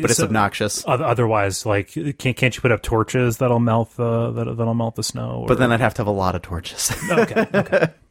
But 0.00 0.10
it's 0.10 0.20
obnoxious. 0.20 0.84
Otherwise, 0.86 1.66
like, 1.66 1.90
can't 2.18 2.36
can't 2.36 2.54
you 2.54 2.60
put 2.60 2.72
up 2.72 2.82
torches 2.82 3.38
that'll 3.38 3.58
melt 3.58 3.96
the 3.96 4.30
that, 4.30 4.56
that'll 4.56 4.74
melt 4.74 4.96
the 4.96 5.02
snow? 5.02 5.44
But 5.46 5.58
then 5.58 5.72
I'd 5.72 5.80
have 5.80 5.94
to 5.94 6.00
have 6.00 6.06
a 6.06 6.12
lot 6.12 6.34
of 6.34 6.42
torches. 6.42 6.92
okay, 7.10 7.46
okay. 7.52 7.88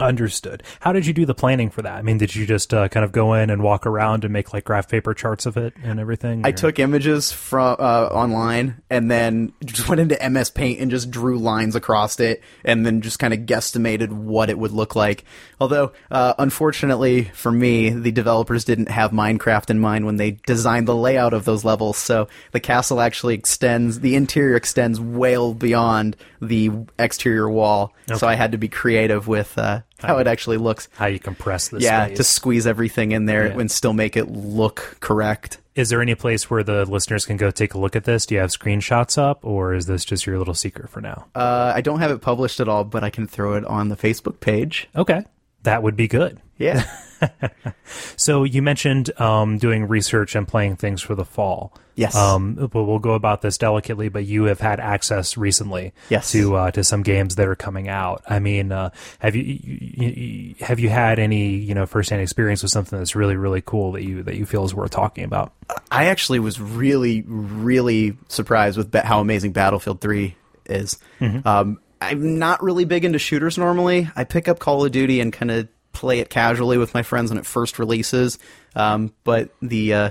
Understood. 0.00 0.62
How 0.80 0.92
did 0.92 1.06
you 1.06 1.12
do 1.12 1.24
the 1.24 1.34
planning 1.34 1.70
for 1.70 1.82
that? 1.82 1.94
I 1.94 2.02
mean, 2.02 2.18
did 2.18 2.34
you 2.34 2.46
just 2.46 2.74
uh, 2.74 2.88
kind 2.88 3.04
of 3.04 3.12
go 3.12 3.34
in 3.34 3.50
and 3.50 3.62
walk 3.62 3.86
around 3.86 4.24
and 4.24 4.32
make 4.32 4.52
like 4.52 4.64
graph 4.64 4.88
paper 4.88 5.14
charts 5.14 5.46
of 5.46 5.56
it 5.56 5.74
and 5.82 6.00
everything? 6.00 6.44
I 6.44 6.52
took 6.52 6.78
images 6.78 7.30
from 7.30 7.76
uh, 7.78 8.06
online 8.06 8.82
and 8.90 9.10
then 9.10 9.52
just 9.64 9.88
went 9.88 10.00
into 10.00 10.18
MS 10.30 10.50
Paint 10.50 10.80
and 10.80 10.90
just 10.90 11.10
drew 11.10 11.38
lines 11.38 11.76
across 11.76 12.18
it 12.18 12.42
and 12.64 12.84
then 12.84 13.02
just 13.02 13.18
kind 13.18 13.32
of 13.32 13.40
guesstimated 13.40 14.10
what 14.10 14.50
it 14.50 14.58
would 14.58 14.72
look 14.72 14.96
like. 14.96 15.24
Although, 15.60 15.92
uh, 16.10 16.34
unfortunately 16.38 17.24
for 17.34 17.52
me, 17.52 17.90
the 17.90 18.12
developers 18.12 18.64
didn't 18.64 18.88
have 18.90 19.12
Minecraft 19.12 19.70
in 19.70 19.78
mind 19.78 20.06
when 20.06 20.16
they 20.16 20.32
designed 20.46 20.88
the 20.88 20.96
layout 20.96 21.32
of 21.32 21.44
those 21.44 21.64
levels. 21.64 21.96
So 21.98 22.28
the 22.52 22.60
castle 22.60 23.00
actually 23.00 23.34
extends, 23.34 24.00
the 24.00 24.16
interior 24.16 24.56
extends 24.56 25.00
well 25.00 25.54
beyond 25.54 26.16
the 26.44 26.70
exterior 26.98 27.48
wall. 27.50 27.92
So 28.16 28.26
I 28.28 28.34
had 28.34 28.52
to 28.52 28.58
be 28.58 28.68
creative 28.68 29.26
with 29.26 29.56
uh, 29.58 29.80
how 29.98 30.18
it 30.18 30.26
actually 30.26 30.58
looks. 30.58 30.88
how 30.96 31.06
you 31.06 31.18
compress 31.18 31.68
this. 31.68 31.82
Yeah, 31.82 32.06
space. 32.06 32.16
to 32.18 32.24
squeeze 32.24 32.66
everything 32.66 33.12
in 33.12 33.26
there 33.26 33.48
Yeah. 33.48 33.58
and 33.60 33.70
still 33.70 33.92
make 33.92 34.16
it 34.16 34.30
look 34.30 34.96
correct. 35.00 35.58
Is 35.74 35.88
there 35.88 36.00
any 36.00 36.14
place 36.14 36.48
where 36.48 36.62
the 36.62 36.84
listeners 36.84 37.26
can 37.26 37.36
go 37.36 37.50
take 37.50 37.74
a 37.74 37.78
look 37.78 37.96
at 37.96 38.04
this? 38.04 38.26
Do 38.26 38.36
you 38.36 38.40
have 38.40 38.50
screenshots 38.50 39.18
up, 39.18 39.40
or 39.44 39.74
is 39.74 39.86
this 39.86 40.04
just 40.04 40.24
your 40.24 40.38
little 40.38 40.54
secret 40.54 40.88
for 40.88 41.00
now? 41.00 41.26
Uh, 41.34 41.72
I 41.74 41.80
don't 41.80 41.98
have 41.98 42.12
it 42.12 42.20
published 42.20 42.60
at 42.60 42.68
all, 42.68 42.84
but 42.84 43.02
I 43.02 43.10
can 43.10 43.26
throw 43.26 43.54
it 43.54 43.64
on 43.64 43.88
the 43.88 43.96
Facebook 43.96 44.38
page. 44.38 44.88
Okay, 44.94 45.22
that 45.64 45.82
would 45.82 45.96
be 45.96 46.08
good. 46.08 46.40
Yeah. 46.58 46.84
So 48.16 48.44
you 48.44 48.60
mentioned 48.62 49.18
um, 49.20 49.58
doing 49.58 49.88
research 49.88 50.34
and 50.34 50.46
playing 50.46 50.76
things 50.76 51.00
for 51.00 51.14
the 51.14 51.24
fall. 51.24 51.72
Yes. 51.94 52.14
Um, 52.14 52.54
but 52.54 52.84
we'll 52.84 52.98
go 52.98 53.12
about 53.14 53.40
this 53.42 53.56
delicately. 53.56 54.08
But 54.08 54.24
you 54.26 54.44
have 54.44 54.60
had 54.60 54.78
access 54.80 55.36
recently 55.36 55.92
Yes. 56.10 56.32
to 56.32 56.54
uh, 56.56 56.70
to 56.72 56.84
some 56.84 57.02
games 57.02 57.36
that 57.36 57.46
are 57.48 57.54
coming 57.54 57.88
out. 57.88 58.22
I 58.28 58.40
mean, 58.40 58.72
uh, 58.72 58.90
have 59.20 59.36
you, 59.36 59.42
you, 59.42 60.08
you 60.08 60.54
have 60.60 60.80
you 60.80 60.88
had 60.88 61.18
any 61.18 61.50
you 61.56 61.74
know 61.74 61.86
firsthand 61.86 62.20
experience 62.22 62.62
with 62.62 62.72
something 62.72 62.98
that's 62.98 63.14
really 63.16 63.36
really 63.36 63.62
cool 63.62 63.92
that 63.92 64.02
you 64.02 64.22
that 64.24 64.36
you 64.36 64.44
feel 64.44 64.64
is 64.64 64.74
worth 64.74 64.90
talking 64.90 65.24
about? 65.24 65.52
I 65.90 66.06
actually 66.06 66.40
was 66.40 66.60
really, 66.60 67.22
really 67.26 68.16
surprised 68.28 68.76
with 68.76 68.92
how 68.94 69.20
amazing 69.20 69.52
Battlefield 69.52 70.00
3 70.00 70.34
is. 70.66 70.98
Um, 71.44 71.78
I'm 72.04 72.38
not 72.38 72.62
really 72.62 72.84
big 72.84 73.04
into 73.04 73.18
shooters 73.18 73.58
normally. 73.58 74.08
I 74.14 74.24
pick 74.24 74.48
up 74.48 74.58
Call 74.58 74.84
of 74.84 74.92
Duty 74.92 75.20
and 75.20 75.32
kind 75.32 75.50
of 75.50 75.68
play 75.92 76.20
it 76.20 76.30
casually 76.30 76.78
with 76.78 76.94
my 76.94 77.02
friends 77.02 77.30
when 77.30 77.38
it 77.38 77.46
first 77.46 77.78
releases. 77.78 78.38
Um, 78.74 79.12
but 79.24 79.50
the 79.62 79.94
uh, 79.94 80.10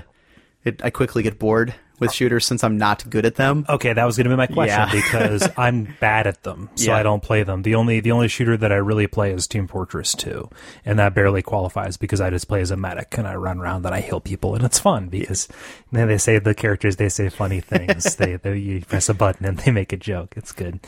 it, 0.64 0.82
I 0.84 0.90
quickly 0.90 1.22
get 1.22 1.38
bored 1.38 1.74
with 1.98 2.12
shooters 2.12 2.44
since 2.46 2.64
I'm 2.64 2.76
not 2.76 3.08
good 3.08 3.24
at 3.24 3.36
them. 3.36 3.64
Okay, 3.68 3.92
that 3.92 4.04
was 4.04 4.16
going 4.16 4.24
to 4.24 4.30
be 4.30 4.36
my 4.36 4.46
question 4.46 4.78
Yeah. 4.78 4.90
because 4.92 5.48
I'm 5.56 5.94
bad 6.00 6.26
at 6.26 6.42
them, 6.42 6.68
so 6.74 6.90
Yeah. 6.90 6.96
I 6.96 7.02
don't 7.02 7.22
play 7.22 7.42
them. 7.42 7.62
The 7.62 7.74
only 7.76 8.00
the 8.00 8.12
only 8.12 8.28
shooter 8.28 8.56
that 8.56 8.72
I 8.72 8.76
really 8.76 9.06
play 9.06 9.32
is 9.32 9.46
Team 9.46 9.66
Fortress 9.68 10.14
2, 10.14 10.48
and 10.84 10.98
that 10.98 11.14
barely 11.14 11.42
qualifies 11.42 11.96
because 11.96 12.20
I 12.20 12.30
just 12.30 12.48
play 12.48 12.60
as 12.60 12.70
a 12.70 12.76
medic 12.76 13.16
and 13.16 13.26
I 13.28 13.34
run 13.36 13.58
around 13.58 13.86
and 13.86 13.94
I 13.94 14.00
heal 14.00 14.20
people, 14.20 14.54
and 14.54 14.64
it's 14.64 14.78
fun 14.78 15.08
because 15.08 15.48
then 15.92 16.08
they 16.08 16.18
say 16.18 16.38
the 16.38 16.54
characters 16.54 16.96
they 16.96 17.08
say 17.08 17.28
funny 17.28 17.60
things. 17.60 18.16
they, 18.16 18.36
they 18.36 18.56
you 18.56 18.80
press 18.80 19.08
a 19.08 19.14
button 19.14 19.46
and 19.46 19.58
they 19.58 19.70
make 19.70 19.92
a 19.92 19.96
joke. 19.96 20.34
It's 20.36 20.52
good. 20.52 20.80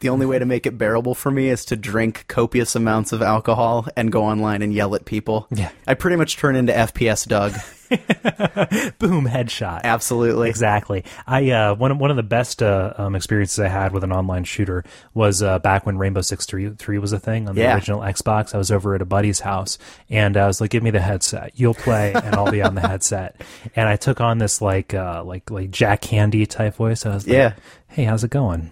The 0.00 0.08
only 0.08 0.26
way 0.26 0.38
to 0.38 0.44
make 0.46 0.66
it 0.66 0.78
bearable 0.78 1.14
for 1.14 1.30
me 1.30 1.48
is 1.48 1.64
to 1.66 1.76
drink 1.76 2.24
copious 2.28 2.74
amounts 2.76 3.12
of 3.12 3.22
alcohol 3.22 3.86
and 3.96 4.10
go 4.12 4.24
online 4.24 4.62
and 4.62 4.72
yell 4.72 4.94
at 4.94 5.04
people. 5.04 5.46
Yeah. 5.50 5.70
I 5.86 5.94
pretty 5.94 6.16
much 6.16 6.36
turn 6.36 6.56
into 6.56 6.72
FPS 6.72 7.26
Doug. 7.26 7.52
Boom, 8.98 9.26
headshot. 9.26 9.82
Absolutely. 9.84 10.48
Exactly. 10.48 11.04
I 11.26 11.50
uh, 11.50 11.74
one 11.74 11.90
of, 11.92 11.98
one 11.98 12.10
of 12.10 12.16
the 12.16 12.22
best 12.22 12.62
uh, 12.62 12.94
um, 12.96 13.14
experiences 13.14 13.58
I 13.58 13.68
had 13.68 13.92
with 13.92 14.04
an 14.04 14.12
online 14.12 14.44
shooter 14.44 14.84
was 15.12 15.42
uh, 15.42 15.58
back 15.58 15.86
when 15.86 15.98
Rainbow 15.98 16.20
Six 16.22 16.46
Three 16.46 16.70
Three 16.70 16.98
was 16.98 17.12
a 17.12 17.18
thing 17.18 17.48
on 17.48 17.54
the 17.54 17.62
Yeah. 17.62 17.74
original 17.74 18.00
Xbox. 18.00 18.54
I 18.54 18.58
was 18.58 18.70
over 18.70 18.94
at 18.94 19.02
a 19.02 19.04
buddy's 19.04 19.40
house, 19.40 19.78
and 20.10 20.36
I 20.36 20.46
was 20.46 20.60
like, 20.60 20.70
"Give 20.70 20.82
me 20.82 20.90
the 20.90 21.00
headset. 21.00 21.52
You'll 21.54 21.74
play, 21.74 22.12
and 22.14 22.34
I'll 22.34 22.50
be 22.50 22.62
on 22.62 22.74
the 22.74 22.80
headset." 22.88 23.40
And 23.76 23.88
I 23.88 23.96
took 23.96 24.20
on 24.20 24.38
this 24.38 24.60
like 24.62 24.94
uh, 24.94 25.22
like 25.24 25.50
like 25.50 25.70
Jack 25.70 26.02
Handey 26.02 26.48
type 26.48 26.76
voice. 26.76 27.04
I 27.06 27.14
was 27.14 27.26
like, 27.26 27.34
Yeah. 27.34 27.54
"Hey, 27.88 28.04
how's 28.04 28.24
it 28.24 28.30
going?" 28.30 28.70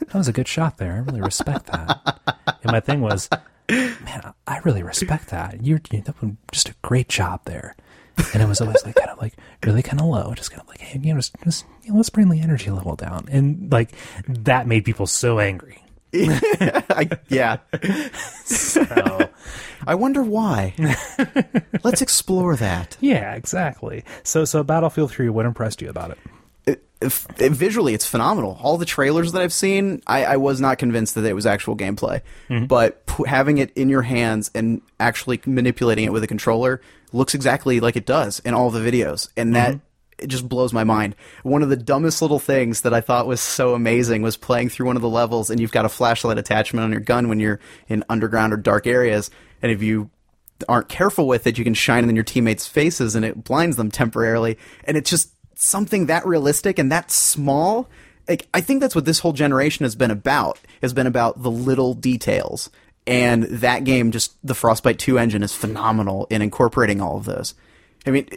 That 0.00 0.14
was 0.14 0.28
a 0.28 0.32
good 0.32 0.48
shot 0.48 0.78
there. 0.78 0.92
I 0.94 0.98
really 0.98 1.20
respect 1.20 1.66
that. 1.66 2.18
and 2.62 2.72
my 2.72 2.80
thing 2.80 3.00
was, 3.00 3.28
man, 3.70 4.34
I 4.48 4.58
really 4.64 4.82
respect 4.82 5.28
that. 5.28 5.64
You're, 5.64 5.80
you 5.92 6.00
that 6.02 6.20
was 6.20 6.32
just 6.50 6.68
a 6.68 6.74
great 6.82 7.08
job 7.08 7.40
there. 7.44 7.76
And 8.34 8.42
it 8.42 8.48
was 8.48 8.60
always 8.60 8.84
like 8.84 8.94
kind 8.94 9.10
of 9.10 9.18
like 9.20 9.34
really 9.64 9.82
kind 9.82 10.00
of 10.00 10.06
low, 10.06 10.34
just 10.34 10.50
kind 10.50 10.60
of 10.62 10.68
like 10.68 10.80
hey, 10.80 10.98
you 11.02 11.12
know, 11.14 11.18
just, 11.20 11.34
just 11.44 11.64
you 11.84 11.90
know, 11.90 11.96
let's 11.96 12.10
bring 12.10 12.28
the 12.28 12.40
energy 12.40 12.70
level 12.70 12.96
down, 12.96 13.26
and 13.30 13.70
like 13.72 13.90
that 14.28 14.66
made 14.66 14.84
people 14.84 15.06
so 15.06 15.38
angry. 15.38 15.78
I, 16.14 17.08
yeah. 17.28 17.56
So 18.44 19.28
I 19.86 19.94
wonder 19.94 20.22
why. 20.22 20.74
Let's 21.82 22.02
explore 22.02 22.54
that. 22.56 22.96
yeah, 23.00 23.34
exactly. 23.34 24.04
So 24.22 24.44
so 24.44 24.62
Battlefield 24.62 25.10
Three, 25.10 25.28
what 25.28 25.46
impressed 25.46 25.80
you 25.82 25.88
about 25.88 26.10
it? 26.10 26.18
It, 26.66 26.84
if, 27.00 27.26
it- 27.40 27.52
visually, 27.52 27.94
it's 27.94 28.06
phenomenal. 28.06 28.58
All 28.62 28.76
the 28.76 28.84
trailers 28.84 29.32
that 29.32 29.42
I've 29.42 29.52
seen, 29.52 30.02
I, 30.06 30.24
I 30.24 30.36
was 30.36 30.60
not 30.60 30.78
convinced 30.78 31.14
that 31.16 31.24
it 31.24 31.32
was 31.32 31.46
actual 31.46 31.76
gameplay. 31.76 32.20
Mm-hmm. 32.48 32.66
But 32.66 33.06
p- 33.06 33.24
having 33.26 33.58
it 33.58 33.72
in 33.74 33.88
your 33.88 34.02
hands 34.02 34.50
and 34.54 34.82
actually 35.00 35.40
manipulating 35.46 36.04
it 36.04 36.12
with 36.12 36.22
a 36.22 36.28
controller 36.28 36.80
looks 37.12 37.34
exactly 37.34 37.80
like 37.80 37.96
it 37.96 38.06
does 38.06 38.40
in 38.40 38.54
all 38.54 38.70
the 38.70 38.80
videos, 38.80 39.28
and 39.36 39.54
that 39.54 39.74
mm-hmm. 39.74 40.24
it 40.24 40.26
just 40.28 40.48
blows 40.48 40.72
my 40.72 40.84
mind. 40.84 41.14
One 41.42 41.62
of 41.62 41.68
the 41.68 41.76
dumbest 41.76 42.22
little 42.22 42.38
things 42.38 42.82
that 42.82 42.94
I 42.94 43.00
thought 43.00 43.26
was 43.26 43.40
so 43.40 43.74
amazing 43.74 44.22
was 44.22 44.36
playing 44.36 44.70
through 44.70 44.86
one 44.86 44.96
of 44.96 45.02
the 45.02 45.08
levels, 45.08 45.50
and 45.50 45.60
you've 45.60 45.72
got 45.72 45.84
a 45.84 45.90
flashlight 45.90 46.38
attachment 46.38 46.84
on 46.84 46.92
your 46.92 47.00
gun 47.00 47.28
when 47.28 47.40
you're 47.40 47.60
in 47.88 48.04
underground 48.08 48.52
or 48.52 48.56
dark 48.56 48.86
areas, 48.86 49.30
and 49.60 49.70
if 49.70 49.82
you 49.82 50.10
aren't 50.68 50.88
careful 50.88 51.26
with 51.26 51.46
it, 51.46 51.58
you 51.58 51.64
can 51.64 51.74
shine 51.74 52.04
it 52.04 52.08
in 52.08 52.16
your 52.16 52.24
teammates' 52.24 52.66
faces 52.66 53.14
and 53.14 53.24
it 53.24 53.44
blinds 53.44 53.76
them 53.76 53.90
temporarily. 53.90 54.58
And 54.84 54.96
it's 54.96 55.10
just 55.10 55.32
something 55.54 56.06
that 56.06 56.26
realistic 56.26 56.78
and 56.78 56.90
that 56.92 57.10
small. 57.10 57.88
Like 58.28 58.48
I 58.54 58.60
think 58.60 58.80
that's 58.80 58.94
what 58.94 59.04
this 59.04 59.20
whole 59.20 59.32
generation 59.32 59.84
has 59.84 59.94
been 59.94 60.10
about. 60.10 60.58
Has 60.80 60.92
been 60.92 61.06
about 61.06 61.42
the 61.42 61.50
little 61.50 61.94
details. 61.94 62.70
And 63.06 63.44
that 63.44 63.84
game, 63.84 64.12
just 64.12 64.36
the 64.46 64.54
Frostbite 64.54 64.98
2 64.98 65.18
engine 65.18 65.42
is 65.42 65.54
phenomenal 65.54 66.26
in 66.30 66.40
incorporating 66.40 67.00
all 67.00 67.16
of 67.16 67.24
those. 67.24 67.54
I 68.06 68.10
mean, 68.10 68.28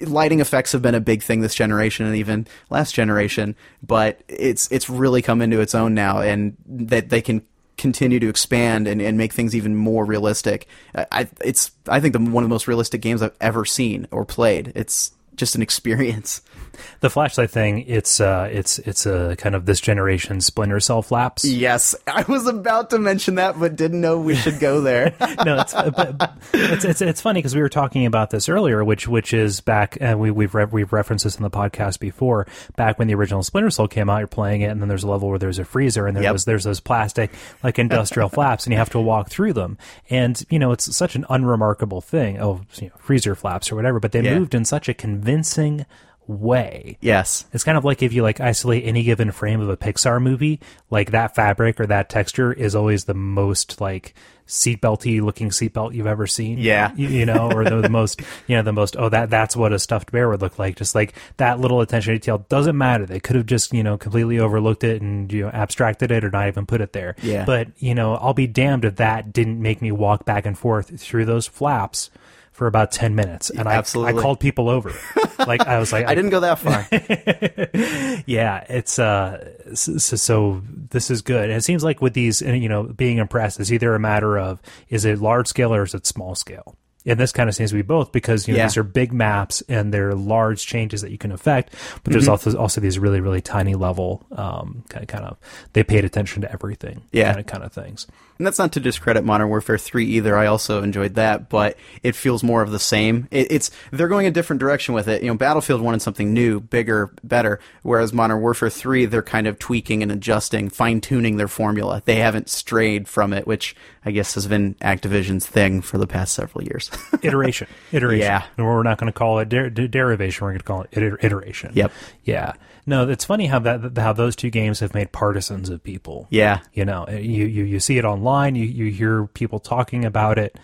lighting 0.00 0.40
effects 0.40 0.72
have 0.72 0.82
been 0.82 0.94
a 0.94 1.00
big 1.00 1.22
thing 1.22 1.40
this 1.40 1.54
generation 1.54 2.06
and 2.06 2.16
even 2.16 2.46
last 2.70 2.94
generation, 2.94 3.54
but 3.82 4.20
it's 4.28 4.70
it's 4.72 4.88
really 4.88 5.22
come 5.22 5.42
into 5.42 5.60
its 5.60 5.74
own 5.74 5.94
now, 5.94 6.20
and 6.20 6.56
that 6.66 7.10
they 7.10 7.20
can 7.20 7.42
continue 7.76 8.20
to 8.20 8.28
expand 8.28 8.86
and, 8.86 9.02
and 9.02 9.18
make 9.18 9.32
things 9.32 9.54
even 9.54 9.74
more 9.74 10.04
realistic. 10.04 10.68
I, 10.94 11.28
it's 11.44 11.72
I 11.88 12.00
think 12.00 12.12
the 12.12 12.20
one 12.20 12.44
of 12.44 12.48
the 12.48 12.54
most 12.54 12.68
realistic 12.68 13.00
games 13.00 13.22
I've 13.22 13.36
ever 13.40 13.64
seen 13.64 14.06
or 14.10 14.24
played. 14.24 14.72
It's 14.74 15.12
just 15.36 15.54
an 15.54 15.62
experience. 15.62 16.40
The 16.98 17.08
flashlight 17.10 17.50
thing, 17.50 17.84
it's 17.86 18.18
uh, 18.18 18.48
it's 18.50 18.80
it's 18.80 19.06
a 19.06 19.36
kind 19.38 19.54
of 19.54 19.64
this 19.64 19.80
generation 19.80 20.40
Splinter 20.40 20.80
Cell 20.80 21.02
flaps. 21.02 21.44
Yes, 21.44 21.94
I 22.04 22.24
was 22.26 22.48
about 22.48 22.90
to 22.90 22.98
mention 22.98 23.36
that, 23.36 23.60
but 23.60 23.76
didn't 23.76 24.00
know 24.00 24.18
we 24.18 24.34
should 24.34 24.58
go 24.58 24.80
there. 24.80 25.14
no, 25.44 25.60
it's 25.60 25.72
but, 25.72 26.18
but 26.18 26.36
it's 26.52 26.84
it's 26.84 27.00
it's 27.00 27.20
funny 27.20 27.38
because 27.38 27.54
we 27.54 27.60
were 27.60 27.68
talking 27.68 28.06
about 28.06 28.30
this 28.30 28.48
earlier, 28.48 28.82
which 28.84 29.06
which 29.06 29.32
is 29.32 29.60
back 29.60 29.96
and 30.00 30.18
we 30.18 30.32
we've 30.32 30.52
re- 30.52 30.64
we've 30.64 30.92
referenced 30.92 31.22
this 31.22 31.36
in 31.36 31.44
the 31.44 31.50
podcast 31.50 32.00
before. 32.00 32.48
Back 32.74 32.98
when 32.98 33.06
the 33.06 33.14
original 33.14 33.44
Splinter 33.44 33.70
Cell 33.70 33.86
came 33.86 34.10
out, 34.10 34.18
you're 34.18 34.26
playing 34.26 34.62
it, 34.62 34.70
and 34.70 34.80
then 34.80 34.88
there's 34.88 35.04
a 35.04 35.08
level 35.08 35.28
where 35.28 35.38
there's 35.38 35.60
a 35.60 35.64
freezer, 35.64 36.08
and 36.08 36.16
there 36.16 36.24
Yep. 36.24 36.32
was 36.32 36.44
there's 36.44 36.64
those 36.64 36.80
plastic 36.80 37.30
like 37.62 37.78
industrial 37.78 38.28
flaps, 38.30 38.66
and 38.66 38.72
you 38.72 38.78
have 38.78 38.90
to 38.90 39.00
walk 39.00 39.28
through 39.30 39.52
them, 39.52 39.78
and 40.10 40.44
you 40.50 40.58
know 40.58 40.72
it's 40.72 40.96
such 40.96 41.14
an 41.14 41.24
unremarkable 41.28 42.00
thing. 42.00 42.40
Oh, 42.40 42.62
you 42.80 42.88
know, 42.88 42.94
freezer 42.98 43.36
flaps 43.36 43.70
or 43.70 43.76
whatever, 43.76 44.00
but 44.00 44.10
they 44.10 44.22
Yeah. 44.22 44.38
moved 44.40 44.56
in 44.56 44.64
such 44.64 44.88
a 44.88 44.94
convincing 45.24 45.86
way. 46.26 46.96
yes, 47.02 47.44
It's 47.52 47.64
kind 47.64 47.76
of 47.76 47.84
like 47.84 48.02
if 48.02 48.12
you 48.14 48.22
like 48.22 48.40
isolate 48.40 48.84
any 48.86 49.02
given 49.02 49.30
frame 49.30 49.60
of 49.60 49.68
a 49.68 49.76
Pixar 49.76 50.22
movie, 50.22 50.58
like 50.90 51.10
that 51.10 51.34
fabric 51.34 51.78
or 51.78 51.86
that 51.86 52.08
texture 52.08 52.50
is 52.52 52.74
always 52.74 53.04
the 53.04 53.12
most 53.14 53.78
like 53.78 54.14
seatbelty 54.46 55.20
looking 55.22 55.50
seatbelt 55.50 55.92
you've 55.94 56.06
ever 56.06 56.26
seen. 56.26 56.58
Yeah. 56.58 56.92
you, 56.96 57.08
you 57.08 57.26
know, 57.26 57.50
or 57.52 57.64
the, 57.64 57.82
the 57.82 57.88
most, 57.90 58.22
you 58.46 58.56
know, 58.56 58.62
the 58.62 58.72
most. 58.72 58.96
Oh, 58.98 59.10
that 59.10 59.28
that's 59.28 59.54
what 59.54 59.74
a 59.74 59.78
stuffed 59.78 60.12
bear 60.12 60.30
would 60.30 60.40
look 60.40 60.58
like. 60.58 60.76
Just 60.76 60.94
like 60.94 61.12
that 61.36 61.60
little 61.60 61.82
attention 61.82 62.14
to 62.14 62.18
detail 62.18 62.38
doesn't 62.48 62.76
matter. 62.76 63.04
They 63.04 63.20
could 63.20 63.36
have 63.36 63.46
just 63.46 63.74
you 63.74 63.82
know 63.82 63.98
completely 63.98 64.38
overlooked 64.38 64.82
it 64.84 65.02
and 65.02 65.30
you 65.30 65.42
know 65.42 65.50
abstracted 65.50 66.10
it 66.10 66.24
or 66.24 66.30
not 66.30 66.48
even 66.48 66.64
put 66.64 66.80
it 66.80 66.94
there. 66.94 67.16
Yeah. 67.22 67.44
But 67.44 67.68
you 67.76 67.94
know, 67.94 68.14
I'll 68.14 68.32
be 68.34 68.46
damned 68.46 68.86
if 68.86 68.96
that 68.96 69.30
didn't 69.34 69.60
make 69.60 69.82
me 69.82 69.92
walk 69.92 70.24
back 70.24 70.46
and 70.46 70.56
forth 70.56 70.98
through 70.98 71.26
those 71.26 71.46
flaps. 71.46 72.08
For 72.54 72.66
about 72.68 72.90
ten 72.92 73.14
minutes, 73.16 73.50
and 73.50 73.68
I, 73.68 73.78
I 73.78 74.12
called 74.12 74.40
people 74.40 74.68
over. 74.70 74.92
Like 75.46 75.66
I 75.66 75.78
was 75.80 75.92
like, 75.92 76.06
I 76.06 76.14
didn't 76.14 76.30
go 76.30 76.40
that 76.40 76.60
far. 76.60 76.86
yeah, 78.26 78.64
it's 78.68 78.98
uh, 79.00 79.74
so, 79.74 79.96
so 79.98 80.62
this 80.90 81.10
is 81.10 81.22
good. 81.22 81.50
And 81.50 81.58
it 81.58 81.64
seems 81.64 81.82
like 81.84 82.00
with 82.00 82.14
these, 82.14 82.40
you 82.40 82.68
know, 82.68 82.84
being 82.84 83.18
impressed 83.18 83.60
is 83.60 83.72
either 83.72 83.94
a 83.94 84.00
matter 84.00 84.38
of 84.38 84.60
is 84.88 85.04
it 85.04 85.18
large 85.18 85.48
scale 85.48 85.74
or 85.74 85.82
is 85.82 85.92
it 85.92 86.06
small 86.06 86.34
scale. 86.34 86.76
And 87.06 87.20
this 87.20 87.32
kind 87.32 87.50
of 87.50 87.54
seems 87.54 87.70
to 87.70 87.76
be 87.76 87.82
both 87.82 88.12
because 88.12 88.48
you 88.48 88.54
know 88.54 88.58
Yeah. 88.58 88.66
these 88.66 88.76
are 88.78 88.82
big 88.84 89.12
maps 89.12 89.60
and 89.68 89.92
they're 89.92 90.14
large 90.14 90.64
changes 90.64 91.02
that 91.02 91.10
you 91.10 91.18
can 91.18 91.32
affect, 91.32 91.74
but 92.02 92.12
there's 92.12 92.24
Mm-hmm. 92.24 92.30
also 92.30 92.56
also 92.56 92.80
these 92.80 92.98
really 92.98 93.20
really 93.20 93.42
tiny 93.42 93.74
level 93.74 94.24
um, 94.32 94.84
kind 94.88 95.02
of, 95.02 95.08
kind 95.08 95.24
of 95.24 95.36
they 95.74 95.82
paid 95.84 96.04
attention 96.06 96.40
to 96.42 96.50
everything 96.52 97.02
Yeah. 97.12 97.26
kind 97.32 97.40
of 97.40 97.46
kind 97.46 97.64
of 97.64 97.72
things. 97.72 98.06
And 98.38 98.46
that's 98.46 98.58
not 98.58 98.72
to 98.72 98.80
discredit 98.80 99.24
Modern 99.24 99.48
Warfare 99.48 99.78
3 99.78 100.04
either. 100.06 100.36
I 100.36 100.46
also 100.46 100.82
enjoyed 100.82 101.14
that, 101.14 101.48
but 101.48 101.76
it 102.02 102.16
feels 102.16 102.42
more 102.42 102.62
of 102.62 102.70
the 102.72 102.78
same. 102.80 103.28
It, 103.30 103.46
it's 103.50 103.70
they're 103.92 104.08
going 104.08 104.26
a 104.26 104.30
different 104.30 104.60
direction 104.60 104.94
with 104.94 105.06
it. 105.06 105.22
You 105.22 105.28
know, 105.28 105.36
Battlefield 105.36 105.80
wanted 105.80 106.02
something 106.02 106.32
new, 106.32 106.58
bigger, 106.60 107.10
better, 107.22 107.60
whereas 107.82 108.12
Modern 108.12 108.40
Warfare 108.40 108.70
3 108.70 109.06
they're 109.06 109.22
kind 109.22 109.46
of 109.46 109.58
tweaking 109.58 110.02
and 110.02 110.10
adjusting, 110.10 110.68
fine-tuning 110.68 111.36
their 111.36 111.48
formula. 111.48 112.02
They 112.04 112.16
haven't 112.16 112.48
strayed 112.48 113.06
from 113.08 113.32
it, 113.32 113.46
which 113.46 113.76
I 114.04 114.10
guess 114.10 114.34
has 114.34 114.46
been 114.46 114.74
Activision's 114.82 115.46
thing 115.46 115.80
for 115.80 115.98
the 115.98 116.06
past 116.06 116.34
several 116.34 116.64
years. 116.64 116.90
iteration, 117.22 117.68
iteration. 117.92 118.26
Yeah. 118.26 118.44
We're 118.56 118.82
not 118.82 118.98
going 118.98 119.12
to 119.12 119.16
call 119.16 119.38
it 119.38 119.48
der- 119.48 119.70
de- 119.70 119.88
derivation. 119.88 120.44
We're 120.44 120.50
going 120.50 120.58
to 120.58 120.64
call 120.64 120.82
it 120.82 120.90
iter- 120.96 121.18
iteration. 121.22 121.70
Yep. 121.74 121.92
Yeah. 122.24 122.54
No, 122.86 123.08
it's 123.08 123.24
funny 123.24 123.46
how 123.46 123.58
that 123.60 123.96
how 123.96 124.12
those 124.12 124.36
two 124.36 124.50
games 124.50 124.80
have 124.80 124.94
made 124.94 125.10
partisans 125.12 125.68
of 125.70 125.82
people. 125.82 126.26
yeah. 126.30 126.60
You 126.74 126.84
know, 126.84 127.08
you 127.08 127.46
you, 127.46 127.64
you 127.64 127.80
see 127.80 127.98
it 127.98 128.04
online. 128.04 128.56
You 128.56 128.64
you 128.66 128.90
hear 128.90 129.26
people 129.26 129.58
talking 129.60 130.04
about 130.04 130.38
it, 130.38 130.56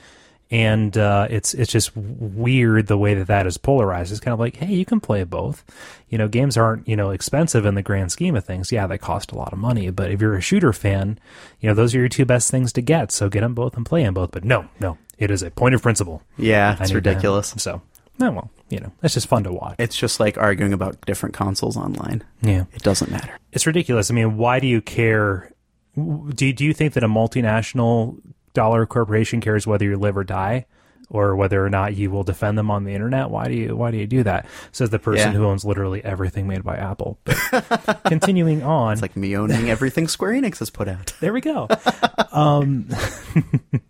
and 0.51 0.97
uh, 0.99 1.29
it's 1.31 1.55
it's 1.55 1.71
just 1.73 1.97
weird 1.97 2.89
the 2.89 2.99
way 2.99 3.15
that 3.15 3.29
that 3.29 3.47
is 3.47 3.57
polarized. 3.57 4.11
It's 4.11 4.21
kind 4.21 4.33
of 4.35 4.41
like, 4.41 4.57
hey, 4.57 4.75
you 4.75 4.85
can 4.85 5.01
play 5.01 5.25
both. 5.25 5.65
You 6.09 6.19
know, 6.19 6.29
games 6.29 6.57
aren't 6.57 6.87
you 6.89 6.97
know 6.97 7.11
expensive 7.11 7.65
in 7.65 7.75
the 7.75 7.83
grand 7.83 8.13
scheme 8.13 8.35
of 8.37 8.45
things. 8.45 8.71
Yeah, 8.73 8.87
they 8.87 8.99
cost 8.99 9.33
a 9.33 9.37
lot 9.37 9.53
of 9.53 9.59
money, 9.59 9.91
but 9.91 10.11
if 10.11 10.21
you're 10.21 10.35
a 10.37 10.41
shooter 10.43 10.73
fan, 10.73 11.19
you 11.61 11.69
know 11.69 11.75
those 11.75 11.95
are 11.95 11.99
your 12.01 12.09
two 12.09 12.25
best 12.27 12.51
things 12.51 12.73
to 12.75 12.83
get. 12.83 13.13
So 13.13 13.29
get 13.29 13.41
them 13.41 13.55
both 13.55 13.77
and 13.77 13.87
play 13.87 14.03
them 14.03 14.15
both. 14.15 14.33
But 14.33 14.45
no, 14.45 14.67
no, 14.81 14.99
it 15.19 15.31
is 15.31 15.43
a 15.43 15.51
point 15.51 15.75
of 15.75 15.83
principle. 15.83 16.23
Yeah, 16.37 16.73
it's 16.73 16.81
need 16.81 16.89
to- 16.89 16.95
ridiculous. 16.97 17.55
so, 17.59 17.81
no, 18.21 18.31
well, 18.31 18.51
you 18.69 18.79
know, 18.79 18.93
it's 19.03 19.15
just 19.15 19.27
fun 19.27 19.43
to 19.45 19.53
watch. 19.53 19.75
It's 19.79 19.97
just 19.97 20.21
like 20.21 20.39
arguing 20.39 20.73
about 20.73 21.01
different 21.07 21.35
consoles 21.35 21.77
online. 21.77 22.23
yeah, 22.43 22.65
It 22.73 22.83
doesn't 22.83 23.11
matter. 23.11 23.37
it's 23.53 23.67
ridiculous. 23.67 24.11
I 24.11 24.15
mean, 24.15 24.37
why 24.37 24.61
do 24.61 24.67
you 24.69 24.81
care? 24.81 25.51
Do 25.97 26.53
do 26.53 26.65
you 26.65 26.73
think 26.73 26.93
that 26.95 27.03
a 27.03 27.09
multinational 27.09 28.21
dollar 28.55 28.87
corporation 28.87 29.41
cares 29.41 29.67
whether 29.67 29.85
you 29.85 29.97
live 29.97 30.17
or 30.17 30.23
die, 30.25 30.67
or 31.09 31.35
whether 31.35 31.65
or 31.65 31.69
not 31.71 31.97
you 31.97 32.11
will 32.13 32.23
defend 32.23 32.57
them 32.57 32.71
on 32.71 32.85
the 32.85 32.95
internet? 32.95 33.29
Why 33.31 33.49
do 33.49 33.55
you 33.55 33.75
Why 33.77 33.91
do 33.91 33.97
you 33.97 34.07
do 34.07 34.23
that? 34.23 34.47
Says 34.71 34.91
the 34.91 35.01
person 35.01 35.33
Yeah. 35.33 35.39
who 35.39 35.47
owns 35.47 35.65
literally 35.65 36.05
everything 36.05 36.47
made 36.47 36.63
by 36.63 36.77
Apple. 36.77 37.19
But 37.25 38.01
continuing 38.05 38.63
on, 38.63 38.93
It's 38.93 39.03
like 39.03 39.17
me 39.17 39.37
owning 39.37 39.69
everything 39.69 40.07
Square 40.07 40.35
Enix 40.35 40.61
has 40.61 40.71
put 40.71 40.87
out. 40.89 41.13
there 41.21 41.33
we 41.33 41.41
go. 41.41 41.67
um, 42.33 42.87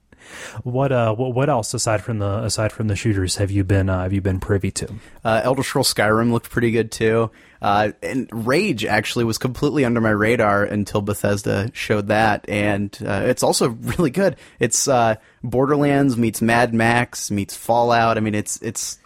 what 0.62 0.92
uh, 0.92 1.14
what, 1.14 1.34
what 1.34 1.48
else 1.48 1.74
aside 1.74 2.02
from 2.02 2.18
the 2.18 2.44
aside 2.44 2.72
from 2.72 2.88
the 2.88 2.96
shooters 2.96 3.36
have 3.36 3.50
you 3.50 3.64
been 3.64 3.88
uh, 3.88 4.02
have 4.02 4.12
you 4.12 4.20
been 4.20 4.40
privy 4.40 4.70
to? 4.72 4.94
Uh, 5.24 5.40
Elder 5.44 5.62
Scrolls 5.62 5.92
Skyrim 5.92 6.32
looked 6.32 6.50
pretty 6.50 6.70
good 6.70 6.90
too. 6.90 7.30
Uh, 7.62 7.92
and 8.02 8.28
Rage 8.32 8.86
actually 8.86 9.24
was 9.24 9.36
completely 9.36 9.84
under 9.84 10.00
my 10.00 10.10
radar 10.10 10.64
until 10.64 11.02
Bethesda 11.02 11.70
showed 11.74 12.08
that, 12.08 12.48
and 12.48 12.96
uh, 13.04 13.22
it's 13.26 13.42
also 13.42 13.68
really 13.80 14.10
good. 14.10 14.36
It's 14.58 14.88
uh, 14.88 15.16
Borderlands 15.42 16.16
meets 16.16 16.40
Mad 16.40 16.72
Max 16.72 17.30
meets 17.30 17.54
Fallout. 17.54 18.16
I 18.16 18.20
mean, 18.20 18.34
it's 18.34 18.60
it's 18.62 18.98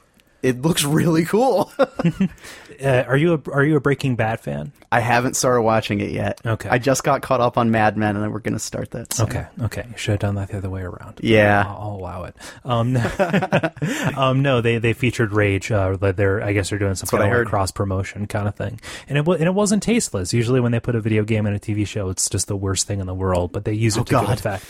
it 0.44 0.62
looks 0.62 0.84
really 0.84 1.24
cool. 1.24 1.72
Uh, 2.82 3.04
are 3.08 3.16
you 3.16 3.34
a, 3.34 3.50
are 3.50 3.64
you 3.64 3.76
a 3.76 3.80
Breaking 3.80 4.16
Bad 4.16 4.40
fan? 4.40 4.72
I 4.90 5.00
haven't 5.00 5.34
started 5.34 5.62
watching 5.62 6.00
it 6.00 6.10
yet. 6.10 6.40
Okay. 6.46 6.68
I 6.68 6.78
just 6.78 7.02
got 7.04 7.20
caught 7.22 7.40
up 7.40 7.58
on 7.58 7.70
Mad 7.70 7.96
Men, 7.96 8.16
and 8.16 8.32
we're 8.32 8.38
going 8.38 8.54
to 8.54 8.58
start 8.60 8.92
that. 8.92 9.18
Okay, 9.20 9.46
okay. 9.62 9.84
You 9.90 9.96
should 9.96 10.12
have 10.12 10.20
done 10.20 10.34
that 10.36 10.50
the 10.50 10.58
other 10.58 10.70
way 10.70 10.82
around. 10.82 11.18
Yeah. 11.22 11.64
I'll, 11.66 11.76
I'll 11.90 11.96
allow 11.96 12.24
it. 12.24 12.36
Um, 12.64 12.96
um, 14.16 14.42
no, 14.42 14.60
they 14.60 14.78
they 14.78 14.92
featured 14.92 15.32
Rage. 15.32 15.70
Uh, 15.70 15.96
they're 15.96 16.42
I 16.42 16.52
guess 16.52 16.70
they're 16.70 16.78
doing 16.78 16.94
some 16.94 17.06
kind 17.18 17.34
of 17.34 17.46
cross 17.46 17.70
promotion 17.70 18.26
kind 18.26 18.48
of 18.48 18.54
thing, 18.54 18.80
and 19.08 19.18
it 19.18 19.26
and 19.26 19.42
it 19.42 19.54
wasn't 19.54 19.82
tasteless. 19.82 20.32
Usually, 20.32 20.60
when 20.60 20.72
they 20.72 20.80
put 20.80 20.94
a 20.94 21.00
video 21.00 21.24
game 21.24 21.46
in 21.46 21.54
a 21.54 21.58
TV 21.58 21.86
show, 21.86 22.10
it's 22.10 22.28
just 22.30 22.46
the 22.48 22.56
worst 22.56 22.86
thing 22.86 23.00
in 23.00 23.06
the 23.06 23.14
world. 23.14 23.52
But 23.52 23.64
they 23.64 23.72
use 23.72 23.96
it 23.96 24.00
Oh, 24.00 24.04
to 24.04 24.20
good 24.20 24.30
effect. 24.30 24.64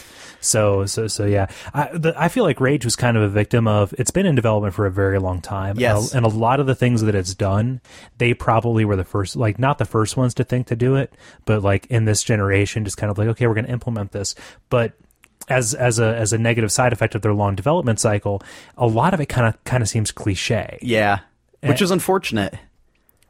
So 0.45 0.87
so 0.87 1.07
so 1.07 1.27
yeah, 1.27 1.47
I 1.73 1.91
the, 1.93 2.15
I 2.17 2.29
feel 2.29 2.45
like 2.45 2.61
Rage 2.61 2.85
was 2.85 2.97
kind 2.97 3.17
of 3.17 3.23
a 3.23 3.29
victim 3.29 3.67
of. 3.67 3.95
It's 3.99 4.11
been 4.11 4.27
in 4.27 4.35
development 4.35 4.75
for 4.75 4.87
a 4.87 4.91
very 4.91 5.19
long 5.19 5.41
time. 5.41 5.79
Yes. 5.79 6.13
and 6.13 6.25
a, 6.25 6.29
and 6.29 6.35
a 6.35 6.39
lot 6.39 6.61
of 6.61 6.67
the 6.67 6.75
things 6.75 7.03
that 7.03 7.15
it's 7.15 7.35
done, 7.35 7.81
they 8.19 8.35
probably 8.35 8.85
were 8.85 8.97
the 8.97 9.05
first, 9.05 9.37
like 9.37 9.59
not 9.59 9.79
the 9.79 9.85
first 9.85 10.17
ones 10.17 10.35
to 10.35 10.45
think 10.45 10.67
to 10.69 10.77
do 10.77 10.97
it, 10.97 11.13
but 11.45 11.63
like 11.63 11.87
in 11.87 12.05
this 12.05 12.23
generation, 12.23 12.85
just 12.85 12.97
kind 12.97 13.11
of 13.11 13.19
like 13.19 13.29
okay, 13.29 13.47
we're 13.47 13.55
going 13.55 13.67
to 13.67 13.73
implement 13.73 14.13
this, 14.13 14.35
but 14.71 14.93
as 15.49 15.75
as 15.75 15.99
a 15.99 16.17
as 16.17 16.33
a 16.33 16.39
negative 16.39 16.73
side 16.73 16.93
effect 16.93 17.15
of 17.15 17.23
their 17.23 17.35
long 17.35 17.55
development 17.55 18.01
cycle, 18.01 18.43
a 18.77 18.87
lot 18.87 19.15
of 19.15 19.21
it 19.21 19.27
kind 19.27 19.47
of 19.47 19.63
kind 19.65 19.83
of 19.83 19.89
seems 19.89 20.11
cliche. 20.11 20.79
Yeah, 20.83 21.21
which 21.63 21.83
is 21.83 21.91
unfortunate. 21.91 22.55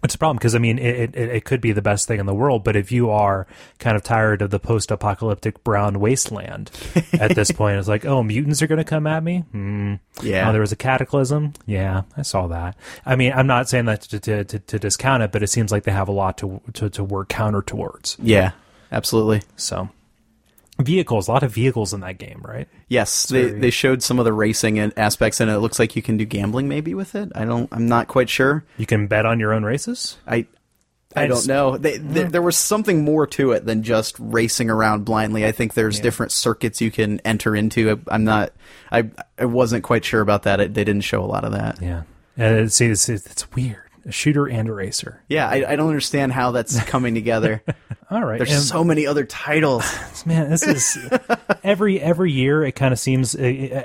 It's 0.05 0.15
a 0.15 0.19
problem 0.19 0.37
because 0.37 0.55
I 0.55 0.59
mean 0.59 0.79
it, 0.79 1.17
it 1.17 1.29
it 1.31 1.45
could 1.47 1.63
be 1.63 1.73
the 1.73 1.81
best 1.81 2.07
thing 2.07 2.21
in 2.21 2.27
the 2.27 2.35
world, 2.35 2.63
but 2.63 2.77
if 2.77 2.93
you 2.93 3.11
are 3.11 3.47
kind 3.79 3.97
of 3.97 4.03
tired 4.03 4.43
of 4.43 4.51
the 4.51 4.61
post-apocalyptic 4.61 5.65
brown 5.65 5.99
wasteland 5.99 6.71
at 7.15 7.35
this 7.35 7.51
point, 7.61 7.79
it's 7.79 7.89
like, 7.89 8.05
oh, 8.05 8.23
mutants 8.23 8.61
are 8.61 8.67
going 8.67 8.79
to 8.79 8.85
come 8.85 9.07
at 9.07 9.25
me. 9.25 9.45
Hmm. 9.53 9.95
Yeah. 10.23 10.49
Oh, 10.49 10.53
there 10.53 10.61
was 10.61 10.73
a 10.73 10.77
cataclysm. 10.77 11.55
Yeah, 11.65 12.03
I 12.19 12.23
saw 12.23 12.47
that. 12.49 12.77
I 13.07 13.17
mean, 13.17 13.33
I'm 13.33 13.47
not 13.47 13.71
saying 13.71 13.87
that 13.87 14.03
to 14.03 14.21
to, 14.21 14.45
to, 14.45 14.59
to 14.59 14.79
discount 14.79 15.23
it, 15.23 15.33
but 15.33 15.43
it 15.43 15.49
seems 15.49 15.73
like 15.73 15.85
they 15.85 15.93
have 15.93 16.09
a 16.09 16.13
lot 16.13 16.37
to 16.39 16.61
to, 16.75 16.91
to 16.91 17.03
work 17.03 17.31
counter 17.31 17.63
towards. 17.63 18.19
Yeah, 18.23 18.53
absolutely. 18.93 19.41
So, 19.57 19.89
vehicles, 20.79 21.29
a 21.29 21.33
lot 21.33 21.43
of 21.43 21.53
vehicles 21.53 21.93
in 21.95 22.01
that 22.01 22.19
game, 22.19 22.41
right? 22.45 22.69
Yes, 22.89 23.27
they 23.27 23.51
they 23.51 23.71
showed 23.71 24.03
some 24.03 24.19
of 24.19 24.25
the 24.25 24.33
racing 24.33 24.79
and 24.79 24.93
aspects, 24.97 25.41
and 25.41 25.51
it 25.51 25.59
looks 25.59 25.79
like 25.79 25.97
you 25.97 26.03
can 26.03 26.17
do 26.17 26.25
gambling 26.25 26.69
maybe 26.69 26.95
with 26.95 27.15
it. 27.15 27.31
I 27.35 27.45
don't. 27.45 27.69
I'm 27.73 27.87
not 27.87 28.09
quite 28.09 28.29
sure. 28.29 28.65
You 28.77 28.87
can 28.87 29.07
bet 29.07 29.27
on 29.27 29.41
your 29.41 29.53
own 29.53 29.65
races. 29.65 30.17
I. 30.27 30.47
I 31.17 31.23
I 31.23 31.27
don't 31.29 31.37
just- 31.37 31.49
know. 31.49 31.77
They, 31.77 31.97
there 31.99 32.27
mm. 32.27 32.33
there 32.33 32.43
was 32.43 32.57
something 32.57 33.05
more 33.05 33.25
to 33.29 33.53
it 33.53 33.65
than 33.65 33.85
just 33.85 34.17
racing 34.19 34.69
around 34.69 35.05
blindly. 35.05 35.47
I 35.47 35.53
think 35.53 35.75
there's 35.75 36.01
different 36.01 36.33
circuits 36.33 36.81
you 36.81 36.91
can 36.91 37.21
enter 37.21 37.55
into. 37.55 38.03
I'm 38.09 38.25
not. 38.25 38.53
I 38.91 39.11
I 39.39 39.45
wasn't 39.45 39.85
quite 39.85 40.05
sure 40.05 40.21
about 40.21 40.43
that. 40.43 40.59
It, 40.59 40.75
they 40.75 40.83
didn't 40.83 41.05
show 41.05 41.23
a 41.23 41.27
lot 41.27 41.45
of 41.45 41.53
that. 41.53 41.81
Yeah, 41.81 42.03
and 42.37 42.57
it's 42.59 42.81
it's, 42.81 43.09
it's 43.09 43.49
weird. 43.53 43.84
A 44.07 44.13
shooter 44.13 44.47
and 44.47 44.69
a 44.69 44.73
racer. 44.73 45.23
Yeah, 45.29 45.49
I, 45.49 45.73
I 45.73 45.77
don't 45.77 45.89
understand 45.89 46.33
how 46.33 46.51
that's 46.53 46.79
coming 46.85 47.15
together. 47.15 47.63
All 48.11 48.23
right, 48.25 48.39
There's 48.39 48.53
and- 48.53 48.63
so 48.63 48.85
many 48.85 49.07
other 49.07 49.25
titles. 49.25 49.85
man 50.27 50.49
this 50.49 50.67
is 50.67 50.97
every 51.63 52.01
every 52.01 52.33
year 52.33 52.65
it 52.65 52.73
kind 52.73 52.93
of 52.93 52.99
seems 52.99 53.35
uh, 53.35 53.41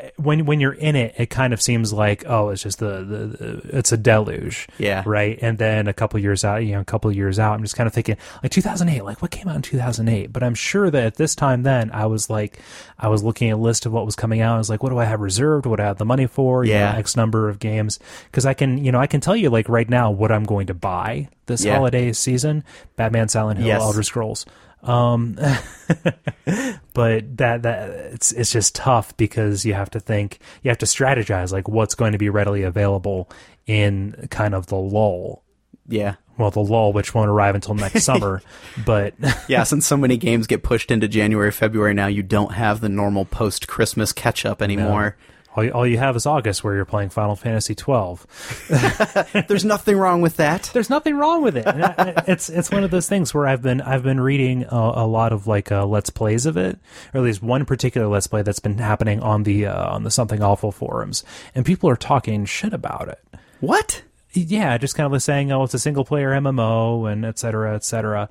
uh, 0.06 0.10
when 0.16 0.46
when 0.46 0.60
you're 0.62 0.72
in 0.74 0.96
it 0.96 1.14
it 1.18 1.26
kind 1.30 1.52
of 1.54 1.62
seems 1.62 1.92
like 1.92 2.24
oh 2.28 2.48
it's 2.50 2.64
just 2.64 2.80
the, 2.80 3.04
the, 3.04 3.18
the 3.28 3.78
it's 3.78 3.92
a 3.92 3.98
deluge 3.98 4.68
Yeah. 4.78 5.04
right 5.06 5.38
and 5.42 5.58
then 5.58 5.88
a 5.88 5.94
couple 5.94 6.18
years 6.20 6.46
out 6.46 6.64
you 6.64 6.74
know 6.74 6.80
a 6.80 6.86
couple 6.86 7.12
years 7.12 7.40
out 7.40 7.54
i'm 7.56 7.62
just 7.62 7.76
kind 7.76 7.88
of 7.88 7.94
thinking 7.94 8.16
like 8.42 8.54
2008 8.54 9.04
like 9.04 9.22
what 9.22 9.32
came 9.32 9.50
out 9.50 9.56
in 9.58 9.62
2008 9.62 10.32
but 10.32 10.44
i'm 10.44 10.56
sure 10.56 10.90
that 10.90 11.04
at 11.04 11.16
this 11.16 11.36
time 11.36 11.64
then 11.64 11.92
i 11.92 12.06
was 12.06 12.30
like 12.30 12.60
i 13.00 13.10
was 13.10 13.22
looking 13.22 13.50
at 13.50 13.56
a 13.56 13.58
list 13.58 13.86
of 13.86 13.92
what 13.92 14.06
was 14.06 14.16
coming 14.16 14.40
out 14.40 14.56
i 14.56 14.58
was 14.58 14.70
like 14.70 14.82
what 14.82 14.90
do 14.92 14.98
i 14.98 15.04
have 15.06 15.20
reserved 15.20 15.66
what 15.66 15.76
do 15.78 15.84
i 15.84 15.86
have 15.86 15.98
the 15.98 16.06
money 16.06 16.26
for 16.28 16.64
You 16.64 16.74
know, 16.74 16.80
Yeah. 16.80 16.96
x 16.96 17.18
number 17.18 17.50
of 17.50 17.60
games 17.60 18.00
because 18.26 18.46
i 18.46 18.54
can 18.54 18.84
you 18.84 18.94
know 18.94 19.00
i 19.00 19.08
can 19.08 19.20
tell 19.20 19.36
you 19.36 19.50
like 19.50 19.68
right 19.68 19.90
now 19.90 20.09
what 20.12 20.32
i'm 20.32 20.44
going 20.44 20.68
to 20.68 20.74
buy 20.74 21.30
this 21.46 21.64
Yeah. 21.66 21.76
holiday 21.76 22.12
season 22.14 22.64
batman 22.96 23.28
silent 23.30 23.60
hill 23.60 23.68
Yes. 23.68 23.82
elder 23.82 24.04
scrolls 24.04 24.46
um 24.84 25.38
but 26.94 27.38
that 27.38 27.64
that 27.64 27.90
it's 27.90 28.32
it's 28.32 28.52
just 28.52 28.76
tough 28.76 29.16
because 29.18 29.66
you 29.66 29.74
have 29.74 29.90
to 29.92 30.00
think 30.00 30.40
you 30.64 30.70
have 30.70 30.78
to 30.80 30.86
strategize 30.86 31.52
like 31.52 31.68
what's 31.68 31.96
going 31.96 32.12
to 32.14 32.18
be 32.18 32.30
readily 32.30 32.64
available 32.64 33.30
in 33.68 34.28
kind 34.32 34.56
of 34.56 34.68
the 34.68 34.76
lull 34.78 35.44
Yeah. 35.88 36.16
well 36.38 36.50
the 36.52 36.62
lull 36.62 36.94
which 36.94 37.14
won't 37.14 37.30
arrive 37.30 37.56
until 37.56 37.76
next 37.76 38.04
summer 38.06 38.42
but 38.86 39.14
Yeah, 39.50 39.64
since 39.64 39.86
so 39.86 39.98
many 39.98 40.16
games 40.18 40.48
get 40.48 40.64
pushed 40.64 40.92
into 40.92 41.08
January, 41.08 41.52
February 41.52 41.94
now, 41.94 42.08
you 42.08 42.22
don't 42.24 42.54
have 42.54 42.82
the 42.82 42.90
normal 42.90 43.26
post 43.26 43.68
Christmas 43.68 44.14
catch 44.14 44.46
up 44.46 44.62
anymore. 44.62 45.18
All, 45.56 45.64
you- 45.64 45.72
all 45.72 45.88
you 45.88 45.98
have 45.98 46.16
is 46.16 46.26
august 46.26 46.64
where 46.64 46.76
you're 46.76 46.86
playing 46.86 47.10
final 47.10 47.36
fantasy 47.36 47.76
12 47.76 48.26
There's 49.48 49.66
nothing 49.66 49.98
wrong 49.98 50.22
with 50.22 50.38
that. 50.38 50.70
there's 50.74 50.90
nothing 50.90 51.16
wrong 51.18 51.42
with 51.42 51.58
it 51.58 51.68
I- 51.68 52.24
it's 52.28 52.50
it's 52.50 52.72
one 52.72 52.84
of 52.84 52.92
those 52.92 53.08
things 53.10 53.34
where 53.34 53.48
i've 53.48 53.62
been 53.62 53.82
i've 53.82 54.04
been 54.04 54.20
reading 54.22 54.64
a, 54.66 54.76
a 54.96 55.08
lot 55.08 55.34
of 55.34 55.48
like 55.48 55.72
uh, 55.72 55.86
let's 55.86 56.10
plays 56.10 56.46
of 56.46 56.58
it 56.58 56.78
or 57.14 57.20
at 57.20 57.24
least 57.24 57.42
one 57.42 57.66
particular 57.66 58.08
let's 58.08 58.28
play 58.28 58.42
that's 58.42 58.60
been 58.60 58.78
happening 58.78 59.20
on 59.22 59.44
the 59.44 59.66
uh, 59.66 59.90
on 59.94 60.04
the 60.04 60.12
something 60.12 60.42
awful 60.42 60.72
forums 60.72 61.24
and 61.56 61.66
people 61.66 61.90
are 61.90 61.96
talking 61.96 62.46
shit 62.46 62.74
about 62.74 63.08
it 63.10 63.20
What? 63.60 64.04
yeah, 64.34 64.78
just 64.78 64.94
kind 64.96 65.12
of 65.12 65.24
saying, 65.24 65.52
oh, 65.52 65.64
it's 65.64 65.74
a 65.74 65.80
single 65.80 66.06
player 66.06 66.30
MMO 66.30 67.12
and 67.12 67.26
et 67.26 67.40
cetera, 67.40 67.74
et 67.74 67.84
cetera. 67.84 68.30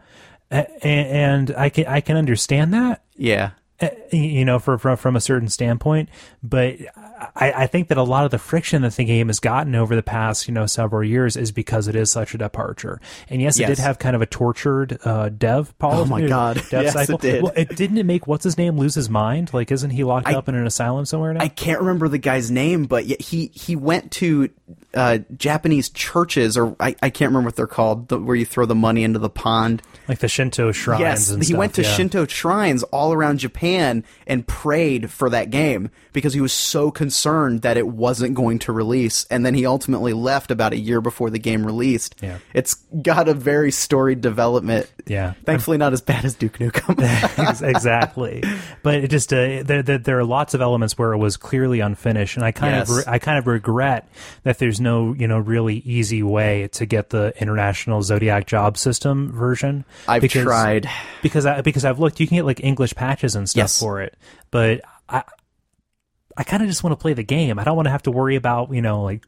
A- 0.53 0.87
And 0.87 1.51
I 1.57 1.71
can 1.71 1.87
I 1.87 2.01
can 2.01 2.16
understand 2.16 2.73
that, 2.73 3.03
Yeah. 3.16 3.51
Uh, 3.81 3.89
you 4.11 4.45
know, 4.45 4.59
for, 4.59 4.76
from 4.79 4.97
from 4.97 5.14
a 5.16 5.20
certain 5.20 5.49
standpoint. 5.49 6.09
But 6.43 6.76
I, 7.37 7.53
I 7.53 7.66
think 7.66 7.89
that 7.89 7.99
a 7.99 8.03
lot 8.03 8.24
of 8.24 8.31
the 8.31 8.39
friction 8.39 8.83
that 8.83 8.95
the 8.95 9.05
game 9.05 9.29
has 9.29 9.39
gotten 9.41 9.74
over 9.74 9.95
the 9.95 10.03
past, 10.03 10.49
you 10.49 10.55
know, 10.55 10.66
several 10.66 11.05
years 11.05 11.37
is 11.37 11.53
because 11.53 11.89
it 11.89 11.95
is 11.95 12.11
such 12.11 12.35
a 12.35 12.39
departure. 12.39 13.01
And 13.29 13.41
yes, 13.41 13.59
it 13.59 13.66
did 13.66 13.79
have 13.79 13.99
kind 13.99 14.16
of 14.16 14.22
a 14.22 14.26
tortured 14.26 14.99
uh, 15.05 15.29
dev 15.29 15.76
policy. 15.79 16.03
Oh 16.03 16.05
my 16.07 16.26
God. 16.26 16.57
dev 16.70 16.85
Yes, 16.85 16.93
cycle. 16.95 17.16
it 17.16 17.20
did. 17.20 17.43
Well, 17.43 17.53
it 17.57 17.76
didn't 17.76 17.99
it 17.99 18.07
make 18.07 18.26
what's 18.26 18.45
his 18.45 18.59
name 18.59 18.76
lose 18.79 18.95
his 18.95 19.09
mind? 19.09 19.53
Like, 19.55 19.70
isn't 19.70 19.91
he 19.91 20.03
locked 20.05 20.29
I- 20.29 20.35
up 20.35 20.49
in 20.49 20.55
an 20.55 20.66
asylum 20.66 21.05
somewhere 21.05 21.33
now? 21.35 21.41
I 21.41 21.49
can't 21.49 21.81
remember 21.81 22.09
the 22.09 22.18
guy's 22.18 22.51
name, 22.51 22.85
but 22.85 23.05
he 23.05 23.51
he 23.55 23.76
went 23.76 24.11
to 24.12 24.51
uh, 24.95 25.18
Japanese 25.37 25.89
churches, 25.91 26.57
or 26.57 26.74
I, 26.81 26.97
I 27.03 27.11
can't 27.11 27.31
remember 27.31 27.47
what 27.49 27.57
they're 27.57 27.66
called, 27.66 28.09
the, 28.09 28.18
where 28.18 28.37
you 28.37 28.45
throw 28.47 28.66
the 28.66 28.74
money 28.74 29.05
into 29.05 29.18
the 29.18 29.31
pond. 29.31 29.83
like 30.09 30.18
the 30.18 30.29
Shinto 30.29 30.72
shrines. 30.72 31.01
yes, 31.01 31.31
and 31.31 31.43
he 31.43 31.49
stuff, 31.49 31.59
went 31.59 31.74
to 31.74 31.83
yeah. 31.83 31.95
Shinto 31.95 32.26
shrines 32.26 32.83
all 32.85 33.12
around 33.12 33.39
Japan 33.39 33.68
and 33.77 34.47
prayed 34.47 35.11
for 35.11 35.31
that 35.31 35.51
game 35.51 35.91
because 36.12 36.35
he 36.35 36.41
was 36.41 36.53
so 36.53 36.91
concerned 36.91 37.62
that 37.62 37.77
it 37.77 37.87
wasn't 37.87 38.35
going 38.35 38.59
to 38.61 38.73
release. 38.73 39.25
And 39.31 39.47
then 39.47 39.55
he 39.55 39.66
ultimately 39.66 40.12
left 40.12 40.51
about 40.51 40.73
a 40.73 40.79
year 40.79 41.01
before 41.01 41.31
the 41.31 41.39
game 41.39 41.64
released. 41.64 42.16
Yeah. 42.21 42.39
It's 42.55 42.75
got 43.03 43.29
a 43.29 43.35
very 43.35 43.71
storied 43.71 44.21
development. 44.21 44.91
Yeah. 45.07 45.35
Thankfully, 45.45 45.79
not 45.79 45.93
as 45.93 46.01
bad 46.01 46.25
as 46.25 46.35
Duke 46.35 46.59
Nukem. 46.59 46.99
Exactly. 47.79 48.43
But 48.83 48.97
it 48.97 49.09
just 49.09 49.33
uh, 49.33 49.62
there, 49.62 49.83
there 49.83 49.99
there 49.99 50.19
are 50.19 50.25
lots 50.25 50.55
of 50.55 50.61
elements 50.61 50.97
where 50.97 51.12
it 51.12 51.19
was 51.19 51.37
clearly 51.37 51.81
unfinished, 51.81 52.37
and 52.37 52.45
I 52.45 52.53
kind 52.53 52.77
of 52.77 52.91
re- 52.91 53.03
I 53.07 53.19
kind 53.19 53.39
of 53.39 53.47
regret 53.47 54.09
that 54.43 54.59
there's 54.59 54.81
no 54.81 55.12
you 55.12 55.29
know 55.29 55.39
really 55.39 55.77
easy 55.79 56.23
way 56.23 56.69
to 56.73 56.87
get 56.87 57.11
the 57.11 57.33
international 57.41 58.03
Zodiac 58.03 58.47
job 58.47 58.77
system 58.77 59.33
version. 59.33 59.85
I've 60.07 60.23
because, 60.23 60.43
tried. 60.43 60.89
because 61.23 61.47
I 61.47 61.61
because 61.61 61.85
I've 61.85 61.99
looked. 61.99 62.21
You 62.21 62.27
can 62.27 62.37
get 62.37 62.45
like 62.45 62.62
English 62.62 62.95
patches 62.95 63.35
and 63.35 63.49
stuff 63.49 63.58
Yes. 63.59 63.79
for 63.79 64.01
it, 64.03 64.17
but 64.51 64.81
I 65.09 65.23
I 66.37 66.45
kind 66.45 66.63
of 66.63 66.69
just 66.69 66.83
want 66.85 66.93
to 66.93 67.01
play 67.03 67.13
the 67.15 67.23
game. 67.25 67.59
I 67.59 67.65
don't 67.65 67.77
want 67.77 67.87
to 67.87 67.91
have 67.91 68.03
to 68.05 68.11
worry 68.11 68.37
about 68.37 68.73
you 68.73 68.83
know 68.83 69.03
like 69.03 69.25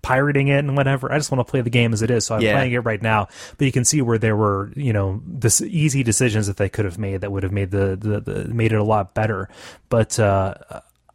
pirating 0.00 0.48
it 0.48 0.58
and 0.58 0.76
whatever. 0.76 1.12
I 1.12 1.18
just 1.18 1.30
want 1.32 1.44
to 1.46 1.50
play 1.50 1.60
the 1.60 1.70
game 1.70 1.92
as 1.92 2.02
it 2.02 2.10
is. 2.10 2.24
So 2.26 2.36
I'm 2.36 2.40
Yeah. 2.40 2.54
playing 2.54 2.72
it 2.72 2.78
right 2.78 3.02
now. 3.02 3.26
But 3.58 3.64
you 3.66 3.72
can 3.72 3.84
see 3.84 4.00
where 4.00 4.16
there 4.16 4.36
were, 4.36 4.72
you 4.76 4.92
know, 4.92 5.20
this 5.26 5.60
easy 5.60 6.02
decisions 6.04 6.46
that 6.46 6.56
they 6.56 6.68
could 6.68 6.84
have 6.84 6.98
made 6.98 7.20
that 7.22 7.32
would 7.32 7.42
have 7.42 7.52
made 7.52 7.72
the, 7.72 7.96
the, 8.00 8.20
the 8.20 8.44
made 8.54 8.72
it 8.72 8.78
a 8.78 8.84
lot 8.84 9.12
better. 9.12 9.48
But 9.88 10.18
uh, 10.18 10.54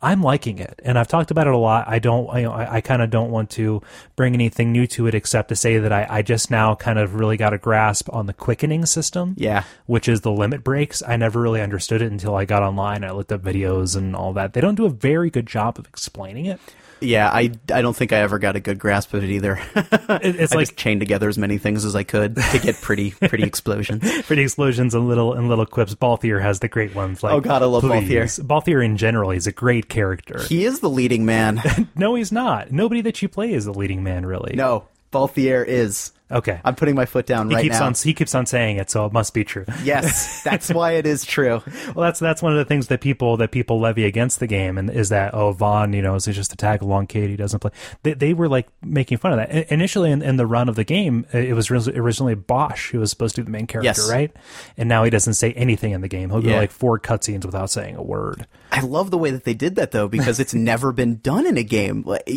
I'm 0.04 0.22
liking 0.22 0.60
it, 0.60 0.80
and 0.84 1.00
I've 1.00 1.08
talked 1.08 1.32
about 1.32 1.48
it 1.48 1.54
a 1.54 1.58
lot. 1.58 1.86
I 1.88 2.00
don't, 2.00 2.30
I, 2.30 2.76
I 2.76 2.82
kind 2.82 3.02
of 3.02 3.10
don't 3.10 3.32
want 3.32 3.50
to 3.52 3.82
bring 4.16 4.34
anything 4.34 4.72
new 4.72 4.86
to 4.88 5.08
it 5.08 5.16
except 5.16 5.50
to 5.50 5.56
say 5.56 5.78
that 5.80 5.92
I, 5.94 6.06
I 6.10 6.22
just 6.22 6.52
now 6.52 6.76
kind 6.76 7.00
of 7.00 7.16
really 7.16 7.38
got 7.38 7.54
a 7.54 7.58
grasp 7.58 8.12
on 8.14 8.26
the 8.26 8.34
quickening 8.34 8.86
system 8.86 9.36
Yeah. 9.38 9.64
which 9.86 10.10
is 10.10 10.22
the 10.22 10.32
limit 10.32 10.64
breaks. 10.64 11.02
I 11.08 11.16
never 11.16 11.42
really 11.42 11.62
understood 11.62 12.02
it 12.02 12.12
until 12.12 12.36
I 12.36 12.46
got 12.46 12.62
online. 12.64 13.04
I 13.04 13.12
looked 13.12 13.32
up 13.32 13.42
videos 13.42 13.96
and 13.96 14.16
all 14.16 14.34
that. 14.34 14.54
They 14.54 14.62
don't 14.62 14.76
do 14.76 14.86
a 14.86 14.90
very 14.90 15.30
good 15.30 15.48
job 15.48 15.80
of 15.80 15.88
explaining 15.88 16.46
it. 16.48 16.60
Yeah, 17.04 17.30
I, 17.30 17.52
I 17.74 17.82
don't 17.82 17.96
think 17.96 18.12
I 18.14 18.18
ever 18.20 18.40
got 18.40 18.56
a 18.56 18.60
good 18.60 18.80
grasp 18.80 19.14
of 19.14 19.24
it 19.24 19.30
either. 19.30 19.60
It- 20.24 20.36
It's 20.40 20.54
I 20.54 20.58
like 20.58 20.68
just 20.68 20.78
chained 20.78 21.00
together 21.02 21.28
as 21.30 21.38
many 21.38 21.58
things 21.58 21.86
as 21.86 21.96
I 21.96 22.04
could 22.04 22.36
to 22.36 22.60
get 22.60 22.76
pretty 22.82 23.12
pretty 23.28 23.44
explosions. 23.44 24.04
pretty 24.24 24.44
explosions 24.44 24.94
and 24.96 25.08
little 25.08 25.34
and 25.34 25.50
little 25.50 25.66
quips. 25.66 25.96
Balthier 25.96 26.42
has 26.42 26.60
the 26.60 26.68
great 26.68 26.94
ones. 26.96 27.24
Like, 27.24 27.34
Oh, 27.34 27.42
God, 27.42 27.62
I 27.62 27.66
love 27.66 27.82
please. 27.84 28.40
Balthier 28.40 28.84
in 28.84 28.98
general, 28.98 29.32
he's 29.32 29.48
a 29.48 29.52
great 29.52 29.90
character. 29.90 30.42
He 30.44 30.66
is 30.66 30.80
the 30.80 30.90
leading 30.90 31.26
man. 31.26 31.62
no, 31.96 32.16
he's 32.16 32.32
not. 32.32 32.72
Nobody 32.72 33.02
that 33.02 33.22
you 33.22 33.28
play 33.30 33.54
is 33.54 33.66
the 33.66 33.74
leading 33.74 34.04
man, 34.04 34.26
really. 34.26 34.54
No, 34.56 34.86
Balthier 35.12 35.66
is. 35.66 36.12
Okay. 36.34 36.60
I'm 36.66 36.76
putting 36.76 36.96
my 36.96 37.06
foot 37.06 37.26
down 37.26 37.50
he 37.50 37.56
right 37.56 37.62
keeps 37.62 37.80
now. 37.80 37.86
on 37.86 37.94
he 37.94 38.14
keeps 38.14 38.34
on 38.36 38.46
saying 38.46 38.78
it, 38.78 38.90
so 38.90 39.06
it 39.06 39.14
must 39.14 39.34
be 39.34 39.44
true. 39.44 39.66
yes, 39.84 40.42
that's 40.44 40.70
why 40.74 40.94
it 40.94 41.06
is 41.06 41.24
true. 41.24 41.62
Well, 41.96 42.04
that's 42.06 42.20
that's 42.20 42.42
one 42.42 42.52
of 42.52 42.58
the 42.58 42.66
things 42.66 42.88
that 42.88 43.02
people 43.02 43.38
that 43.38 43.52
people 43.52 43.80
levy 43.80 44.06
against 44.06 44.40
the 44.40 44.48
game, 44.48 44.78
and 44.78 44.90
is 44.90 45.10
that 45.10 45.34
oh 45.34 45.54
Vaan, 45.54 45.96
you 45.96 46.02
know, 46.02 46.16
is 46.16 46.26
just 46.26 46.52
a 46.52 46.56
tag 46.58 46.82
along 46.82 47.08
kid. 47.08 47.30
He 47.30 47.36
doesn't 47.36 47.60
play. 47.60 47.72
They, 48.04 48.14
they 48.14 48.34
were 48.34 48.48
like 48.50 48.68
making 48.82 49.20
fun 49.20 49.34
of 49.34 49.38
that 49.38 49.56
I- 49.56 49.66
initially 49.74 50.12
in, 50.12 50.22
in 50.22 50.38
the 50.38 50.46
run 50.48 50.68
of 50.70 50.76
the 50.76 50.84
game. 50.84 51.26
It 51.32 51.56
was 51.56 51.70
ori- 51.70 51.96
originally 51.98 52.36
Basch 52.36 52.90
who 52.92 53.00
was 53.00 53.10
supposed 53.12 53.36
to 53.36 53.42
be 53.42 53.46
the 53.46 53.52
main 53.52 53.68
character, 53.68 53.86
Yes. 53.86 54.10
right? 54.10 54.32
And 54.78 54.90
now 54.90 55.04
he 55.04 55.10
doesn't 55.10 55.36
say 55.36 55.54
anything 55.54 55.92
in 55.92 56.02
the 56.02 56.08
game. 56.08 56.30
He'll 56.32 56.42
go 56.42 56.50
Yeah. 56.50 56.58
like 56.58 56.72
four 56.72 57.00
cutscenes 57.00 57.46
without 57.46 57.70
saying 57.70 57.96
a 57.96 58.02
word. 58.04 58.48
I 58.72 58.82
love 58.82 59.12
the 59.12 59.18
way 59.20 59.30
that 59.30 59.44
they 59.44 59.54
did 59.54 59.76
that 59.76 59.92
though, 59.92 60.08
because 60.08 60.40
it's 60.40 60.54
never 60.56 60.92
been 60.92 61.18
done 61.18 61.46
in 61.46 61.58
a 61.58 61.64
game. 61.64 62.04
Like, 62.06 62.28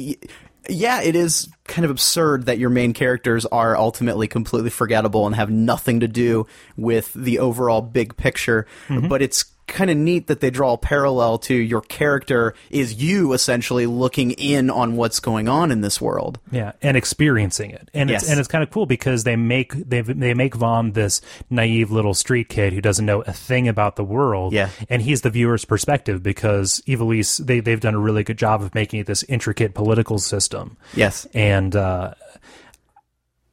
Yeah, 0.68 1.02
it 1.02 1.16
is 1.16 1.48
kind 1.64 1.84
of 1.84 1.90
absurd 1.90 2.46
that 2.46 2.58
your 2.58 2.70
main 2.70 2.92
characters 2.92 3.46
are 3.46 3.76
ultimately 3.76 4.28
completely 4.28 4.70
forgettable 4.70 5.26
and 5.26 5.34
have 5.36 5.50
nothing 5.50 6.00
to 6.00 6.08
do 6.08 6.46
with 6.76 7.12
the 7.14 7.38
overall 7.38 7.82
big 7.82 8.16
picture. 8.16 8.66
Mm-hmm. 8.88 9.08
But 9.08 9.22
it's 9.22 9.44
kind 9.66 9.90
of 9.90 9.96
neat 9.96 10.28
that 10.28 10.40
they 10.40 10.50
draw 10.50 10.74
a 10.74 10.78
parallel 10.78 11.38
to 11.38 11.54
your 11.54 11.80
character 11.80 12.54
is 12.70 12.94
you 13.02 13.32
essentially 13.32 13.86
looking 13.86 14.30
in 14.32 14.70
on 14.70 14.96
what's 14.96 15.18
going 15.20 15.48
on 15.48 15.70
in 15.72 15.80
this 15.80 16.00
world. 16.00 16.38
Yeah, 16.52 16.72
and 16.82 16.96
experiencing 16.96 17.70
it, 17.70 17.90
and 17.92 18.10
it's 18.10 18.22
Yes. 18.24 18.30
and 18.30 18.38
it's 18.38 18.48
kind 18.48 18.62
of 18.62 18.70
cool 18.70 18.86
because 18.86 19.24
they 19.24 19.36
make 19.36 19.72
they 19.72 20.00
they 20.02 20.34
make 20.34 20.54
Vaan 20.54 20.94
this 20.94 21.20
naive 21.50 21.90
little 21.90 22.14
street 22.14 22.48
kid 22.48 22.72
who 22.72 22.80
doesn't 22.80 23.04
know 23.06 23.22
a 23.22 23.32
thing 23.32 23.66
about 23.68 23.96
the 23.96 24.04
world. 24.04 24.52
Yeah. 24.52 24.68
and 24.88 25.02
he's 25.02 25.22
the 25.22 25.30
viewer's 25.30 25.64
perspective 25.64 26.22
because 26.22 26.80
Ivalice 26.86 27.44
they 27.44 27.60
they've 27.60 27.80
done 27.80 27.94
a 27.94 27.98
really 27.98 28.22
good 28.22 28.38
job 28.38 28.62
of 28.62 28.74
making 28.74 29.00
it 29.00 29.06
this 29.06 29.22
intricate 29.24 29.74
political 29.74 30.18
system. 30.18 30.76
Yes. 30.94 31.26
and 31.34 31.74
uh, 31.74 32.14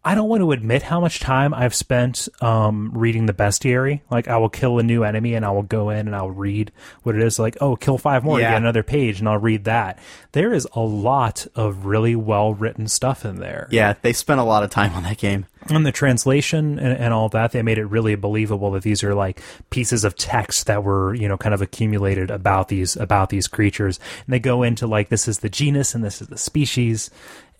I 0.05 0.15
don't 0.15 0.27
want 0.27 0.41
to 0.41 0.51
admit 0.51 0.81
how 0.83 0.99
much 0.99 1.21
time 1.21 1.53
I've 1.53 1.73
spent 1.73 2.27
um, 2.41 2.91
reading 2.93 3.25
the 3.25 3.33
bestiary. 3.33 4.01
Like, 4.11 4.27
I 4.27 4.35
will 4.35 4.49
kill 4.49 4.77
a 4.79 4.83
new 4.83 5.05
enemy 5.05 5.33
and 5.33 5.45
I 5.45 5.51
will 5.51 5.63
go 5.63 5.89
in 5.89 6.07
and 6.07 6.15
I'll 6.15 6.29
read 6.29 6.73
what 7.03 7.15
it 7.15 7.21
is. 7.21 7.39
Like, 7.39 7.55
oh, 7.61 7.77
kill 7.77 7.97
five 7.97 8.21
more, 8.23 8.37
Yeah. 8.39 8.51
get 8.51 8.57
another 8.57 8.83
page, 8.83 9.19
and 9.19 9.29
I'll 9.29 9.37
read 9.37 9.63
that. 9.63 9.97
There 10.33 10.53
is 10.53 10.67
a 10.73 10.81
lot 10.81 11.47
of 11.55 11.85
really 11.85 12.17
well 12.17 12.53
written 12.53 12.89
stuff 12.89 13.23
in 13.23 13.37
there. 13.39 13.69
Yeah, 13.71 13.93
they 14.01 14.11
spent 14.11 14.41
a 14.41 14.43
lot 14.43 14.63
of 14.63 14.69
time 14.69 14.93
on 14.93 15.03
that 15.03 15.17
game. 15.19 15.45
And 15.69 15.85
the 15.85 15.93
translation 15.93 16.77
and, 16.79 16.97
and 16.97 17.13
all 17.13 17.29
that, 17.29 17.53
they 17.53 17.61
made 17.61 17.77
it 17.77 17.85
really 17.85 18.15
believable 18.15 18.71
that 18.71 18.83
these 18.83 19.01
are 19.05 19.15
like 19.15 19.41
pieces 19.69 20.03
of 20.03 20.17
text 20.17 20.65
that 20.65 20.83
were, 20.83 21.13
you 21.13 21.29
know, 21.29 21.37
kind 21.37 21.53
of 21.53 21.61
accumulated 21.61 22.29
about 22.29 22.67
these 22.67 22.97
about 22.97 23.29
these 23.29 23.47
creatures. 23.47 23.97
And 24.25 24.33
they 24.33 24.39
go 24.39 24.63
into 24.63 24.85
like 24.85 25.07
this 25.07 25.29
is 25.29 25.39
the 25.39 25.47
genus 25.49 25.95
and 25.95 26.03
this 26.03 26.21
is 26.21 26.27
the 26.27 26.37
species 26.37 27.09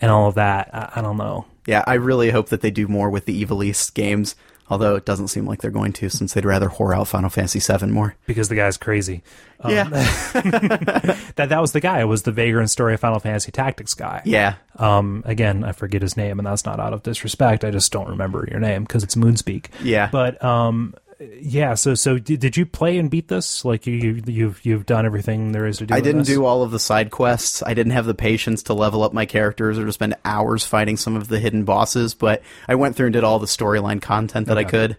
and 0.01 0.11
all 0.11 0.27
of 0.27 0.35
that. 0.35 0.69
I, 0.73 0.91
I 0.97 1.01
don't 1.01 1.15
know. 1.15 1.45
Yeah, 1.67 1.83
I 1.87 1.93
really 1.95 2.31
hope 2.31 2.49
that 2.49 2.61
they 2.61 2.71
do 2.71 2.87
more 2.87 3.09
with 3.09 3.25
the 3.25 3.43
Ivalice 3.43 3.93
games, 3.93 4.35
although 4.69 4.95
it 4.95 5.05
doesn't 5.05 5.29
seem 5.29 5.45
like 5.45 5.61
they're 5.61 5.71
going 5.71 5.93
to 5.93 6.09
since 6.09 6.33
they'd 6.33 6.45
rather 6.45 6.69
whore 6.69 6.95
out 6.95 7.07
Final 7.07 7.29
Fantasy 7.29 7.59
VII 7.59 7.87
more. 7.87 8.15
because 8.25 8.49
the 8.49 8.55
guy's 8.55 8.77
crazy. 8.77 9.23
Um, 9.61 9.71
yeah. 9.71 9.83
That 11.35 11.49
that 11.49 11.61
was 11.61 11.71
the 11.71 11.79
guy. 11.79 11.99
It 12.01 12.03
was 12.05 12.23
the 12.23 12.31
Vagrant 12.31 12.69
story 12.69 12.93
of 12.93 12.99
Final 12.99 13.19
Fantasy 13.19 13.51
Tactics 13.51 13.93
guy. 13.93 14.21
yeah. 14.25 14.55
Um. 14.77 15.23
Again, 15.25 15.63
I 15.63 15.71
forget 15.71 16.01
his 16.01 16.15
name, 16.17 16.39
and 16.39 16.45
that's 16.45 16.65
not 16.65 16.79
out 16.79 16.93
of 16.93 17.01
disrespect. 17.03 17.63
I 17.63 17.71
just 17.71 17.91
don't 17.91 18.09
remember 18.09 18.47
your 18.49 18.59
name 18.59 18.83
because 18.83 19.03
it's 19.03 19.15
Moonspeak. 19.15 19.67
Yeah. 19.81 20.09
But 20.11 20.43
um. 20.43 20.93
Yeah. 21.41 21.73
So 21.75 21.95
so 21.95 22.17
did, 22.19 22.39
did 22.39 22.57
you 22.57 22.65
play 22.65 22.97
and 22.97 23.09
beat 23.09 23.27
this? 23.27 23.63
Like 23.65 23.85
you 23.87 23.93
you- 23.93 24.23
you've 24.25 24.65
you've 24.65 24.85
done 24.85 25.05
everything 25.05 25.51
there 25.51 25.65
is 25.65 25.77
to 25.77 25.85
do. 25.85 25.93
I 25.93 25.99
didn't 26.01 26.23
do 26.23 26.45
all 26.45 26.63
of 26.63 26.71
the 26.71 26.79
side 26.79 27.11
quests. 27.11 27.61
I 27.63 27.73
didn't 27.73 27.91
have 27.93 28.05
the 28.05 28.13
patience 28.13 28.63
to 28.63 28.73
level 28.73 29.03
up 29.03 29.13
my 29.13 29.25
characters 29.25 29.77
or 29.79 29.85
to 29.85 29.91
spend 29.93 30.15
hours 30.25 30.65
fighting 30.65 30.97
some 30.97 31.15
of 31.15 31.27
the 31.27 31.39
hidden 31.39 31.63
bosses, 31.65 32.13
but 32.13 32.41
I 32.67 32.75
went 32.75 32.95
through 32.95 33.07
and 33.07 33.13
did 33.13 33.23
all 33.23 33.39
the 33.39 33.45
storyline 33.47 34.01
content 34.01 34.47
that 34.47 34.57
I 34.57 34.63
could. 34.63 34.97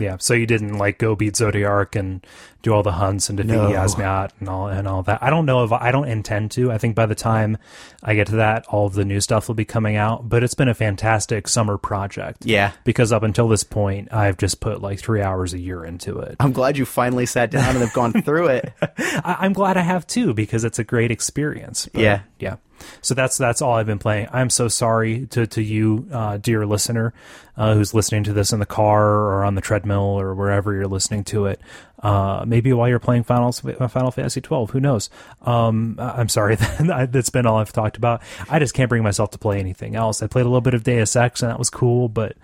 Yeah. 0.00 0.16
So 0.18 0.34
you 0.34 0.46
didn't 0.46 0.78
like 0.78 0.98
go 0.98 1.14
beat 1.14 1.36
Zodiac 1.36 1.94
and 1.94 2.26
do 2.62 2.74
all 2.74 2.82
the 2.82 2.92
hunts 2.92 3.28
and 3.28 3.36
defeat 3.38 3.52
No. 3.52 3.70
Yiazmat 3.70 4.30
and 4.40 4.48
all 4.48 4.66
and 4.68 4.88
all 4.88 5.02
that. 5.04 5.22
I 5.22 5.30
don't 5.30 5.46
know 5.46 5.62
if 5.64 5.72
I 5.72 5.92
don't 5.92 6.08
intend 6.08 6.50
to. 6.52 6.72
I 6.72 6.78
think 6.78 6.94
by 6.96 7.06
the 7.06 7.14
time 7.14 7.56
I 8.02 8.14
get 8.14 8.26
to 8.28 8.36
that, 8.36 8.66
all 8.68 8.86
of 8.86 8.94
the 8.94 9.04
new 9.04 9.20
stuff 9.20 9.46
will 9.48 9.54
be 9.54 9.64
coming 9.64 9.96
out. 9.96 10.28
But 10.28 10.42
it's 10.42 10.54
been 10.54 10.68
a 10.68 10.74
fantastic 10.74 11.46
summer 11.48 11.78
project. 11.78 12.44
Yeah. 12.44 12.72
Because 12.84 13.12
up 13.12 13.22
until 13.22 13.48
this 13.48 13.62
point, 13.62 14.12
I've 14.12 14.36
just 14.38 14.60
put 14.60 14.82
like 14.82 14.98
three 14.98 15.22
hours 15.22 15.54
a 15.54 15.58
year 15.58 15.84
into 15.84 16.18
it. 16.18 16.36
I'm 16.40 16.52
glad 16.52 16.76
you 16.76 16.84
finally 16.86 17.26
sat 17.26 17.50
down 17.50 17.68
and 17.76 17.78
have 17.78 17.92
gone 17.92 18.12
through 18.22 18.48
it. 18.48 18.72
I, 18.82 19.36
I'm 19.40 19.52
glad 19.52 19.76
I 19.76 19.82
have 19.82 20.06
too 20.06 20.34
because 20.34 20.64
it's 20.64 20.78
a 20.78 20.84
great 20.84 21.10
experience. 21.10 21.88
But, 21.92 22.02
Yeah. 22.02 22.20
yeah. 22.38 22.56
So 23.02 23.14
that's 23.14 23.38
that's 23.38 23.62
all 23.62 23.74
I've 23.74 23.86
been 23.86 23.98
playing. 23.98 24.28
I'm 24.32 24.50
so 24.50 24.68
sorry 24.68 25.26
to 25.26 25.46
to 25.46 25.62
you, 25.62 26.06
uh, 26.12 26.36
dear 26.38 26.66
listener, 26.66 27.12
uh, 27.56 27.74
who's 27.74 27.94
listening 27.94 28.24
to 28.24 28.32
this 28.32 28.52
in 28.52 28.58
the 28.60 28.66
car 28.66 29.04
or 29.06 29.44
on 29.44 29.54
the 29.54 29.60
treadmill 29.60 30.00
or 30.20 30.34
wherever 30.34 30.72
you're 30.74 30.86
listening 30.88 31.24
to 31.24 31.46
it. 31.46 31.60
Uh, 32.02 32.44
maybe 32.46 32.72
while 32.72 32.88
you're 32.88 32.98
playing 32.98 33.22
Final 33.22 33.52
Final 33.52 34.10
Fantasy 34.10 34.40
12, 34.40 34.70
who 34.70 34.80
knows? 34.80 35.10
Um, 35.42 35.96
I- 35.98 36.12
I'm 36.20 36.28
sorry, 36.30 36.56
that's 36.80 37.30
been 37.30 37.46
all 37.46 37.58
I've 37.58 37.72
talked 37.72 37.96
about. 37.98 38.22
I 38.48 38.58
just 38.58 38.72
can't 38.72 38.88
bring 38.88 39.02
myself 39.02 39.32
to 39.32 39.38
play 39.38 39.58
anything 39.58 39.94
else. 39.96 40.22
I 40.22 40.26
played 40.26 40.42
a 40.42 40.48
little 40.48 40.62
bit 40.62 40.72
of 40.74 40.82
Deus 40.82 41.14
Ex 41.14 41.42
and 41.42 41.50
that 41.50 41.58
was 41.58 41.68
cool, 41.68 42.08
but 42.08 42.36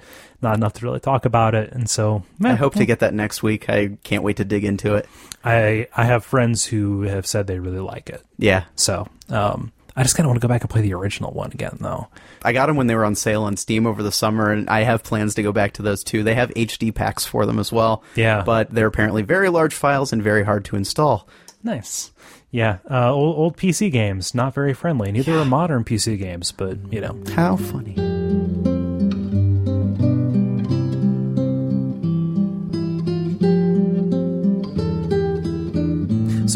not 0.43 0.55
enough 0.57 0.75
to 0.75 0.85
really 0.85 1.01
talk 1.01 1.25
about 1.25 1.55
it. 1.55 1.73
And 1.73 1.89
so 1.89 2.23
I 2.45 2.51
eh, 2.51 2.57
hope 2.57 2.75
to 2.75 2.85
get 2.85 2.99
that 2.99 3.15
next 3.15 3.43
week. 3.43 3.71
I 3.71 3.97
can't 4.05 4.23
wait 4.23 4.37
to 4.37 4.45
dig 4.45 4.65
into 4.65 4.95
it. 4.95 5.09
I 5.43 5.89
I 5.97 6.05
have 6.05 6.25
friends 6.25 6.67
who 6.67 7.03
have 7.03 7.27
said 7.27 7.47
they 7.47 7.59
really 7.59 7.81
like 7.81 8.11
it. 8.11 8.23
Yeah. 8.39 8.65
So 8.75 9.09
um, 9.31 9.73
I 9.97 10.03
just 10.03 10.15
kind 10.15 10.27
of 10.27 10.29
want 10.29 10.41
to 10.41 10.47
go 10.47 10.53
back 10.53 10.61
and 10.61 10.71
play 10.71 10.83
the 10.83 10.93
original 10.93 11.33
one 11.33 11.53
again, 11.53 11.79
though. 11.81 12.09
I 12.43 12.53
got 12.53 12.67
them 12.67 12.77
when 12.77 12.87
they 12.87 12.95
were 12.95 13.05
on 13.05 13.15
sale 13.15 13.45
on 13.45 13.57
Steam 13.57 13.87
over 13.87 14.03
the 14.03 14.13
summer, 14.13 14.53
and 14.53 14.69
I 14.69 14.83
have 14.83 15.03
plans 15.03 15.35
to 15.37 15.43
go 15.43 15.53
back 15.53 15.73
to 15.75 15.83
those 15.83 16.05
too. 16.05 16.23
They 16.23 16.35
have 16.35 16.51
HD 16.51 16.95
packs 16.95 17.25
for 17.25 17.47
them 17.47 17.59
as 17.59 17.73
well. 17.73 18.05
Yeah. 18.15 18.43
But 18.45 18.71
they're 18.71 18.87
apparently 18.87 19.23
very 19.23 19.49
large 19.49 19.75
files 19.75 20.13
and 20.13 20.23
very 20.23 20.45
hard 20.45 20.67
to 20.67 20.77
install. 20.77 21.27
Nice. 21.63 22.13
Yeah, 22.51 22.79
uh, 22.91 23.13
old, 23.13 23.37
old 23.37 23.57
PC 23.57 23.91
games 23.91 24.35
not 24.35 24.55
very 24.55 24.73
friendly. 24.73 25.11
Neither 25.13 25.37
are 25.39 25.45
modern 25.45 25.85
PC 25.85 26.19
games, 26.19 26.53
but 26.53 26.93
you 26.93 27.01
know. 27.01 27.19
How 27.35 27.57
funny. 27.57 28.06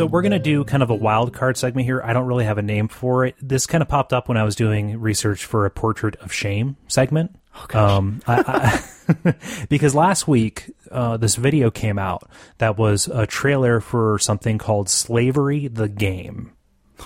So 0.01 0.07
we're 0.07 0.23
gonna 0.23 0.39
do 0.39 0.65
kind 0.65 0.83
of 0.83 0.89
a 0.89 0.95
wild 0.95 1.35
card 1.35 1.59
segment 1.59 1.85
here. 1.85 2.01
I 2.03 2.15
don't 2.15 2.25
really 2.25 2.47
have 2.47 2.57
a 2.57 2.63
name 2.63 2.89
for 2.89 3.27
it. 3.27 3.35
This 3.43 3.67
kind 3.67 3.83
of 3.83 3.89
popped 3.89 4.15
up 4.15 4.31
when 4.31 4.39
I 4.39 4.45
was 4.45 4.57
doing 4.57 4.99
research 4.99 5.45
for 5.45 5.67
a 5.67 5.71
portrait 5.71 6.17
of 6.23 6.33
shame 6.33 6.79
segment. 6.89 7.39
Um, 7.75 8.23
I, 8.27 8.81
I, 9.27 9.35
because 9.69 9.95
last 9.95 10.27
week 10.27 10.75
uh, 10.91 11.19
this 11.19 11.37
video 11.37 11.71
came 11.71 11.99
out 11.99 12.31
that 12.57 12.79
was 12.79 13.09
a 13.09 13.27
trailer 13.27 13.79
for 13.79 14.19
something 14.19 14.57
called 14.57 14.89
Slavery 14.89 15.69
the 15.69 15.87
Game. 15.87 16.53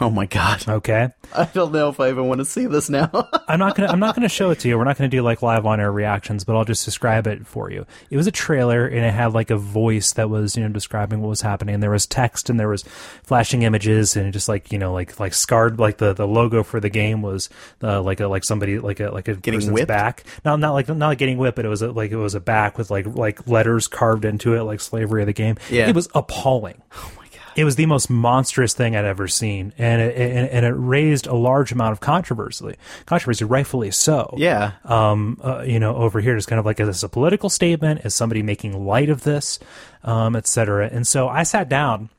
Oh 0.01 0.11
my 0.11 0.27
god. 0.27 0.67
Okay. 0.67 1.11
I 1.33 1.45
don't 1.45 1.73
know 1.73 1.89
if 1.89 2.01
I 2.01 2.09
even 2.11 2.27
want 2.27 2.39
to 2.41 2.45
see 2.45 2.67
this 2.67 2.91
now. 2.91 3.11
I'm 3.49 3.59
not 3.59 3.77
gonna 3.77 3.89
I'm 3.91 4.01
not 4.01 4.15
gonna 4.17 4.29
show 4.29 4.51
it 4.51 4.59
to 4.61 4.69
you. 4.69 4.77
We're 4.77 4.85
not 4.85 4.99
gonna 4.99 5.09
do 5.09 5.23
like 5.23 5.41
live 5.41 5.67
on 5.67 5.79
air 5.81 5.93
reactions, 5.93 6.45
but 6.45 6.57
I'll 6.57 6.65
just 6.65 6.85
describe 6.85 7.27
it 7.27 7.47
for 7.47 7.71
you. 7.71 7.87
It 8.11 8.17
was 8.17 8.27
a 8.27 8.33
trailer 8.33 8.87
and 8.87 9.05
it 9.05 9.13
had 9.13 9.33
like 9.35 9.51
a 9.51 9.57
voice 9.57 10.13
that 10.15 10.29
was, 10.29 10.57
you 10.57 10.63
know, 10.65 10.69
describing 10.69 11.21
what 11.21 11.29
was 11.29 11.43
happening. 11.43 11.75
And 11.75 11.83
there 11.83 11.91
was 11.91 12.07
text 12.07 12.51
and 12.51 12.59
there 12.59 12.69
was 12.69 12.83
flashing 13.23 13.63
images 13.63 14.17
and 14.17 14.33
just 14.33 14.49
like, 14.49 14.73
you 14.73 14.79
know, 14.79 14.93
like 14.93 15.19
like 15.21 15.33
scarred 15.35 15.79
like 15.79 15.99
the, 15.99 16.13
the 16.13 16.27
logo 16.27 16.63
for 16.63 16.81
the 16.81 16.91
game 16.91 17.23
was 17.23 17.49
uh, 17.83 18.03
like 18.03 18.21
a 18.21 18.27
like 18.27 18.43
somebody 18.45 18.79
like 18.79 19.01
a 19.01 19.11
like 19.11 19.29
a 19.29 19.35
Getting 19.35 19.61
person's 19.61 19.75
whipped? 19.75 19.89
back. 19.89 20.25
Not 20.45 20.59
not 20.59 20.73
like 20.73 20.89
not 20.89 21.09
like 21.09 21.19
getting 21.19 21.39
whipped, 21.39 21.57
but 21.57 21.65
it 21.65 21.69
was 21.69 21.83
a, 21.83 21.93
like 21.93 22.11
it 22.11 22.17
was 22.17 22.35
a 22.35 22.41
back 22.41 22.79
with 22.79 22.91
like 22.91 23.07
like 23.07 23.47
letters 23.47 23.87
carved 23.87 24.25
into 24.25 24.55
it, 24.55 24.63
like 24.65 24.81
slavery 24.81 25.23
of 25.23 25.27
the 25.27 25.33
game. 25.33 25.57
Yeah. 25.71 25.89
It 25.89 25.95
was 25.95 26.09
appalling. 26.15 26.83
oh 26.97 27.13
my 27.17 27.23
god. 27.23 27.24
It 27.57 27.65
was 27.65 27.77
the 27.77 27.87
most 27.87 28.11
monstrous 28.11 28.75
thing 28.75 28.97
I'd 28.97 29.05
ever 29.05 29.29
seen, 29.29 29.73
and 29.79 30.03
it, 30.03 30.17
and, 30.17 30.49
and 30.49 30.67
it 30.67 30.73
raised 30.73 31.27
a 31.27 31.35
large 31.35 31.73
amount 31.73 31.93
of 31.93 32.01
controversy. 32.01 32.77
Controversy, 33.07 33.45
rightfully 33.45 33.91
so. 33.91 34.35
Yeah. 34.37 34.73
Um, 34.85 35.41
uh, 35.43 35.63
you 35.63 35.79
know, 35.79 35.95
over 35.97 36.21
here, 36.21 36.37
it's 36.37 36.47
kind 36.47 36.59
of 36.59 36.67
like 36.67 36.81
is 36.81 36.89
this 36.89 37.03
a 37.03 37.09
political 37.09 37.49
statement? 37.49 38.05
Is 38.05 38.15
somebody 38.15 38.43
making 38.43 38.85
light 38.85 39.09
of 39.09 39.23
this, 39.23 39.59
um, 40.03 40.37
et 40.37 40.47
cetera? 40.47 40.89
And 40.93 41.07
so 41.07 41.29
I 41.29 41.45
sat 41.45 41.69
down, 41.69 42.11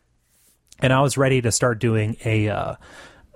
and 0.79 0.93
I 0.93 1.01
was 1.01 1.17
ready 1.17 1.41
to 1.41 1.51
start 1.51 1.79
doing 1.79 2.17
a. 2.23 2.49
Uh, 2.49 2.75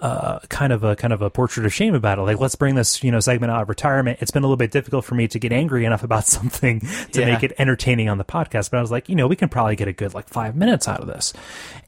uh, 0.01 0.39
kind 0.49 0.71
of 0.73 0.83
a 0.83 0.95
kind 0.95 1.11
of 1.13 1.21
a 1.21 1.29
portrait 1.29 1.65
of 1.65 1.73
shame 1.73 1.93
about 1.93 2.19
it. 2.19 2.21
Like, 2.21 2.39
let's 2.39 2.55
bring 2.55 2.75
this 2.75 3.03
you 3.03 3.11
know 3.11 3.19
segment 3.19 3.51
out 3.51 3.61
of 3.61 3.69
retirement. 3.69 4.19
It's 4.21 4.31
been 4.31 4.43
a 4.43 4.45
little 4.45 4.57
bit 4.57 4.71
difficult 4.71 5.05
for 5.05 5.15
me 5.15 5.27
to 5.27 5.39
get 5.39 5.51
angry 5.51 5.85
enough 5.85 6.03
about 6.03 6.25
something 6.27 6.79
to 7.11 7.19
Yeah. 7.19 7.25
make 7.33 7.43
it 7.43 7.53
entertaining 7.57 8.09
on 8.09 8.17
the 8.17 8.23
podcast. 8.25 8.71
But 8.71 8.77
I 8.77 8.81
was 8.81 8.91
like, 8.91 9.09
you 9.09 9.15
know, 9.15 9.27
we 9.27 9.35
can 9.35 9.49
probably 9.49 9.75
get 9.75 9.87
a 9.87 9.93
good 9.93 10.13
like 10.13 10.29
five 10.29 10.55
minutes 10.55 10.87
out 10.87 11.01
of 11.01 11.07
this. 11.07 11.33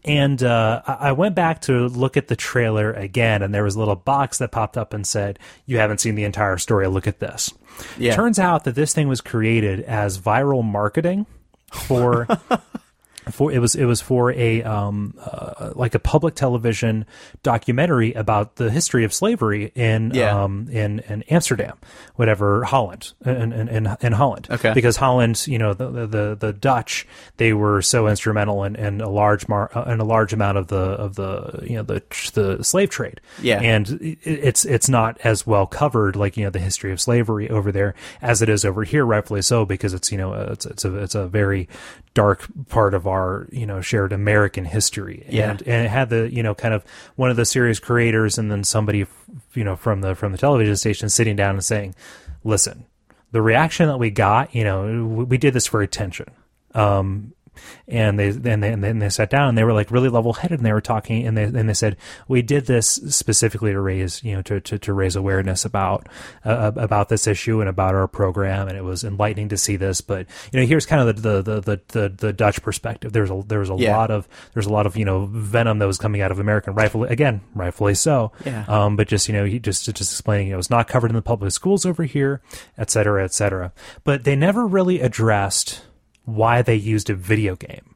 And 0.03 0.41
uh, 0.43 0.82
I 0.88 0.93
I 1.09 1.12
went 1.14 1.36
back 1.36 1.62
to 1.62 1.88
look 1.88 2.18
at 2.18 2.28
the 2.28 2.36
trailer 2.36 2.91
again, 2.91 3.41
and 3.41 3.53
there 3.53 3.64
was 3.64 3.76
a 3.76 3.80
little 3.80 3.95
box 3.95 4.39
that 4.39 4.51
popped 4.51 4.78
up 4.78 4.93
and 4.93 5.05
said, 5.05 5.39
"You 5.66 5.78
haven't 5.78 5.99
seen 5.99 6.16
the 6.16 6.24
entire 6.24 6.57
story. 6.57 6.88
Look 6.88 7.07
at 7.07 7.20
this." 7.20 7.53
Yeah. 7.97 8.16
Turns 8.16 8.39
out 8.39 8.66
that 8.66 8.76
this 8.76 8.93
thing 8.93 9.07
was 9.07 9.22
created 9.22 9.82
as 9.82 10.18
viral 10.20 10.64
marketing 10.64 11.26
for. 11.72 12.28
For 13.32 13.52
it 13.52 13.60
was 13.60 13.76
it 13.76 13.86
was 13.86 14.02
for 14.02 14.32
a 14.32 14.64
um 14.64 15.16
uh, 15.20 15.72
like 15.76 15.96
a 15.96 16.00
public 16.00 16.36
television 16.36 17.06
documentary 17.44 18.14
about 18.14 18.56
the 18.56 18.70
history 18.70 19.04
of 19.04 19.14
slavery 19.14 19.72
in 19.76 20.12
Yeah. 20.14 20.44
um 20.44 20.68
in, 20.72 21.00
in 21.10 21.24
Amsterdam, 21.24 21.78
whatever 22.16 22.64
Holland 22.64 23.14
in 23.26 23.52
in, 23.54 23.98
in, 24.02 24.12
Holland. 24.14 24.48
Okay. 24.50 24.74
Because 24.74 24.98
Holland, 24.98 25.48
you 25.48 25.58
know, 25.58 25.74
the 25.74 26.08
the, 26.08 26.38
the, 26.40 26.54
Dutch, 26.54 27.08
they 27.38 27.54
were 27.54 27.82
so 27.82 28.08
instrumental 28.08 28.64
in, 28.64 28.76
in 28.76 29.02
a 29.02 29.10
large 29.10 29.48
mar 29.48 29.72
uh, 29.74 29.84
in 29.92 30.00
a 30.00 30.06
large 30.06 30.34
amount 30.34 30.58
of 30.58 30.68
the 30.68 30.76
of 30.76 31.16
the 31.16 31.64
you 31.64 31.76
know 31.76 31.84
the 31.84 32.02
the 32.34 32.64
slave 32.64 32.90
trade. 32.90 33.22
Yeah. 33.42 33.60
And 33.62 33.90
it, 34.02 34.20
it's 34.24 34.66
it's 34.66 34.90
not 34.90 35.20
as 35.24 35.48
well 35.48 35.66
covered 35.66 36.16
like 36.16 36.38
you 36.38 36.44
know 36.44 36.50
the 36.50 36.60
history 36.60 36.92
of 36.92 37.00
slavery 37.02 37.50
over 37.50 37.72
there 37.72 37.96
as 38.22 38.42
it 38.42 38.50
is 38.50 38.66
over 38.66 38.84
here, 38.84 39.06
rightfully 39.06 39.42
so, 39.42 39.66
because 39.66 39.94
it's 39.94 40.12
you 40.12 40.18
know 40.18 40.34
it's 40.34 40.66
it's 40.66 40.86
a 40.86 40.96
it's 40.98 41.16
a 41.16 41.28
very 41.28 41.68
dark 42.14 42.45
part 42.68 42.93
of 42.93 43.07
our 43.07 43.47
you 43.51 43.66
know 43.66 43.82
shared 43.82 44.12
American 44.12 44.66
history. 44.66 45.26
Yeah. 45.30 45.51
And 45.51 45.62
and 45.64 45.86
it 45.86 45.89
had 45.89 46.09
the 46.09 46.32
you 46.32 46.43
know 46.43 46.53
kind 46.55 46.74
of 46.74 46.84
one 47.16 47.30
of 47.30 47.38
the 47.38 47.45
series 47.45 47.80
creators 47.80 48.38
and 48.38 48.51
then 48.51 48.64
somebody 48.64 49.05
you 49.53 49.64
know 49.64 49.76
from 49.76 50.01
the 50.01 50.16
from 50.16 50.32
the 50.32 50.38
television 50.38 50.76
station 50.76 51.09
sitting 51.09 51.36
down 51.36 51.55
and 51.55 51.64
saying, 51.64 51.95
"Listen, 52.43 52.86
the 53.32 53.41
reaction 53.41 53.88
that 53.88 53.97
we 53.97 54.09
got, 54.09 54.53
you 54.53 54.64
know, 54.64 55.05
we 55.05 55.24
we 55.24 55.38
did 55.38 55.53
this 55.53 55.68
for 55.68 55.82
attention. 55.82 56.28
Um, 56.74 57.34
and 57.88 58.18
they 58.20 58.30
and 58.30 58.64
they, 58.64 58.72
and 58.72 58.84
then 58.84 58.99
they 58.99 59.10
sat 59.10 59.30
down 59.30 59.49
and 59.49 59.58
they 59.58 59.64
were 59.64 59.74
like 59.74 59.91
really 59.91 60.10
level 60.10 60.34
headed 60.34 60.60
and 60.60 60.66
they 60.66 60.74
were 60.74 60.82
talking 60.82 61.26
and 61.28 61.38
they 61.38 61.43
and 61.43 61.68
they 61.70 61.74
said 61.74 61.97
we 62.28 62.41
did 62.41 62.66
this 62.66 62.88
specifically 63.10 63.72
to 63.72 63.80
raise 63.80 64.24
you 64.24 64.36
know 64.36 64.41
to 64.41 64.60
to, 64.62 64.80
to 64.80 64.93
raise 64.93 65.16
awareness 65.16 65.66
about 65.66 66.08
uh, 66.45 66.72
about 66.76 67.10
this 67.10 67.28
issue 67.28 67.60
and 67.60 67.70
about 67.70 67.95
our 67.95 68.08
program. 68.08 68.68
And 68.68 68.78
it 68.78 68.84
was 68.84 69.04
enlightening 69.04 69.49
to 69.49 69.58
see 69.58 69.76
this. 69.76 70.02
But 70.02 70.28
you 70.52 70.60
know 70.60 70.66
here's 70.66 70.86
kind 70.86 71.08
of 71.08 71.22
the 71.22 71.41
the 71.41 71.60
the 71.62 71.82
the, 71.88 72.10
the 72.10 72.34
Dutch 72.34 72.62
perspective. 72.62 73.12
There's 73.14 73.30
a 73.32 73.43
there's 73.45 73.70
a 73.70 73.76
Yeah. 73.76 73.97
lot 73.97 74.12
of 74.12 74.28
there's 74.54 74.66
a 74.66 74.72
lot 74.72 74.86
of 74.86 74.95
you 74.97 75.06
know 75.06 75.26
venom 75.26 75.80
that 75.80 75.88
was 75.88 75.97
coming 75.97 76.22
out 76.22 76.32
of 76.32 76.39
American 76.39 76.74
rifle 76.74 77.04
again 77.04 77.41
rightfully 77.56 77.95
so. 77.95 78.32
Yeah. 78.45 78.66
um 78.68 78.95
but 78.95 79.08
just 79.08 79.28
you 79.28 79.34
know 79.34 79.45
he 79.45 79.60
just 79.60 79.86
just 79.86 79.99
explaining 80.12 80.47
you 80.47 80.54
know 80.54 80.60
it's 80.60 80.70
not 80.70 80.88
covered 80.88 81.12
in 81.12 81.16
the 81.16 81.22
public 81.22 81.52
schools 81.52 81.86
over 81.86 82.04
here 82.04 82.41
et 82.78 82.89
cetera 82.89 83.24
et 83.24 83.34
cetera. 83.34 83.72
But 84.04 84.24
they 84.24 84.36
never 84.36 84.66
really 84.66 84.99
addressed 85.02 85.82
why 86.26 86.62
they 86.62 86.76
used 86.76 87.10
a 87.10 87.16
video 87.16 87.56
game 87.56 87.96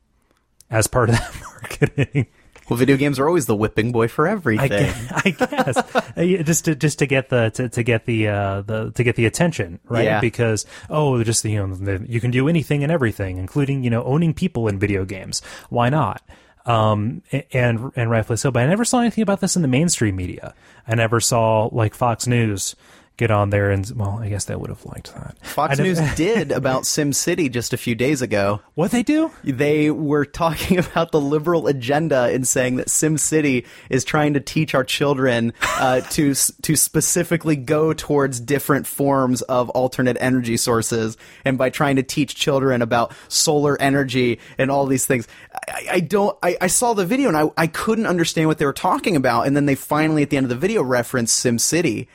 as 0.69 0.87
part 0.87 1.09
of 1.09 1.15
that 1.15 1.35
marketing. 1.61 2.27
Well, 2.69 2.77
video 2.77 2.97
games 2.97 3.19
are 3.19 3.27
always 3.27 3.45
the 3.45 3.55
whipping 3.55 3.91
boy 3.91 4.07
for 4.07 4.27
I 4.27 4.31
everything. 4.31 4.69
guess, 4.69 5.11
I 5.11 5.29
guess. 5.29 5.77
Uh, 6.17 6.43
just 6.43 6.65
to 6.65 6.73
just 6.75 6.97
to 6.99 7.05
get 7.05 7.29
the 7.29 7.51
to, 7.51 7.69
to 7.69 7.83
get 7.83 8.05
the 8.05 8.27
uh 8.27 8.61
the 8.61 8.91
to 8.93 9.03
get 9.03 9.15
the 9.15 9.27
attention 9.27 9.79
right 9.85 10.05
Yeah. 10.05 10.19
because 10.19 10.65
oh 10.89 11.23
just 11.23 11.45
you 11.45 11.65
know 11.67 11.75
the, 11.75 12.03
you 12.09 12.19
can 12.19 12.31
do 12.31 12.49
anything 12.49 12.81
and 12.81 12.91
everything 12.91 13.37
including 13.37 13.83
you 13.83 13.91
know 13.91 14.03
owning 14.03 14.33
people 14.33 14.67
in 14.67 14.79
video 14.79 15.05
games 15.05 15.43
why 15.69 15.89
not 15.89 16.23
um 16.65 17.21
and 17.53 17.91
and 17.95 18.09
rightfully 18.09 18.37
so 18.37 18.49
but 18.49 18.63
I 18.63 18.65
never 18.65 18.83
saw 18.83 18.99
anything 19.01 19.21
about 19.21 19.41
this 19.41 19.55
in 19.55 19.61
the 19.61 19.67
mainstream 19.67 20.15
media 20.15 20.55
I 20.87 20.95
never 20.95 21.19
saw 21.19 21.69
like 21.71 21.93
Fox 21.93 22.25
News 22.25 22.75
get 23.17 23.31
on 23.31 23.49
there 23.49 23.71
and 23.71 23.89
well 23.95 24.19
I 24.19 24.29
guess 24.29 24.45
they 24.45 24.55
would 24.55 24.69
have 24.69 24.85
liked 24.85 25.13
that 25.13 25.37
Fox 25.45 25.79
News 25.79 25.99
did 26.15 26.51
about 26.51 26.85
Sim 26.85 27.13
City 27.13 27.49
just 27.49 27.73
a 27.73 27.77
few 27.77 27.95
days 27.95 28.21
ago. 28.21 28.61
what 28.73 28.91
they 28.91 29.03
do 29.03 29.31
They 29.43 29.91
were 29.91 30.25
talking 30.25 30.77
about 30.85 31.11
the 31.11 31.21
liberal 31.21 31.67
agenda 31.67 32.23
and 32.25 32.47
saying 32.47 32.77
that 32.77 32.89
Sim 32.89 33.17
City 33.17 33.65
is 33.89 34.03
trying 34.03 34.33
to 34.33 34.39
teach 34.39 34.75
our 34.75 34.83
children 34.83 35.53
uh, 35.77 36.01
to 36.01 36.33
to 36.33 36.75
specifically 36.75 37.55
go 37.55 37.93
towards 37.93 38.39
different 38.39 38.87
forms 38.87 39.41
of 39.43 39.69
alternate 39.71 40.17
energy 40.19 40.57
sources, 40.57 41.17
and 41.43 41.57
by 41.57 41.69
trying 41.69 41.95
to 41.95 42.03
teach 42.03 42.35
children 42.35 42.81
about 42.81 43.13
solar 43.27 43.79
energy 43.81 44.39
and 44.57 44.71
all 44.71 44.85
these 44.85 45.05
things. 45.05 45.27
I, 45.53 45.87
I 45.93 45.99
don't. 45.99 46.37
I, 46.43 46.57
I 46.61 46.67
saw 46.67 46.93
the 46.93 47.05
video 47.05 47.29
and 47.29 47.37
I, 47.37 47.49
I 47.57 47.67
couldn't 47.67 48.05
understand 48.05 48.47
what 48.47 48.57
they 48.57 48.65
were 48.65 48.73
talking 48.73 49.15
about, 49.15 49.47
and 49.47 49.55
then 49.55 49.65
they 49.65 49.75
finally 49.75 50.23
at 50.23 50.29
the 50.29 50.37
end 50.37 50.45
of 50.45 50.49
the 50.49 50.55
video 50.55 50.83
referenced 50.83 51.43
SimCity, 51.43 52.07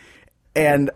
and 0.54 0.90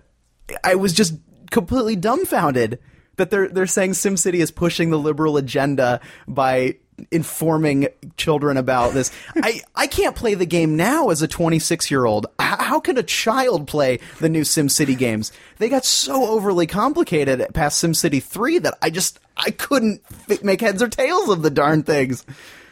I 0.63 0.75
was 0.75 0.93
just 0.93 1.15
completely 1.51 1.97
dumbfounded 1.97 2.79
that 3.17 3.31
they're 3.31 3.49
they're 3.49 3.67
saying 3.67 3.93
SimCity 3.93 4.35
is 4.35 4.51
pushing 4.51 4.91
the 4.91 4.99
liberal 4.99 5.37
agenda 5.37 6.01
by 6.27 6.77
informing 7.11 7.89
children 8.17 8.57
about 8.57 8.93
this. 8.93 9.11
I 9.37 9.61
I 9.75 9.87
can't 9.87 10.17
play 10.17 10.35
the 10.35 10.47
game 10.47 10.77
now 10.77 11.11
as 11.11 11.23
a 11.23 11.29
26 11.29 11.91
year 11.91 12.05
old. 12.05 12.27
How 12.39 12.81
can 12.81 12.99
a 12.99 13.03
child 13.03 13.67
play 13.67 14.01
the 14.21 14.29
new 14.29 14.43
SimCity 14.43 14.97
games? 14.97 15.33
They 15.59 15.69
got 15.69 15.85
so 15.85 16.27
overly 16.27 16.67
complicated 16.67 17.47
past 17.55 17.83
SimCity 17.83 18.23
3 18.23 18.59
that 18.61 18.79
I 18.83 18.91
just 18.91 19.19
I 19.37 19.51
couldn't 19.51 20.03
make 20.43 20.61
heads 20.61 20.83
or 20.83 20.89
tails 20.89 21.29
of 21.29 21.43
the 21.43 21.51
darn 21.51 21.83
things. 21.83 22.25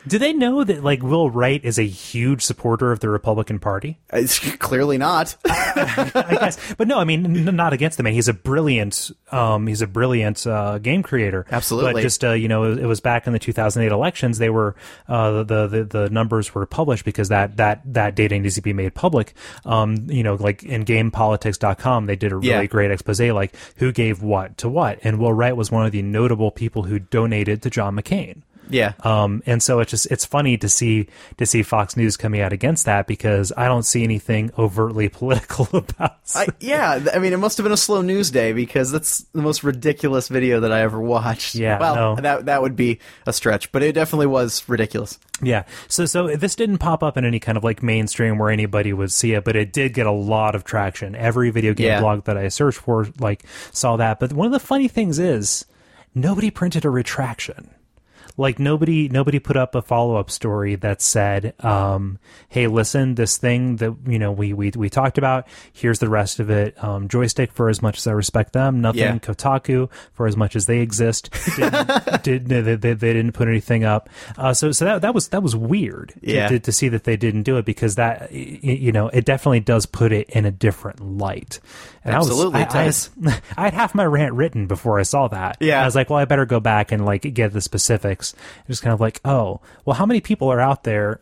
Do 0.07 0.19
they 0.19 0.33
know 0.33 0.65
that 0.65 0.83
like 0.83 1.03
Will 1.03 1.31
Wright 1.31 1.65
is 1.65 1.79
a 1.79 1.87
huge 1.87 2.43
supporter 2.43 2.93
of 2.93 3.01
the 3.01 3.09
Republican 3.09 3.59
Party 3.59 3.99
It's 4.13 4.39
clearly 4.57 4.99
not. 4.99 5.37
I 5.47 6.37
guess, 6.41 6.75
but 6.75 6.89
no, 6.89 6.99
I 6.99 7.05
mean, 7.05 7.49
n- 7.49 7.57
not 7.57 7.73
against 7.73 7.97
the 7.97 8.03
man. 8.03 8.13
He's 8.13 8.29
a 8.29 8.33
brilliant, 8.35 9.11
um, 9.31 9.67
he's 9.67 9.83
a 9.83 9.87
brilliant 9.87 10.47
uh, 10.47 10.79
game 10.79 11.03
creator. 11.03 11.47
Absolutely. 11.51 11.93
But 11.95 12.03
just 12.03 12.25
uh, 12.25 12.33
you 12.33 12.49
know, 12.49 12.73
it, 12.73 12.85
was 12.87 13.01
back 13.01 13.27
in 13.27 13.33
the 13.33 13.39
2008 13.39 13.93
elections. 13.93 14.39
They 14.39 14.51
were 14.51 14.75
uh, 15.09 15.43
the, 15.45 15.67
the 15.67 15.85
the 15.85 16.11
numbers 16.11 16.55
were 16.55 16.67
published 16.67 17.05
because 17.05 17.29
that 17.29 17.57
that 17.59 17.83
that 17.93 18.15
data 18.15 18.39
needs 18.39 18.57
to 18.57 18.63
be 18.63 18.73
made 18.73 18.95
public. 18.95 19.35
Um, 19.65 20.07
you 20.11 20.23
know, 20.23 20.35
like 20.35 20.63
in 20.63 20.85
GamePolitics.com, 20.85 22.07
they 22.07 22.17
did 22.17 22.33
a 22.33 22.37
really 22.37 22.49
Yeah. 22.49 22.65
great 22.67 22.91
expose, 22.91 23.21
like 23.21 23.55
who 23.77 23.93
gave 23.93 24.23
what 24.23 24.57
to 24.59 24.69
what, 24.69 24.99
and 25.03 25.19
Will 25.19 25.33
Wright 25.33 25.57
was 25.57 25.71
one 25.71 25.87
of 25.87 25.93
the 25.93 26.03
notable 26.03 26.51
people 26.51 26.83
who 26.85 26.99
donated 26.99 27.63
to 27.63 27.71
John 27.71 27.97
McCain. 27.97 28.43
Yeah. 28.73 28.93
Um, 29.05 29.43
and 29.47 29.63
so 29.63 29.81
it's 29.81 29.91
just 29.91 30.07
it's 30.07 30.25
funny 30.25 30.57
to 30.59 30.69
see 30.69 31.07
to 31.39 31.47
see 31.47 31.63
Fox 31.63 31.97
News 31.97 32.17
coming 32.17 32.41
out 32.41 32.53
against 32.53 32.87
that 32.87 33.07
because 33.07 33.53
I 33.57 33.67
don't 33.69 33.85
see 33.85 34.03
anything 34.03 34.51
overtly 34.59 35.09
political 35.21 35.69
about. 35.73 36.17
I, 36.35 36.47
yeah, 36.61 37.05
I 37.15 37.19
mean, 37.19 37.33
it 37.33 37.37
must 37.39 37.59
have 37.59 37.65
been 37.65 37.73
a 37.73 37.77
slow 37.77 38.03
news 38.03 38.31
day 38.31 38.53
because 38.53 38.91
that's 38.91 39.19
the 39.33 39.43
most 39.43 39.63
ridiculous 39.63 40.29
video 40.29 40.61
that 40.61 40.73
I 40.73 40.81
ever 40.81 41.01
watched. 41.01 41.55
Yeah, 41.55 41.79
well, 41.81 41.95
no. 41.95 42.17
that 42.23 42.47
that 42.47 42.63
would 42.63 42.75
be 42.77 42.99
a 43.27 43.33
stretch, 43.33 43.71
but 43.73 43.83
it 43.83 43.93
definitely 43.93 44.27
was 44.27 44.69
ridiculous. 44.69 45.19
Yeah. 45.43 45.65
So 45.89 46.07
so 46.07 46.37
this 46.37 46.55
didn't 46.55 46.79
pop 46.79 47.03
up 47.03 47.17
in 47.17 47.25
any 47.25 47.41
kind 47.41 47.59
of 47.59 47.65
like 47.65 47.83
mainstream 47.83 48.39
where 48.39 48.51
anybody 48.51 48.93
would 48.93 49.13
see 49.13 49.33
it, 49.35 49.45
but 49.45 49.57
it 49.57 49.73
did 49.73 49.93
get 49.93 50.07
a 50.07 50.13
lot 50.13 50.55
of 50.55 50.65
traction. 50.65 51.15
Every 51.15 51.51
video 51.51 51.75
game 51.75 51.87
Yeah. 51.89 52.01
blog 52.01 52.25
that 52.25 52.37
I 52.37 52.49
searched 52.49 52.79
for 52.79 53.09
like 53.19 53.43
saw 53.73 53.97
that. 53.97 54.21
But 54.21 54.33
one 54.33 54.47
of 54.47 54.53
the 54.53 54.61
funny 54.61 54.89
things 54.89 55.19
is 55.19 55.65
nobody 56.15 56.51
printed 56.51 56.85
a 56.85 56.91
retraction. 56.91 57.71
Like 58.37 58.59
nobody 58.59 59.09
nobody 59.09 59.39
put 59.39 59.57
up 59.57 59.75
a 59.75 59.83
follow 59.83 60.17
up 60.17 60.31
story 60.31 60.75
that 60.77 61.03
said, 61.03 61.55
um, 61.65 62.19
"Hey, 62.49 62.67
listen, 62.67 63.15
this 63.15 63.37
thing 63.37 63.77
that 63.77 63.95
you 64.07 64.19
know 64.19 64.33
we 64.33 64.53
we 64.53 64.71
we 64.75 64.89
talked 64.89 65.19
about. 65.19 65.47
Here's 65.73 65.99
the 65.99 66.09
rest 66.09 66.41
of 66.41 66.49
it. 66.51 66.83
Um, 66.83 67.09
Joystiq 67.09 67.53
for 67.53 67.69
as 67.69 67.83
much 67.83 67.99
as 67.99 68.07
I 68.07 68.13
respect 68.13 68.53
them, 68.53 68.81
nothing. 68.81 69.01
Yeah. 69.01 69.19
Kotaku 69.19 69.91
for 70.13 70.27
as 70.27 70.37
much 70.37 70.57
as 70.57 70.67
they 70.67 70.79
exist. 70.81 71.31
Didn't, 71.57 72.23
did, 72.23 72.47
they, 72.49 72.61
they, 72.77 72.95
they 72.95 73.13
didn't 73.13 73.33
put 73.33 73.49
anything 73.49 73.85
up. 73.85 74.09
Uh, 74.39 74.55
so 74.55 74.73
so 74.73 74.85
that 74.87 75.03
that 75.03 75.15
was 75.15 75.29
that 75.29 75.43
was 75.43 75.55
weird. 75.57 76.15
to- 76.23 76.31
Yeah. 76.33 76.49
To, 76.49 76.59
to 76.61 76.73
see 76.73 76.89
that 76.89 77.05
they 77.05 77.17
didn't 77.17 77.43
do 77.43 77.57
it 77.59 77.65
because 77.65 77.97
that 77.97 78.33
you 78.33 78.93
know 78.93 79.09
it 79.09 79.25
definitely 79.25 79.61
does 79.61 79.87
put 79.87 80.13
it 80.13 80.31
in 80.31 80.45
a 80.47 80.51
different 80.51 81.01
light. 81.01 81.61
And 82.05 82.15
Absolutely, 82.17 82.63
I 82.63 82.87
was, 82.87 83.11
I. 83.25 83.31
I, 83.31 83.41
I 83.57 83.65
had 83.67 83.75
half 83.75 83.95
my 83.95 84.05
rant 84.05 84.35
written 84.35 84.67
before 84.67 84.99
I 84.99 85.05
saw 85.05 85.29
that. 85.29 85.59
Yeah. 85.61 85.83
I 85.83 85.85
was 85.85 85.95
like, 85.95 86.11
well, 86.11 86.19
I 86.19 86.25
better 86.25 86.47
go 86.47 86.59
back 86.59 86.91
and 86.91 87.05
like 87.05 87.23
get 87.35 87.53
the 87.53 87.61
specifics. 87.61 88.22
It 88.31 88.69
was 88.69 88.81
kind 88.81 88.95
of 88.95 89.01
like, 89.01 89.21
oh, 89.25 89.61
well, 89.85 89.95
how 89.97 90.07
many 90.07 90.21
people 90.21 90.49
are 90.51 90.61
out 90.61 90.85
there 90.85 91.21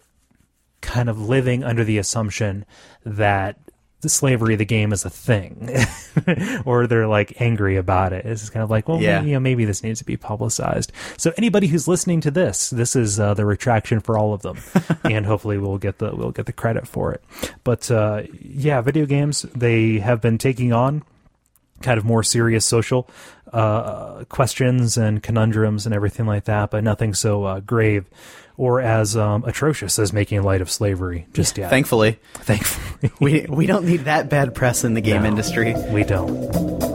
kind 0.81 1.09
of 1.09 1.21
living 1.21 1.65
under 1.65 1.85
the 1.85 1.99
assumption 1.99 2.65
that 3.05 3.59
the 4.03 4.09
slavery 4.09 4.55
of 4.55 4.59
the 4.59 4.65
game 4.65 4.95
is 4.95 5.05
a 5.05 5.11
thing, 5.11 5.69
or 6.65 6.87
they're 6.87 7.07
like 7.07 7.39
angry 7.39 7.77
about 7.77 8.15
it. 8.15 8.25
It's 8.25 8.49
kind 8.49 8.63
of 8.63 8.71
like, 8.71 8.89
well, 8.89 8.99
Yeah. 8.99 9.19
maybe, 9.19 9.29
you 9.29 9.35
know, 9.37 9.41
maybe 9.41 9.65
this 9.67 9.83
needs 9.83 9.99
to 9.99 10.07
be 10.07 10.17
publicized. 10.17 10.91
So 11.19 11.33
anybody 11.37 11.67
who's 11.67 11.87
listening 11.87 12.23
to 12.23 12.31
this, 12.31 12.71
this 12.71 12.97
is 12.97 13.21
uh, 13.21 13.35
the 13.35 13.45
retraction 13.45 14.01
for 14.01 14.17
all 14.17 14.33
of 14.33 14.41
them, 14.41 14.57
and 15.05 15.27
hopefully 15.27 15.59
we'll 15.59 15.77
get 15.77 15.99
the 15.99 16.17
we'll 16.17 16.31
get 16.31 16.47
the 16.47 16.53
credit 16.55 16.89
for 16.89 17.13
it. 17.13 17.23
But 17.63 17.91
uh, 17.91 18.23
yeah, 18.41 18.81
video 18.81 19.05
games 19.05 19.43
they 19.55 19.99
have 19.99 20.23
been 20.23 20.39
taking 20.39 20.73
on 20.73 21.03
kind 21.83 21.99
of 21.99 22.05
more 22.05 22.23
serious 22.23 22.65
social 22.67 23.09
uh, 23.53 24.25
questions 24.29 24.97
and 24.97 25.23
conundrums 25.23 25.87
and 25.87 25.95
everything 25.95 26.27
like 26.27 26.45
that, 26.45 26.71
but 26.71 26.85
nothing 26.85 27.15
so 27.15 27.45
uh, 27.45 27.61
grave 27.61 28.05
or 28.57 28.81
as 28.81 29.17
um, 29.17 29.43
atrocious 29.45 29.99
as 29.99 30.13
making 30.13 30.43
light 30.43 30.61
of 30.61 30.71
slavery 30.71 31.27
just 31.33 31.57
yet. 31.59 31.71
Thankfully, 31.71 32.19
Thankfully, 32.35 33.11
we 33.21 33.47
we 33.49 33.67
don't 33.67 33.85
need 33.87 34.05
that 34.05 34.29
bad 34.29 34.55
press 34.55 34.85
in 34.85 34.95
the 34.95 35.01
game 35.01 35.23
No. 35.23 35.29
industry. 35.29 35.75
we 35.91 36.05
don't. 36.05 36.90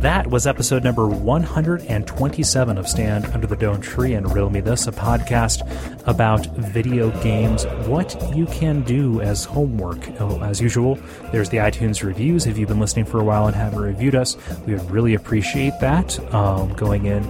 That 0.00 0.28
was 0.28 0.46
episode 0.46 0.82
number 0.82 1.06
127 1.06 2.78
of 2.78 2.88
Stand 2.88 3.26
Under 3.26 3.46
the 3.46 3.54
Dome 3.54 3.82
Tree 3.82 4.14
and 4.14 4.26
Riddle 4.32 4.48
Me 4.48 4.60
This, 4.60 4.86
a 4.86 4.92
podcast 4.92 5.60
about 6.08 6.46
video 6.56 7.10
games, 7.22 7.66
what 7.86 8.16
you 8.34 8.46
can 8.46 8.80
do 8.80 9.20
as 9.20 9.44
homework. 9.44 9.98
Oh, 10.18 10.40
as 10.40 10.58
usual, 10.58 10.98
there's 11.32 11.50
the 11.50 11.58
iTunes 11.58 12.02
reviews. 12.02 12.46
If 12.46 12.56
you've 12.56 12.70
been 12.70 12.80
listening 12.80 13.04
for 13.04 13.20
a 13.20 13.24
while 13.24 13.46
and 13.46 13.54
haven't 13.54 13.78
reviewed 13.78 14.14
us, 14.14 14.38
we 14.66 14.72
would 14.72 14.90
really 14.90 15.12
appreciate 15.12 15.74
that. 15.82 16.18
Um, 16.34 16.72
going 16.72 17.04
in, 17.04 17.22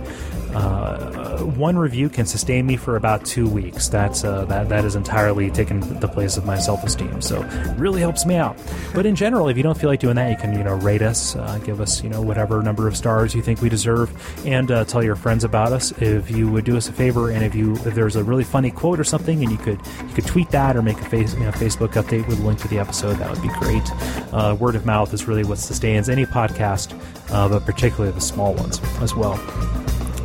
uh, 0.55 1.39
one 1.39 1.77
review 1.77 2.09
can 2.09 2.27
sustain 2.27 2.67
me 2.67 2.77
for 2.77 2.97
about 2.97 3.25
two 3.25 3.49
weeks. 3.49 3.89
That's 3.89 4.25
uh, 4.25 4.45
that 4.47 4.69
that 4.69 4.85
is 4.85 4.97
entirely 4.97 5.51
taken 5.51 5.81
the 6.01 6.09
place 6.09 6.37
of 6.37 6.45
my 6.45 6.59
self 6.59 6.85
esteem. 6.85 7.21
So 7.23 7.43
it 7.43 7.79
really 7.79 8.01
helps 8.01 8.27
me 8.27 8.37
out. 8.37 8.59
But 8.95 9.07
in 9.07 9.15
general, 9.15 9.49
if 9.49 9.57
you 9.57 9.63
don't 9.63 9.79
feel 9.79 9.91
like 9.91 10.01
doing 10.01 10.17
that, 10.17 10.31
you 10.31 10.37
can 10.37 10.53
you 10.57 10.65
know 10.65 10.75
rate 10.77 11.03
us, 11.03 11.37
uh, 11.37 11.59
give 11.65 11.81
us 11.81 12.03
you 12.03 12.11
know 12.11 12.21
whatever 12.21 12.63
number 12.63 12.89
of 12.89 12.97
stars 12.97 13.35
you 13.35 13.43
think 13.43 13.61
we 13.63 13.69
deserve, 13.69 14.11
and 14.47 14.71
uh, 14.71 14.85
tell 14.85 15.03
your 15.03 15.17
friends 15.17 15.45
about 15.45 15.73
us. 15.73 15.93
If 16.01 16.31
you 16.31 16.51
would 16.51 16.65
do 16.65 16.77
us 16.77 16.89
a 16.89 16.93
favor, 16.93 17.31
and 17.31 17.45
if 17.45 17.55
you 17.55 17.75
if 17.75 17.95
there's 17.95 18.17
a 18.17 18.25
really 18.25 18.45
funny 18.45 18.71
quote 18.71 18.99
or 18.99 19.05
something, 19.05 19.43
and 19.43 19.51
you 19.51 19.59
could 19.59 19.81
you 20.07 20.15
could 20.15 20.27
tweet 20.27 20.51
that 20.51 20.77
or 20.77 20.83
make 20.83 21.01
a 21.01 21.05
face 21.05 21.35
you 21.35 21.41
know, 21.41 21.53
Facebook 21.53 21.93
update 21.93 22.27
with 22.27 22.41
a 22.41 22.43
link 22.43 22.61
to 22.61 22.69
the 22.69 22.79
episode, 22.79 23.15
that 23.15 23.31
would 23.31 23.43
be 23.43 23.49
great. 23.59 23.89
Uh, 24.33 24.57
word 24.59 24.75
of 24.75 24.85
mouth 24.87 25.13
is 25.15 25.29
really 25.29 25.45
what 25.45 25.59
sustains 25.59 26.09
any 26.09 26.27
podcast, 26.27 26.99
uh, 27.31 27.49
but 27.49 27.65
particularly 27.65 28.13
the 28.13 28.21
small 28.21 28.55
ones 28.55 28.81
as 29.01 29.15
well 29.15 29.39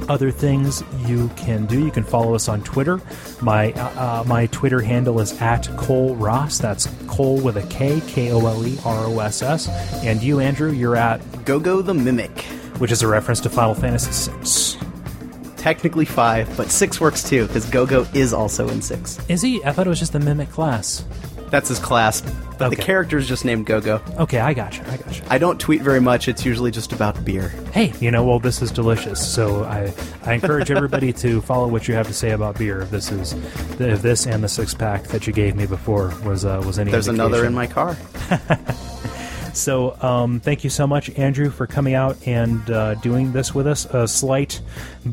other 0.09 0.31
things 0.31 0.83
you 1.07 1.29
can 1.35 1.65
do. 1.65 1.83
You 1.83 1.91
can 1.91 2.03
follow 2.03 2.35
us 2.35 2.47
on 2.47 2.61
Twitter. 2.63 2.99
My 3.41 3.71
uh, 3.73 4.21
uh, 4.21 4.23
my 4.27 4.47
Twitter 4.47 4.81
handle 4.81 5.19
is 5.19 5.39
at 5.41 5.63
Kole 5.77 6.15
Ross. 6.19 6.57
That's 6.57 6.87
Cole 7.07 7.39
with 7.39 7.57
a 7.57 7.63
K, 7.67 8.01
K 8.07 8.31
O 8.31 8.45
L 8.45 8.65
E 8.65 8.77
R 8.85 9.05
O 9.05 9.19
S 9.19 9.41
S. 9.41 9.67
And 10.03 10.21
you, 10.21 10.39
Andrew, 10.39 10.71
you're 10.71 10.95
at 10.95 11.45
Go 11.45 11.59
go 11.59 11.81
the 11.81 11.93
mimic. 11.93 12.41
which 12.79 12.91
is 12.91 13.01
a 13.01 13.07
reference 13.07 13.39
to 13.41 13.49
Final 13.49 13.73
Fantasy 13.75 14.31
VI. 14.31 14.81
Technically 15.57 16.05
five, 16.05 16.55
but 16.57 16.69
six 16.69 17.01
works 17.01 17.27
too 17.27 17.47
because 17.47 17.67
Go-Go 17.69 18.05
is 18.13 18.33
also 18.33 18.67
in 18.69 18.81
six. 18.81 19.17
Is 19.29 19.41
he? 19.41 19.63
I 19.63 19.71
thought 19.71 19.87
it 19.87 19.89
was 19.89 19.99
just 19.99 20.13
the 20.13 20.19
mimic 20.19 20.51
class. 20.51 21.03
That's 21.49 21.69
his 21.69 21.79
class, 21.79 22.21
but 22.21 22.69
the 22.69 22.75
Okay. 22.75 22.83
character 22.83 23.17
is 23.17 23.27
just 23.27 23.45
named 23.45 23.65
Go-Go. 23.65 24.01
Okay, 24.19 24.39
I 24.39 24.53
got 24.53 24.77
you. 24.77 24.83
I 24.89 24.97
got 24.97 25.17
you. 25.17 25.23
I 25.29 25.37
don't 25.37 25.59
tweet 25.59 25.81
very 25.81 26.01
much. 26.01 26.27
It's 26.27 26.45
usually 26.45 26.71
just 26.71 26.91
about 26.91 27.23
beer. 27.23 27.49
Hey, 27.71 27.93
you 27.99 28.11
know, 28.11 28.25
well, 28.25 28.39
this 28.39 28.61
is 28.61 28.71
delicious. 28.71 29.25
So 29.25 29.63
I, 29.63 29.93
I 30.25 30.33
encourage 30.33 30.71
everybody 30.71 31.13
to 31.13 31.41
follow 31.49 31.67
what 31.67 31.87
you 31.87 31.93
have 31.93 32.07
to 32.07 32.13
say 32.13 32.31
about 32.31 32.57
beer. 32.57 32.81
If 32.81 32.89
this 32.91 33.11
is, 33.11 33.33
if 33.79 34.01
this 34.01 34.25
and 34.27 34.43
the 34.43 34.49
six 34.49 34.73
pack 34.73 35.03
that 35.05 35.27
you 35.27 35.33
gave 35.33 35.55
me 35.55 35.65
before 35.65 36.13
was 36.25 36.43
uh, 36.45 36.61
was 36.65 36.79
any. 36.79 36.91
There's 36.91 37.07
another 37.07 37.45
indication. 37.45 37.47
in 37.47 37.53
my 37.55 37.67
car. 37.67 37.97
So, 39.53 39.95
um, 40.03 40.41
thank 40.41 40.65
you 40.65 40.69
so 40.69 40.85
much, 40.85 41.09
Andrew, 41.11 41.49
for 41.49 41.65
coming 41.65 41.93
out 41.93 42.17
and 42.27 42.69
uh, 42.69 42.95
doing 42.95 43.31
this 43.31 43.55
with 43.55 43.67
us. 43.67 43.85
A 43.85 44.05
slight 44.05 44.59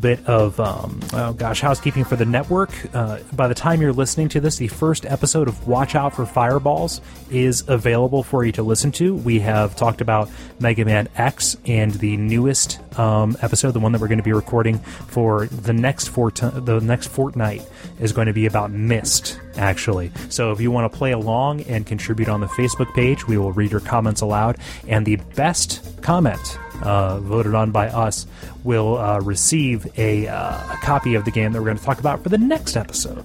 bit 0.00 0.24
of, 0.26 0.58
um, 0.58 1.00
oh 1.12 1.32
gosh, 1.32 1.60
housekeeping 1.60 2.04
for 2.04 2.16
the 2.16 2.24
network. 2.24 2.70
Uh, 2.94 3.18
by 3.34 3.48
the 3.48 3.54
time 3.54 3.80
you're 3.80 3.92
listening 3.92 4.28
to 4.30 4.40
this, 4.40 4.56
the 4.56 4.68
first 4.68 5.04
episode 5.06 5.48
of 5.48 5.68
Watch 5.68 5.94
Out 5.94 6.14
for 6.14 6.26
Fireballs 6.26 7.00
is 7.30 7.64
available 7.68 8.22
for 8.22 8.44
you 8.44 8.52
to 8.52 8.62
listen 8.62 8.92
to. 8.92 9.14
We 9.14 9.40
have 9.40 9.76
talked 9.76 10.00
about 10.00 10.30
Mega 10.60 10.84
Man 10.84 11.08
X 11.16 11.56
and 11.66 11.92
the 11.92 12.16
newest 12.16 12.80
um, 12.98 13.36
episode, 13.42 13.72
the 13.72 13.80
one 13.80 13.92
that 13.92 14.00
we're 14.00 14.08
going 14.08 14.18
to 14.18 14.24
be 14.24 14.32
recording 14.32 14.78
for 14.78 15.46
the 15.46 15.72
next 15.72 16.08
fort- 16.08 16.40
the 16.42 16.80
next 16.80 17.08
fortnight, 17.08 17.66
is 18.00 18.12
going 18.12 18.26
to 18.26 18.32
be 18.32 18.46
about 18.46 18.70
Myst 18.70 19.38
actually. 19.56 20.10
So 20.30 20.52
if 20.52 20.60
you 20.60 20.70
want 20.70 20.90
to 20.90 20.98
play 20.98 21.12
along 21.12 21.62
and 21.62 21.86
contribute 21.86 22.28
on 22.28 22.40
the 22.40 22.46
Facebook 22.46 22.92
page, 22.94 23.26
we 23.26 23.36
will 23.36 23.52
read 23.52 23.70
your 23.70 23.80
comments 23.80 24.20
aloud. 24.22 24.56
And 24.88 25.04
the 25.04 25.16
best 25.34 26.02
comment 26.02 26.58
uh, 26.82 27.20
voted 27.20 27.54
on 27.54 27.70
by 27.70 27.88
us 27.88 28.26
will 28.64 28.98
uh, 28.98 29.20
receive 29.20 29.86
a, 29.98 30.28
uh, 30.28 30.72
a 30.72 30.76
copy 30.82 31.14
of 31.14 31.24
the 31.24 31.30
game 31.30 31.52
that 31.52 31.60
we're 31.60 31.66
going 31.66 31.78
to 31.78 31.84
talk 31.84 31.98
about 32.00 32.22
for 32.22 32.28
the 32.28 32.38
next 32.38 32.76
episode. 32.76 33.24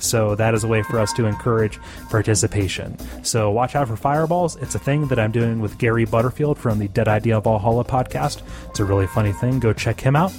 So 0.00 0.34
that 0.36 0.54
is 0.54 0.62
a 0.62 0.68
way 0.68 0.82
for 0.82 0.98
us 1.00 1.12
to 1.14 1.24
encourage 1.26 1.78
participation. 2.10 2.96
So 3.24 3.50
watch 3.50 3.74
out 3.74 3.88
for 3.88 3.96
fireballs. 3.96 4.54
It's 4.56 4.74
a 4.74 4.78
thing 4.78 5.08
that 5.08 5.18
I'm 5.18 5.32
doing 5.32 5.60
with 5.60 5.78
Gary 5.78 6.04
Butterfield 6.04 6.58
from 6.58 6.78
the 6.78 6.88
Dead 6.88 7.08
Idea 7.08 7.40
Valhalla 7.40 7.84
podcast. 7.84 8.42
It's 8.70 8.78
a 8.78 8.84
really 8.84 9.06
funny 9.06 9.32
thing. 9.32 9.58
Go 9.58 9.72
check 9.72 10.00
him 10.00 10.14
out. 10.14 10.32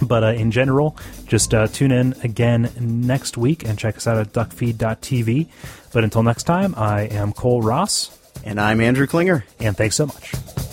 But 0.00 0.22
uh, 0.22 0.26
in 0.28 0.52
general, 0.52 0.96
just 1.26 1.52
uh, 1.52 1.66
tune 1.66 1.90
in 1.90 2.14
again 2.22 2.70
next 2.78 3.36
week 3.36 3.64
and 3.68 3.76
check 3.76 3.96
us 3.96 4.06
out 4.06 4.16
at 4.16 4.32
duckfeed.tv. 4.32 5.48
But 5.92 6.04
until 6.04 6.22
next 6.22 6.44
time, 6.44 6.74
I 6.76 7.02
am 7.08 7.32
Kole 7.32 7.62
Ross, 7.64 8.16
And 8.44 8.60
I'm 8.60 8.80
Andrew 8.80 9.08
Klinger. 9.08 9.44
and 9.58 9.76
thanks 9.76 9.96
so 9.96 10.06
much. 10.06 10.67